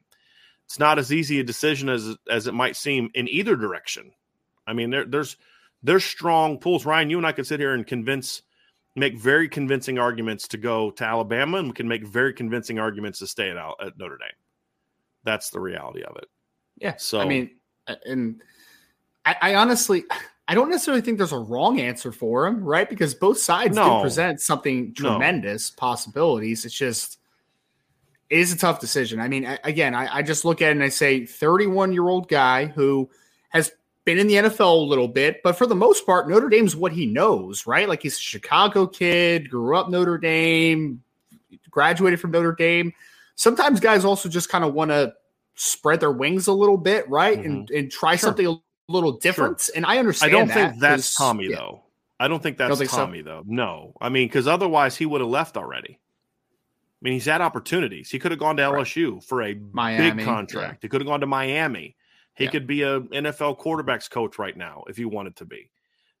It's 0.65 0.79
not 0.79 0.99
as 0.99 1.11
easy 1.11 1.39
a 1.39 1.43
decision 1.43 1.89
as 1.89 2.15
as 2.29 2.47
it 2.47 2.53
might 2.53 2.75
seem 2.75 3.09
in 3.13 3.27
either 3.27 3.55
direction. 3.55 4.11
I 4.65 4.73
mean, 4.73 4.89
there, 4.89 5.05
there's 5.05 5.37
there's 5.83 6.05
strong 6.05 6.57
pulls. 6.57 6.85
Ryan, 6.85 7.09
you 7.09 7.17
and 7.17 7.27
I 7.27 7.33
could 7.33 7.47
sit 7.47 7.59
here 7.59 7.73
and 7.73 7.85
convince 7.85 8.41
make 8.95 9.17
very 9.17 9.49
convincing 9.49 9.99
arguments 9.99 10.47
to 10.49 10.57
go 10.57 10.91
to 10.91 11.03
Alabama, 11.03 11.57
and 11.57 11.67
we 11.67 11.73
can 11.73 11.87
make 11.87 12.05
very 12.05 12.33
convincing 12.33 12.79
arguments 12.79 13.19
to 13.19 13.27
stay 13.27 13.49
at, 13.49 13.57
at 13.57 13.97
Notre 13.97 14.17
Dame. 14.17 14.29
That's 15.23 15.49
the 15.49 15.59
reality 15.59 16.03
of 16.03 16.15
it. 16.15 16.27
Yeah. 16.77 16.95
So 16.97 17.19
I 17.19 17.25
mean, 17.25 17.51
and 18.05 18.41
I, 19.25 19.35
I, 19.41 19.55
honestly, 19.55 20.03
I 20.47 20.55
don't 20.55 20.69
necessarily 20.69 21.01
think 21.01 21.17
there's 21.17 21.31
a 21.31 21.39
wrong 21.39 21.79
answer 21.79 22.11
for 22.11 22.45
him, 22.45 22.63
right? 22.63 22.89
Because 22.89 23.15
both 23.15 23.39
sides 23.39 23.75
no. 23.75 23.97
do 23.97 24.01
present 24.01 24.41
something 24.41 24.93
tremendous 24.93 25.71
no. 25.71 25.79
possibilities. 25.79 26.65
It's 26.65 26.75
just 26.75 27.17
it 28.29 28.39
is 28.39 28.51
a 28.51 28.57
tough 28.57 28.79
decision. 28.79 29.19
I 29.19 29.27
mean, 29.27 29.45
again, 29.63 29.93
I, 29.93 30.17
I 30.17 30.21
just 30.21 30.45
look 30.45 30.61
at 30.61 30.69
it 30.69 30.71
and 30.71 30.83
I 30.83 30.89
say, 30.89 31.25
31 31.25 31.93
year 31.93 32.07
old 32.07 32.27
guy 32.27 32.65
who 32.65 33.09
has 33.49 33.71
been 34.03 34.17
in 34.17 34.27
the 34.27 34.35
NFL 34.35 34.73
a 34.73 34.87
little 34.87 35.07
bit, 35.07 35.41
but 35.43 35.57
for 35.57 35.65
the 35.65 35.75
most 35.75 36.05
part, 36.05 36.29
Notre 36.29 36.49
Dame's 36.49 36.75
what 36.75 36.91
he 36.91 37.05
knows, 37.05 37.65
right? 37.65 37.89
Like 37.89 38.01
he's 38.01 38.17
a 38.17 38.21
Chicago 38.21 38.87
kid, 38.87 39.49
grew 39.49 39.75
up 39.75 39.89
Notre 39.89 40.17
Dame, 40.17 41.01
graduated 41.69 42.19
from 42.19 42.31
Notre 42.31 42.53
Dame. 42.53 42.93
Sometimes 43.35 43.79
guys 43.79 44.05
also 44.05 44.29
just 44.29 44.49
kind 44.49 44.63
of 44.63 44.73
want 44.73 44.91
to 44.91 45.13
spread 45.55 45.99
their 45.99 46.11
wings 46.11 46.47
a 46.47 46.53
little 46.53 46.77
bit, 46.77 47.09
right? 47.09 47.37
Mm-hmm. 47.37 47.49
And 47.49 47.69
and 47.71 47.91
try 47.91 48.15
sure. 48.15 48.27
something 48.27 48.47
a 48.47 48.57
little 48.87 49.13
different. 49.13 49.61
Sure. 49.61 49.73
And 49.75 49.85
I 49.85 49.97
understand. 49.97 50.33
I 50.33 50.37
don't 50.37 50.47
that 50.47 50.53
think 50.71 50.81
that's 50.81 51.15
Tommy 51.15 51.47
yeah. 51.49 51.57
though. 51.57 51.83
I 52.19 52.27
don't 52.27 52.41
think 52.41 52.57
that's 52.57 52.69
don't 52.69 52.77
think 52.77 52.91
Tommy 52.91 53.19
so? 53.19 53.25
though. 53.25 53.43
No, 53.45 53.93
I 53.99 54.09
mean 54.09 54.27
because 54.27 54.47
otherwise 54.47 54.95
he 54.95 55.05
would 55.05 55.21
have 55.21 55.29
left 55.29 55.57
already. 55.57 55.99
I 57.01 57.05
mean, 57.05 57.13
he's 57.13 57.25
had 57.25 57.41
opportunities. 57.41 58.09
He 58.09 58.19
could 58.19 58.31
have 58.31 58.39
gone 58.39 58.57
to 58.57 58.63
LSU 58.63 59.13
right. 59.13 59.23
for 59.23 59.43
a 59.43 59.53
Miami, 59.73 60.11
big 60.11 60.25
contract. 60.25 60.75
Yeah. 60.75 60.77
He 60.81 60.87
could 60.87 61.01
have 61.01 61.07
gone 61.07 61.19
to 61.19 61.27
Miami. 61.27 61.95
He 62.35 62.45
yeah. 62.45 62.49
could 62.49 62.65
be 62.65 62.81
a 62.83 63.01
NFL 63.01 63.59
quarterbacks 63.59 64.09
coach 64.09 64.39
right 64.39 64.55
now 64.55 64.83
if 64.87 64.97
he 64.97 65.05
wanted 65.05 65.35
to 65.37 65.45
be. 65.45 65.69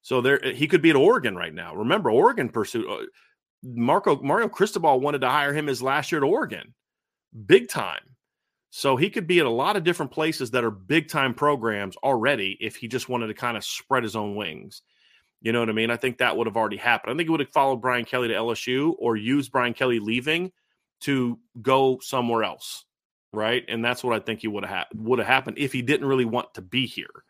So 0.01 0.21
there, 0.21 0.39
he 0.39 0.67
could 0.67 0.81
be 0.81 0.91
at 0.91 0.95
Oregon 0.95 1.35
right 1.35 1.53
now. 1.53 1.75
Remember, 1.75 2.11
Oregon 2.11 2.49
pursued. 2.49 2.85
Uh, 2.87 3.05
Marco 3.63 4.21
Mario 4.21 4.47
Cristobal 4.47 4.99
wanted 4.99 5.21
to 5.21 5.29
hire 5.29 5.53
him 5.53 5.65
his 5.65 5.81
last 5.81 6.11
year 6.11 6.23
at 6.23 6.27
Oregon, 6.27 6.73
big 7.47 7.67
time. 7.67 8.14
So 8.69 8.97
he 8.97 9.09
could 9.09 9.27
be 9.27 9.39
at 9.39 9.45
a 9.45 9.49
lot 9.49 9.77
of 9.77 9.83
different 9.83 10.11
places 10.11 10.51
that 10.51 10.63
are 10.63 10.71
big 10.71 11.07
time 11.07 11.33
programs 11.33 11.95
already 11.97 12.57
if 12.59 12.75
he 12.75 12.87
just 12.87 13.07
wanted 13.07 13.27
to 13.27 13.33
kind 13.33 13.55
of 13.55 13.63
spread 13.63 14.03
his 14.03 14.15
own 14.15 14.35
wings. 14.35 14.81
You 15.41 15.51
know 15.51 15.59
what 15.59 15.69
I 15.69 15.73
mean? 15.73 15.91
I 15.91 15.97
think 15.97 16.17
that 16.17 16.35
would 16.35 16.47
have 16.47 16.57
already 16.57 16.77
happened. 16.77 17.13
I 17.13 17.15
think 17.15 17.27
he 17.27 17.31
would 17.31 17.39
have 17.39 17.49
followed 17.49 17.77
Brian 17.77 18.03
Kelly 18.03 18.27
to 18.29 18.33
LSU 18.33 18.95
or 18.97 19.15
used 19.15 19.51
Brian 19.51 19.73
Kelly 19.73 19.99
leaving 19.99 20.51
to 21.01 21.39
go 21.61 21.99
somewhere 22.01 22.43
else, 22.43 22.85
right? 23.31 23.63
And 23.67 23.83
that's 23.83 24.03
what 24.03 24.15
I 24.15 24.19
think 24.19 24.41
he 24.41 24.47
would 24.47 24.65
have 24.65 24.75
ha- 24.75 24.87
would 24.95 25.19
have 25.19 25.27
happened 25.27 25.57
if 25.57 25.71
he 25.71 25.81
didn't 25.81 26.07
really 26.07 26.25
want 26.25 26.53
to 26.55 26.61
be 26.61 26.85
here. 26.85 27.23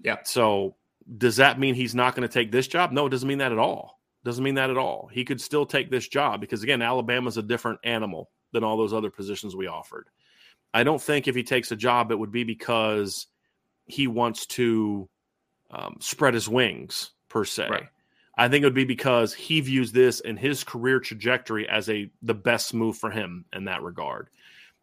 Yeah. 0.00 0.16
So 0.24 0.74
does 1.18 1.36
that 1.36 1.58
mean 1.58 1.74
he's 1.74 1.94
not 1.94 2.14
going 2.14 2.26
to 2.26 2.32
take 2.32 2.50
this 2.50 2.66
job? 2.66 2.92
No, 2.92 3.06
it 3.06 3.10
doesn't 3.10 3.28
mean 3.28 3.38
that 3.38 3.52
at 3.52 3.58
all. 3.58 4.00
Doesn't 4.24 4.42
mean 4.42 4.54
that 4.54 4.70
at 4.70 4.78
all. 4.78 5.08
He 5.12 5.24
could 5.24 5.40
still 5.40 5.66
take 5.66 5.90
this 5.90 6.08
job 6.08 6.40
because 6.40 6.62
again, 6.62 6.82
Alabama's 6.82 7.36
a 7.36 7.42
different 7.42 7.78
animal 7.84 8.30
than 8.52 8.64
all 8.64 8.76
those 8.76 8.94
other 8.94 9.10
positions 9.10 9.54
we 9.54 9.66
offered. 9.66 10.08
I 10.74 10.82
don't 10.82 11.00
think 11.00 11.28
if 11.28 11.36
he 11.36 11.44
takes 11.44 11.70
a 11.70 11.76
job, 11.76 12.10
it 12.10 12.18
would 12.18 12.32
be 12.32 12.42
because 12.42 13.28
he 13.86 14.08
wants 14.08 14.46
to 14.46 15.08
um, 15.70 15.96
spread 16.00 16.34
his 16.34 16.48
wings 16.48 17.10
per 17.28 17.44
se. 17.44 17.68
Right. 17.70 17.88
I 18.36 18.48
think 18.48 18.62
it 18.62 18.66
would 18.66 18.74
be 18.74 18.84
because 18.84 19.32
he 19.32 19.60
views 19.60 19.92
this 19.92 20.20
and 20.20 20.36
his 20.36 20.64
career 20.64 20.98
trajectory 20.98 21.68
as 21.68 21.88
a 21.88 22.10
the 22.22 22.34
best 22.34 22.74
move 22.74 22.98
for 22.98 23.10
him 23.10 23.44
in 23.52 23.66
that 23.66 23.82
regard. 23.82 24.28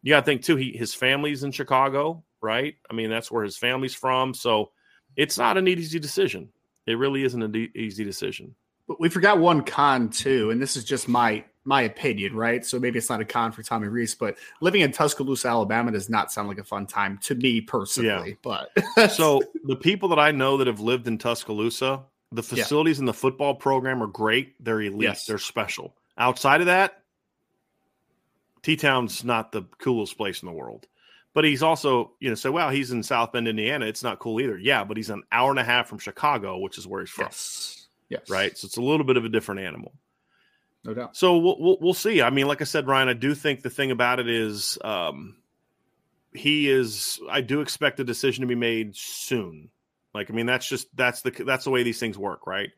You 0.02 0.10
got 0.10 0.20
to 0.20 0.26
think 0.26 0.42
too. 0.42 0.56
He 0.56 0.72
his 0.72 0.94
family's 0.94 1.44
in 1.44 1.52
Chicago, 1.52 2.24
right? 2.40 2.74
I 2.90 2.94
mean, 2.94 3.10
that's 3.10 3.30
where 3.30 3.44
his 3.44 3.58
family's 3.58 3.94
from. 3.94 4.32
So 4.32 4.70
it's 5.14 5.36
not 5.36 5.58
an 5.58 5.68
easy 5.68 5.98
decision. 5.98 6.48
It 6.86 6.96
really 6.96 7.22
isn't 7.22 7.42
an 7.42 7.70
easy 7.74 8.04
decision. 8.04 8.54
But 8.88 8.98
we 8.98 9.10
forgot 9.10 9.38
one 9.38 9.62
con 9.62 10.08
too, 10.08 10.50
and 10.50 10.60
this 10.60 10.76
is 10.76 10.84
just 10.84 11.06
my 11.06 11.44
my 11.64 11.82
opinion, 11.82 12.34
right? 12.34 12.64
So 12.64 12.78
maybe 12.78 12.98
it's 12.98 13.08
not 13.08 13.20
a 13.20 13.24
con 13.24 13.52
for 13.52 13.62
Tommy 13.62 13.88
Rees, 13.88 14.14
but 14.14 14.36
living 14.60 14.80
in 14.80 14.92
Tuscaloosa, 14.92 15.48
Alabama 15.48 15.92
does 15.92 16.10
not 16.10 16.32
sound 16.32 16.48
like 16.48 16.58
a 16.58 16.64
fun 16.64 16.86
time 16.86 17.18
to 17.22 17.34
me 17.34 17.60
personally. 17.60 18.38
Yeah. 18.44 18.62
But 18.96 19.10
so 19.12 19.42
the 19.64 19.76
people 19.76 20.08
that 20.10 20.18
I 20.18 20.30
know 20.32 20.56
that 20.56 20.66
have 20.66 20.80
lived 20.80 21.06
in 21.06 21.18
Tuscaloosa, 21.18 22.02
the 22.32 22.42
facilities 22.42 22.98
yeah. 22.98 23.02
in 23.02 23.06
the 23.06 23.14
football 23.14 23.54
program 23.54 24.02
are 24.02 24.08
great. 24.08 24.54
They're 24.62 24.82
elite. 24.82 25.02
Yes. 25.02 25.26
They're 25.26 25.38
special. 25.38 25.94
Outside 26.18 26.60
of 26.60 26.66
that, 26.66 27.02
T 28.62 28.76
Town's 28.76 29.24
not 29.24 29.52
the 29.52 29.62
coolest 29.78 30.16
place 30.16 30.42
in 30.42 30.46
the 30.46 30.52
world. 30.52 30.86
But 31.34 31.44
he's 31.44 31.62
also, 31.62 32.12
you 32.20 32.28
know, 32.28 32.34
say, 32.34 32.50
well, 32.50 32.68
he's 32.68 32.90
in 32.90 33.02
South 33.02 33.32
Bend, 33.32 33.48
Indiana. 33.48 33.86
It's 33.86 34.02
not 34.02 34.18
cool 34.18 34.38
either. 34.38 34.58
Yeah, 34.58 34.84
but 34.84 34.98
he's 34.98 35.08
an 35.08 35.22
hour 35.32 35.48
and 35.48 35.58
a 35.58 35.64
half 35.64 35.88
from 35.88 35.98
Chicago, 35.98 36.58
which 36.58 36.76
is 36.76 36.86
where 36.86 37.00
he's 37.00 37.08
from. 37.08 37.24
Yes. 37.24 37.86
Yes. 38.10 38.28
Right. 38.28 38.56
So 38.58 38.66
it's 38.66 38.76
a 38.76 38.82
little 38.82 39.06
bit 39.06 39.16
of 39.16 39.24
a 39.24 39.30
different 39.30 39.62
animal. 39.62 39.92
No 40.84 40.94
doubt. 40.94 41.16
So 41.16 41.38
we'll, 41.38 41.56
we'll, 41.60 41.78
we'll 41.80 41.94
see. 41.94 42.22
I 42.22 42.30
mean, 42.30 42.48
like 42.48 42.60
I 42.60 42.64
said, 42.64 42.86
Ryan, 42.86 43.08
I 43.08 43.12
do 43.12 43.34
think 43.34 43.62
the 43.62 43.70
thing 43.70 43.90
about 43.90 44.18
it 44.18 44.28
is 44.28 44.78
um, 44.82 45.36
he 46.32 46.68
is. 46.68 47.20
I 47.30 47.40
do 47.40 47.60
expect 47.60 48.00
a 48.00 48.04
decision 48.04 48.42
to 48.42 48.48
be 48.48 48.54
made 48.54 48.96
soon. 48.96 49.70
Like, 50.14 50.30
I 50.30 50.34
mean, 50.34 50.46
that's 50.46 50.68
just 50.68 50.94
that's 50.96 51.22
the 51.22 51.30
that's 51.30 51.64
the 51.64 51.70
way 51.70 51.82
these 51.82 52.00
things 52.00 52.18
work, 52.18 52.46
right? 52.46 52.70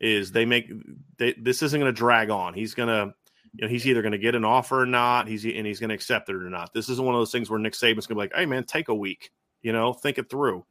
Is 0.00 0.32
they 0.32 0.44
make 0.44 0.70
they, 1.16 1.32
this 1.32 1.62
isn't 1.62 1.80
going 1.80 1.92
to 1.92 1.98
drag 1.98 2.30
on. 2.30 2.52
He's 2.52 2.74
going 2.74 2.88
to 2.88 3.14
you 3.54 3.62
know, 3.62 3.68
he's 3.68 3.86
either 3.86 4.02
going 4.02 4.12
to 4.12 4.18
get 4.18 4.34
an 4.34 4.44
offer 4.44 4.82
or 4.82 4.86
not. 4.86 5.26
He's 5.26 5.44
and 5.44 5.66
he's 5.66 5.80
going 5.80 5.88
to 5.88 5.94
accept 5.94 6.28
it 6.28 6.34
or 6.34 6.50
not. 6.50 6.74
This 6.74 6.90
isn't 6.90 7.04
one 7.04 7.14
of 7.14 7.20
those 7.20 7.32
things 7.32 7.48
where 7.48 7.58
Nick 7.58 7.72
Saban's 7.72 8.06
going 8.06 8.08
to 8.08 8.14
be 8.14 8.20
like, 8.20 8.34
"Hey, 8.34 8.44
man, 8.44 8.64
take 8.64 8.88
a 8.88 8.94
week. 8.94 9.30
You 9.62 9.72
know, 9.72 9.94
think 9.94 10.18
it 10.18 10.28
through." 10.28 10.66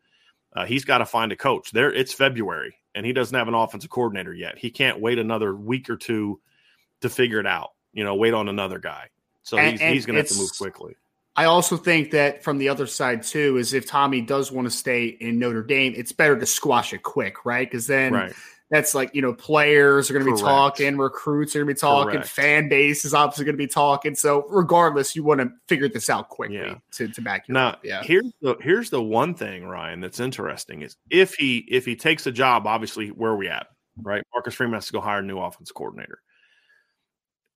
Uh, 0.55 0.65
he's 0.65 0.85
got 0.85 0.99
to 0.99 1.05
find 1.05 1.31
a 1.31 1.35
coach. 1.35 1.71
There, 1.71 1.91
it's 1.91 2.13
February, 2.13 2.75
and 2.93 3.05
he 3.05 3.11
doesn't 3.11 3.35
have 3.35 3.47
an 3.47 3.55
offensive 3.55 3.89
coordinator 3.89 4.33
yet. 4.33 4.57
He 4.57 4.69
can't 4.69 5.01
wait 5.01 5.17
another 5.17 5.53
week 5.53 5.89
or 5.89 5.97
two 5.97 6.39
to 7.07 7.15
figure 7.15 7.39
it 7.39 7.47
out. 7.47 7.71
You 7.93 8.03
know, 8.03 8.15
wait 8.15 8.33
on 8.33 8.49
another 8.49 8.79
guy. 8.79 9.09
So 9.43 9.57
and, 9.57 9.79
he's, 9.79 9.81
he's 9.81 10.05
going 10.05 10.15
to 10.15 10.21
have 10.21 10.29
to 10.29 10.37
move 10.37 10.51
quickly. 10.57 10.95
I 11.37 11.45
also 11.45 11.77
think 11.77 12.11
that 12.11 12.43
from 12.43 12.57
the 12.57 12.69
other 12.69 12.87
side 12.87 13.23
too 13.23 13.57
is 13.57 13.73
if 13.73 13.85
Tommy 13.85 14.21
does 14.21 14.51
want 14.51 14.65
to 14.65 14.71
stay 14.71 15.05
in 15.05 15.37
Notre 15.37 15.63
Dame, 15.63 15.93
it's 15.95 16.11
better 16.11 16.37
to 16.37 16.45
squash 16.45 16.93
it 16.93 17.03
quick, 17.03 17.45
right? 17.45 17.69
Because 17.69 17.87
then 17.87 18.13
right 18.13 18.33
that's 18.69 18.95
like 18.95 19.13
you 19.13 19.21
know 19.21 19.33
players 19.33 20.09
are 20.09 20.13
going 20.13 20.25
to 20.25 20.31
be 20.31 20.39
talking, 20.39 20.97
recruits 20.97 21.55
are 21.55 21.59
going 21.59 21.67
to 21.67 21.73
be 21.73 21.79
talking, 21.79 22.13
Correct. 22.13 22.27
fan 22.27 22.67
base 22.67 23.05
is 23.05 23.13
obviously 23.13 23.45
going 23.45 23.53
to 23.53 23.57
be 23.57 23.67
talking. 23.67 24.15
So 24.15 24.45
regardless, 24.49 25.15
you 25.15 25.23
want 25.23 25.41
to 25.41 25.51
figure 25.67 25.87
this 25.87 26.09
out 26.09 26.29
quickly 26.29 26.57
yeah. 26.57 26.75
to, 26.93 27.07
to 27.07 27.21
back 27.21 27.47
you 27.47 27.53
now, 27.53 27.69
up. 27.69 27.81
Yeah. 27.83 28.01
Here's 28.03 28.31
the 28.41 28.55
here's 28.61 28.89
the 28.89 29.01
one 29.01 29.35
thing, 29.35 29.65
Ryan, 29.65 30.01
that's 30.01 30.19
interesting 30.19 30.81
is 30.81 30.97
if 31.09 31.35
he 31.35 31.59
if 31.69 31.85
he 31.85 31.95
takes 31.95 32.25
a 32.25 32.31
job, 32.31 32.65
obviously 32.65 33.09
where 33.09 33.31
are 33.31 33.37
we 33.37 33.47
at, 33.47 33.67
right? 34.01 34.23
Marcus 34.33 34.55
Freeman 34.55 34.75
has 34.75 34.87
to 34.87 34.93
go 34.93 35.01
hire 35.01 35.19
a 35.19 35.23
new 35.23 35.37
offense 35.39 35.71
coordinator. 35.71 36.19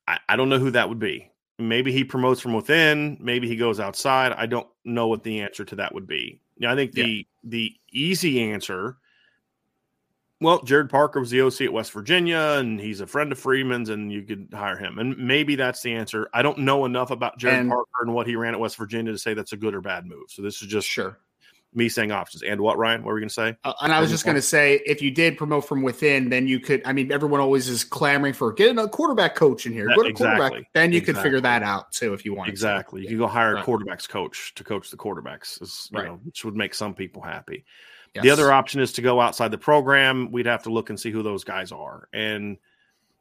I, 0.10 0.20
I 0.28 0.36
don't 0.36 0.50
know 0.50 0.60
who 0.60 0.72
that 0.72 0.90
would 0.90 1.00
be. 1.00 1.32
Maybe 1.60 1.92
he 1.92 2.04
promotes 2.04 2.42
from 2.42 2.54
within. 2.54 3.18
Maybe 3.22 3.48
he 3.48 3.56
goes 3.56 3.80
outside. 3.80 4.34
I 4.34 4.46
don't 4.46 4.68
know 4.84 5.08
what 5.08 5.24
the 5.24 5.42
answer 5.42 5.64
to 5.66 5.76
that 5.76 5.94
would 5.94 6.08
be. 6.08 6.42
Yeah, 6.58 6.72
I 6.72 6.76
think 6.76 6.94
the 6.94 7.08
yeah. 7.08 7.24
the 7.44 7.76
easy 7.92 8.42
answer 8.42 8.98
well, 10.42 10.62
Gerad 10.62 10.90
Parker 10.90 11.20
was 11.20 11.30
the 11.30 11.42
OC 11.42 11.62
at 11.62 11.74
West 11.74 11.92
Virginia, 11.92 12.56
and 12.60 12.80
he's 12.80 13.02
a 13.02 13.08
friend 13.08 13.32
of 13.32 13.40
Freeman's, 13.40 13.90
and 13.90 14.12
you 14.12 14.24
could 14.24 14.48
hire 14.54 14.78
him. 14.78 14.98
And 14.98 15.18
maybe 15.18 15.56
that's 15.56 15.82
the 15.82 15.94
answer. 15.94 16.30
I 16.34 16.42
don't 16.42 16.60
know 16.60 16.86
enough 16.86 17.12
about 17.12 17.40
Gerad 17.40 17.60
and, 17.60 17.70
Parker 17.70 17.90
and 18.02 18.14
what 18.14 18.26
he 18.26 18.38
ran 18.38 18.54
at 18.54 18.60
West 18.60 18.78
Virginia 18.78 19.12
to 19.12 19.18
say 19.18 19.34
that's 19.34 19.52
a 19.52 19.58
good 19.58 19.76
or 19.76 19.82
bad 19.82 20.06
move. 20.06 20.30
So 20.30 20.42
this 20.42 20.62
is 20.62 20.70
just 20.70 20.88
sure 20.88 21.20
me 21.74 21.90
saying 21.90 22.12
options. 22.12 22.44
And 22.44 22.62
what, 22.62 22.78
Ryan? 22.78 23.02
What 23.02 23.10
were 23.10 23.16
we 23.16 23.22
going 23.22 23.30
to 23.30 23.34
say? 23.34 23.56
Uh, 23.64 23.74
and 23.82 23.94
I 23.94 24.00
was 24.00 24.10
just 24.10 24.26
going 24.26 24.36
to 24.36 24.42
say, 24.42 24.82
if 24.86 25.02
you 25.02 25.12
did 25.12 25.38
promote 25.38 25.68
from 25.68 25.84
within, 25.84 26.30
then 26.30 26.48
you 26.48 26.60
could. 26.60 26.82
I 26.86 26.94
mean, 26.94 27.12
everyone 27.12 27.40
always 27.40 27.68
is 27.68 27.84
clamoring 27.84 28.34
for 28.34 28.52
getting 28.54 28.80
a 28.80 28.88
quarterback 28.88 29.36
coach 29.36 29.66
in 29.66 29.74
here. 29.74 29.88
That, 29.88 30.06
exactly. 30.06 30.38
quarterback. 30.38 30.74
Then 30.74 30.92
you 30.92 30.98
exactly. 30.98 31.14
could 31.14 31.24
figure 31.24 31.42
that 31.42 31.64
out 31.64 31.92
too 31.92 32.14
if 32.14 32.26
you 32.26 32.34
want. 32.34 32.50
Exactly. 32.50 33.02
To. 33.02 33.04
You 33.04 33.10
can 33.10 33.18
go 33.18 33.28
hire 33.28 33.56
a 33.56 33.64
quarterbacks 33.64 34.08
coach 34.08 34.54
to 34.56 34.64
coach 34.64 34.90
the 34.90 34.98
quarterbacks, 34.98 35.62
is, 35.62 35.90
right. 35.94 36.06
know, 36.06 36.20
which 36.24 36.44
would 36.44 36.56
make 36.56 36.74
some 36.74 36.94
people 36.94 37.22
happy. 37.22 37.66
Yes. 38.16 38.24
The 38.24 38.32
other 38.32 38.52
option 38.52 38.82
is 38.82 38.94
to 38.94 39.04
go 39.04 39.22
outside 39.22 39.52
the 39.52 39.58
program. 39.60 40.32
We'd 40.32 40.48
have 40.48 40.64
to 40.64 40.72
look 40.72 40.90
and 40.90 41.00
see 41.00 41.12
who 41.12 41.22
those 41.22 41.44
guys 41.44 41.72
are. 41.72 42.10
And 42.12 42.58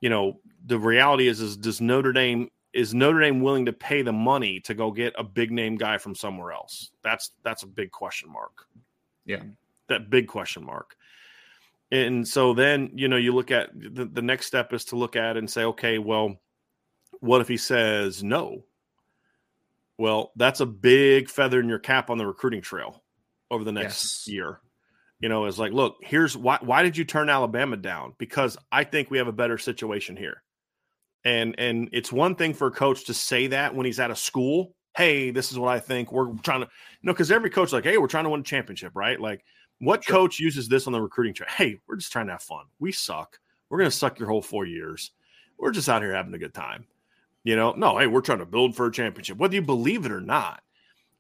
you 0.01 0.09
know, 0.09 0.41
the 0.65 0.79
reality 0.79 1.29
is, 1.29 1.41
is 1.41 1.57
does 1.57 1.81
Notre 1.81 2.13
Dame 2.13 2.51
is 2.73 2.95
Notre 2.95 3.21
Dame 3.21 3.41
willing 3.41 3.67
to 3.67 3.73
pay 3.73 4.03
the 4.03 4.13
money 4.13 4.61
to 4.61 4.75
go 4.75 4.91
get 4.91 5.15
a 5.19 5.25
big 5.25 5.51
name 5.51 5.77
guy 5.77 5.99
from 5.99 6.15
somewhere 6.15 6.53
else? 6.53 6.91
That's 7.03 7.31
that's 7.43 7.63
a 7.63 7.67
big 7.67 7.91
question 7.91 8.31
mark. 8.31 8.67
Yeah, 9.25 9.43
that 9.89 10.11
big 10.11 10.29
question 10.29 10.65
mark. 10.65 10.97
And 11.91 12.29
so 12.29 12.53
then 12.55 12.91
you 12.95 13.09
know 13.09 13.17
you 13.17 13.35
look 13.35 13.51
at 13.51 13.71
the, 13.75 14.05
the 14.05 14.23
next 14.23 14.47
step 14.47 14.73
is 14.73 14.87
to 14.87 14.97
look 14.97 15.17
at 15.17 15.37
and 15.37 15.51
say, 15.51 15.65
okay, 15.65 15.99
well, 15.99 16.37
what 17.21 17.41
if 17.41 17.49
he 17.49 17.57
says 17.57 18.23
no? 18.23 18.65
Well, 19.97 20.33
that's 20.37 20.61
a 20.61 20.67
big 20.67 21.29
feather 21.29 21.59
in 21.59 21.69
your 21.69 21.81
cap 21.81 22.11
on 22.11 22.19
the 22.19 22.27
recruiting 22.27 22.61
trail 22.61 23.03
over 23.51 23.65
the 23.65 23.73
next 23.73 24.29
yes. 24.29 24.35
year 24.35 24.61
you 25.21 25.29
know, 25.29 25.47
is 25.47 25.59
like, 25.59 25.73
look, 25.73 25.97
here's 26.01 26.37
why 26.37 26.59
why 26.61 26.83
did 26.83 26.97
you 26.97 27.05
turn 27.05 27.29
Alabama 27.29 27.77
down? 27.77 28.15
Because 28.19 28.57
I 28.71 28.85
think 28.85 29.11
we 29.11 29.19
have 29.19 29.29
a 29.29 29.33
better 29.33 29.59
situation 29.59 30.17
here. 30.17 30.43
And 31.25 31.55
and 31.59 31.89
it's 31.93 32.13
one 32.13 32.35
thing 32.35 32.55
for 32.55 32.69
a 32.69 32.73
coach 32.73 33.05
to 33.05 33.15
say 33.15 33.49
that 33.49 33.75
when 33.75 33.87
he's 33.87 34.01
at 34.01 34.11
a 34.11 34.17
school, 34.17 34.75
hey, 34.97 35.31
this 35.31 35.53
is 35.53 35.59
what 35.59 35.69
I 35.69 35.81
think. 35.81 36.13
We're 36.13 36.33
trying 36.43 36.61
to 36.61 36.67
you 36.67 37.07
know, 37.07 37.13
because 37.13 37.31
every 37.31 37.51
coach 37.51 37.73
like, 37.73 37.85
hey, 37.85 37.99
we're 37.99 38.07
trying 38.07 38.25
to 38.25 38.31
win 38.31 38.41
a 38.41 38.45
championship, 38.45 38.93
right? 38.95 39.21
Like 39.21 39.45
what 39.81 40.05
sure. 40.05 40.17
coach 40.17 40.41
uses 40.41 40.69
this 40.69 40.87
on 40.87 40.93
the 40.93 41.01
recruiting 41.01 41.35
trail? 41.35 41.51
Hey, 41.55 41.81
we're 41.87 41.97
just 41.97 42.13
trying 42.13 42.27
to 42.27 42.33
have 42.33 42.43
fun. 42.43 42.65
We 42.79 42.93
suck. 42.93 43.39
We're 43.69 43.79
gonna 43.79 43.91
suck 43.91 44.19
your 44.19 44.29
whole 44.29 44.43
four 44.43 44.67
years. 44.67 45.11
We're 45.59 45.73
just 45.73 45.89
out 45.89 46.03
here 46.03 46.15
having 46.15 46.35
a 46.35 46.39
good 46.39 46.55
time. 46.55 46.87
You 47.45 47.57
know, 47.57 47.73
no, 47.73 47.99
hey, 47.99 48.07
we're 48.07 48.21
trying 48.21 48.39
to 48.39 48.47
build 48.47 48.77
for 48.77 48.87
a 48.87 48.93
championship, 48.93 49.39
whether 49.39 49.55
you 49.55 49.63
believe 49.63 50.05
it 50.05 50.13
or 50.13 50.21
not. 50.21 50.63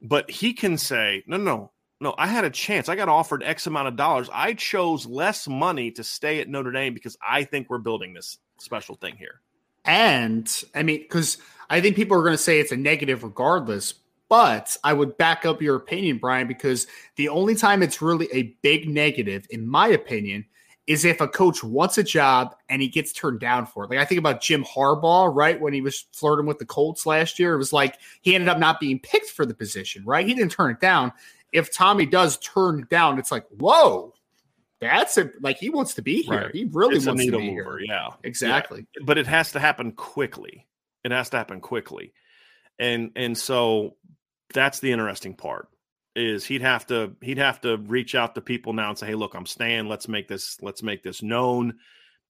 But 0.00 0.30
he 0.30 0.52
can 0.52 0.78
say, 0.78 1.24
no, 1.26 1.36
no, 1.36 1.72
no, 2.00 2.14
I 2.16 2.28
had 2.28 2.44
a 2.44 2.50
chance. 2.50 2.88
I 2.88 2.96
got 2.96 3.08
offered 3.08 3.42
X 3.42 3.66
amount 3.66 3.88
of 3.88 3.96
dollars. 3.96 4.30
I 4.32 4.54
chose 4.54 5.06
less 5.06 5.48
money 5.48 5.90
to 5.92 6.04
stay 6.04 6.40
at 6.40 6.48
Notre 6.48 6.70
Dame 6.70 6.94
because 6.94 7.16
I 7.26 7.44
think 7.44 7.68
we're 7.68 7.78
building 7.78 8.12
this 8.12 8.38
special 8.58 8.94
thing 8.94 9.16
here. 9.16 9.40
And 9.88 10.48
I 10.74 10.82
mean, 10.82 11.00
because 11.00 11.38
I 11.70 11.80
think 11.80 11.96
people 11.96 12.16
are 12.16 12.22
going 12.22 12.34
to 12.34 12.38
say 12.38 12.60
it's 12.60 12.72
a 12.72 12.76
negative 12.76 13.24
regardless, 13.24 13.94
but 14.28 14.76
I 14.84 14.92
would 14.92 15.16
back 15.16 15.46
up 15.46 15.62
your 15.62 15.76
opinion, 15.76 16.18
Brian, 16.18 16.46
because 16.46 16.86
the 17.16 17.30
only 17.30 17.54
time 17.54 17.82
it's 17.82 18.02
really 18.02 18.28
a 18.32 18.54
big 18.62 18.88
negative, 18.88 19.46
in 19.50 19.66
my 19.66 19.88
opinion, 19.88 20.44
is 20.86 21.04
if 21.04 21.20
a 21.20 21.28
coach 21.28 21.64
wants 21.64 21.98
a 21.98 22.02
job 22.02 22.54
and 22.68 22.80
he 22.80 22.88
gets 22.88 23.12
turned 23.12 23.40
down 23.40 23.66
for 23.66 23.84
it. 23.84 23.90
Like 23.90 23.98
I 23.98 24.04
think 24.04 24.18
about 24.18 24.42
Jim 24.42 24.64
Harbaugh, 24.64 25.34
right? 25.34 25.60
When 25.60 25.72
he 25.72 25.80
was 25.80 26.06
flirting 26.12 26.46
with 26.46 26.58
the 26.58 26.66
Colts 26.66 27.04
last 27.04 27.38
year, 27.38 27.54
it 27.54 27.58
was 27.58 27.72
like 27.72 27.96
he 28.20 28.34
ended 28.34 28.48
up 28.48 28.58
not 28.58 28.80
being 28.80 28.98
picked 28.98 29.30
for 29.30 29.44
the 29.44 29.54
position, 29.54 30.04
right? 30.04 30.26
He 30.26 30.34
didn't 30.34 30.52
turn 30.52 30.70
it 30.70 30.80
down 30.80 31.12
if 31.52 31.72
Tommy 31.72 32.06
does 32.06 32.38
turn 32.38 32.86
down, 32.90 33.18
it's 33.18 33.32
like, 33.32 33.46
whoa, 33.58 34.12
that's 34.80 35.18
a, 35.18 35.30
like 35.40 35.58
he 35.58 35.70
wants 35.70 35.94
to 35.94 36.02
be 36.02 36.22
here. 36.22 36.42
Right. 36.42 36.54
He 36.54 36.64
really 36.70 36.96
it's 36.96 37.06
wants 37.06 37.24
to 37.24 37.30
be 37.32 37.50
mover, 37.50 37.78
here. 37.78 37.86
Yeah, 37.88 38.08
exactly. 38.22 38.86
Yeah. 38.98 39.04
But 39.06 39.18
it 39.18 39.26
has 39.26 39.52
to 39.52 39.60
happen 39.60 39.92
quickly. 39.92 40.66
It 41.04 41.10
has 41.10 41.30
to 41.30 41.36
happen 41.36 41.60
quickly, 41.60 42.12
and 42.78 43.12
and 43.16 43.36
so 43.36 43.96
that's 44.52 44.80
the 44.80 44.92
interesting 44.92 45.34
part 45.34 45.68
is 46.16 46.44
he'd 46.44 46.62
have 46.62 46.86
to 46.86 47.14
he'd 47.20 47.38
have 47.38 47.60
to 47.62 47.76
reach 47.76 48.14
out 48.14 48.34
to 48.34 48.40
people 48.40 48.72
now 48.72 48.90
and 48.90 48.98
say, 48.98 49.06
hey, 49.06 49.14
look, 49.14 49.34
I'm 49.34 49.46
staying. 49.46 49.88
Let's 49.88 50.08
make 50.08 50.28
this 50.28 50.58
let's 50.60 50.82
make 50.82 51.02
this 51.02 51.22
known, 51.22 51.74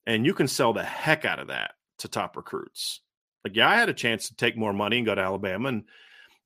and 0.06 0.26
you 0.26 0.34
can 0.34 0.48
sell 0.48 0.72
the 0.72 0.84
heck 0.84 1.24
out 1.24 1.38
of 1.38 1.48
that 1.48 1.72
to 1.98 2.08
top 2.08 2.36
recruits. 2.36 3.00
Like, 3.44 3.56
yeah, 3.56 3.68
I 3.68 3.76
had 3.76 3.88
a 3.88 3.94
chance 3.94 4.28
to 4.28 4.36
take 4.36 4.56
more 4.56 4.72
money 4.72 4.98
and 4.98 5.06
go 5.06 5.14
to 5.14 5.20
Alabama 5.20 5.68
and 5.68 5.84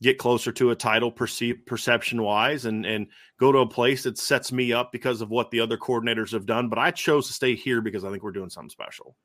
get 0.03 0.19
closer 0.19 0.51
to 0.51 0.71
a 0.73 0.75
title 0.75 1.11
perceive, 1.11 1.65
perception 1.65 2.23
wise 2.23 2.65
and 2.65 2.85
and 2.85 3.07
go 3.39 3.53
to 3.53 3.59
a 3.59 3.67
place 3.67 4.03
that 4.03 4.19
sets 4.19 4.51
me 4.53 4.73
up 4.73 4.91
because 4.91 5.21
of 5.21 5.31
what 5.31 5.51
the 5.51 5.61
other 5.61 5.79
coordinators 5.79 6.33
have 6.33 6.45
done 6.45 6.69
but 6.69 6.79
i 6.79 6.91
chose 6.91 7.29
to 7.29 7.33
stay 7.33 7.55
here 7.55 7.81
because 7.81 8.05
i 8.05 8.11
think 8.11 8.23
we're 8.23 8.33
doing 8.33 8.51
something 8.51 8.69
special. 8.69 9.17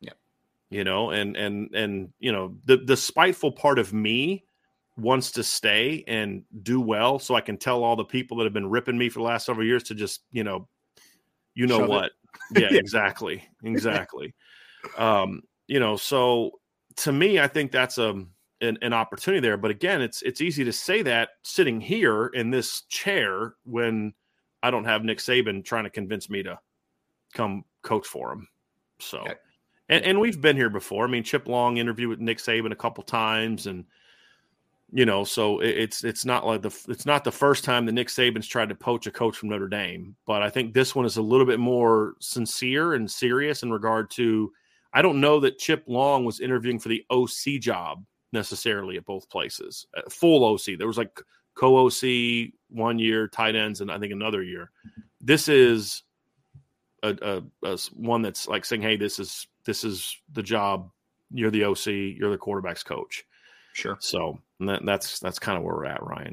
Yeah. 0.00 0.12
You 0.68 0.84
know 0.84 1.10
and 1.10 1.36
and 1.36 1.72
and 1.74 2.12
you 2.18 2.32
know 2.32 2.56
the 2.64 2.78
the 2.78 2.96
spiteful 2.96 3.52
part 3.52 3.78
of 3.78 3.92
me 3.92 4.44
wants 4.98 5.30
to 5.30 5.44
stay 5.44 6.02
and 6.08 6.42
do 6.62 6.80
well 6.80 7.18
so 7.18 7.34
i 7.34 7.40
can 7.40 7.56
tell 7.56 7.84
all 7.84 7.96
the 7.96 8.04
people 8.04 8.36
that 8.38 8.44
have 8.44 8.52
been 8.52 8.68
ripping 8.68 8.98
me 8.98 9.08
for 9.08 9.20
the 9.20 9.24
last 9.24 9.46
several 9.46 9.66
years 9.66 9.84
to 9.84 9.94
just 9.94 10.22
you 10.32 10.42
know 10.42 10.66
you 11.54 11.66
know 11.66 11.78
Shove 11.80 11.88
what? 11.88 12.12
Yeah, 12.54 12.68
yeah. 12.70 12.78
exactly 12.78 13.44
exactly. 13.62 14.34
Um 14.98 15.42
you 15.68 15.78
know 15.80 15.96
so 15.96 16.52
to 16.96 17.12
me 17.12 17.38
i 17.38 17.46
think 17.46 17.70
that's 17.70 17.98
a 17.98 18.24
an, 18.60 18.78
an, 18.82 18.92
opportunity 18.92 19.40
there. 19.40 19.56
But 19.56 19.70
again, 19.70 20.00
it's 20.00 20.22
it's 20.22 20.40
easy 20.40 20.64
to 20.64 20.72
say 20.72 21.02
that 21.02 21.30
sitting 21.42 21.80
here 21.80 22.26
in 22.28 22.50
this 22.50 22.82
chair 22.82 23.54
when 23.64 24.14
I 24.62 24.70
don't 24.70 24.84
have 24.84 25.04
Nick 25.04 25.18
Saban 25.18 25.64
trying 25.64 25.84
to 25.84 25.90
convince 25.90 26.30
me 26.30 26.42
to 26.42 26.58
come 27.34 27.64
coach 27.82 28.06
for 28.06 28.32
him. 28.32 28.48
So, 28.98 29.18
okay. 29.18 29.34
and, 29.88 30.04
and 30.04 30.20
we've 30.20 30.40
been 30.40 30.56
here 30.56 30.70
before. 30.70 31.04
I 31.04 31.10
mean, 31.10 31.22
Chip 31.22 31.48
Long 31.48 31.76
interviewed 31.76 32.08
with 32.08 32.20
Nick 32.20 32.38
Saban 32.38 32.72
a 32.72 32.76
couple 32.76 33.04
times, 33.04 33.66
and 33.66 33.84
you 34.92 35.04
know, 35.04 35.24
so 35.24 35.60
it, 35.60 35.76
it's 35.76 36.04
it's 36.04 36.24
not 36.24 36.46
like 36.46 36.62
the 36.62 36.76
it's 36.88 37.06
not 37.06 37.24
the 37.24 37.32
first 37.32 37.64
time 37.64 37.86
that 37.86 37.92
Nick 37.92 38.08
Saban's 38.08 38.48
tried 38.48 38.70
to 38.70 38.74
poach 38.74 39.06
a 39.06 39.10
coach 39.10 39.36
from 39.36 39.50
Notre 39.50 39.68
Dame. 39.68 40.16
But 40.26 40.42
I 40.42 40.50
think 40.50 40.72
this 40.72 40.94
one 40.94 41.04
is 41.04 41.16
a 41.16 41.22
little 41.22 41.46
bit 41.46 41.60
more 41.60 42.14
sincere 42.20 42.94
and 42.94 43.10
serious 43.10 43.62
in 43.62 43.70
regard 43.70 44.10
to. 44.12 44.52
I 44.92 45.02
don't 45.02 45.20
know 45.20 45.40
that 45.40 45.58
Chip 45.58 45.84
Long 45.86 46.24
was 46.24 46.40
interviewing 46.40 46.78
for 46.78 46.88
the 46.88 47.04
OC 47.10 47.60
job 47.60 48.02
necessarily 48.32 48.96
at 48.96 49.04
both 49.04 49.28
places. 49.28 49.86
Uh, 49.96 50.02
full 50.08 50.44
OC. 50.44 50.78
There 50.78 50.86
was 50.86 50.98
like 50.98 51.20
co 51.54 51.86
OC 51.86 52.50
one 52.68 52.98
year, 52.98 53.28
tight 53.28 53.56
ends, 53.56 53.80
and 53.80 53.90
I 53.90 53.98
think 53.98 54.12
another 54.12 54.42
year. 54.42 54.70
This 55.20 55.48
is 55.48 56.02
a, 57.02 57.16
a, 57.22 57.68
a, 57.68 57.78
one 57.94 58.22
that's 58.22 58.46
like 58.48 58.64
saying, 58.64 58.82
"Hey, 58.82 58.96
this 58.96 59.18
is 59.18 59.46
this 59.64 59.84
is 59.84 60.16
the 60.32 60.42
job. 60.42 60.90
You're 61.30 61.50
the 61.50 61.64
OC. 61.64 61.86
You're 61.86 62.30
the 62.30 62.38
quarterback's 62.38 62.82
coach." 62.82 63.24
Sure. 63.72 63.96
So 64.00 64.38
that, 64.60 64.84
that's 64.84 65.18
that's 65.18 65.38
kind 65.38 65.58
of 65.58 65.64
where 65.64 65.74
we're 65.74 65.86
at, 65.86 66.02
Ryan. 66.02 66.32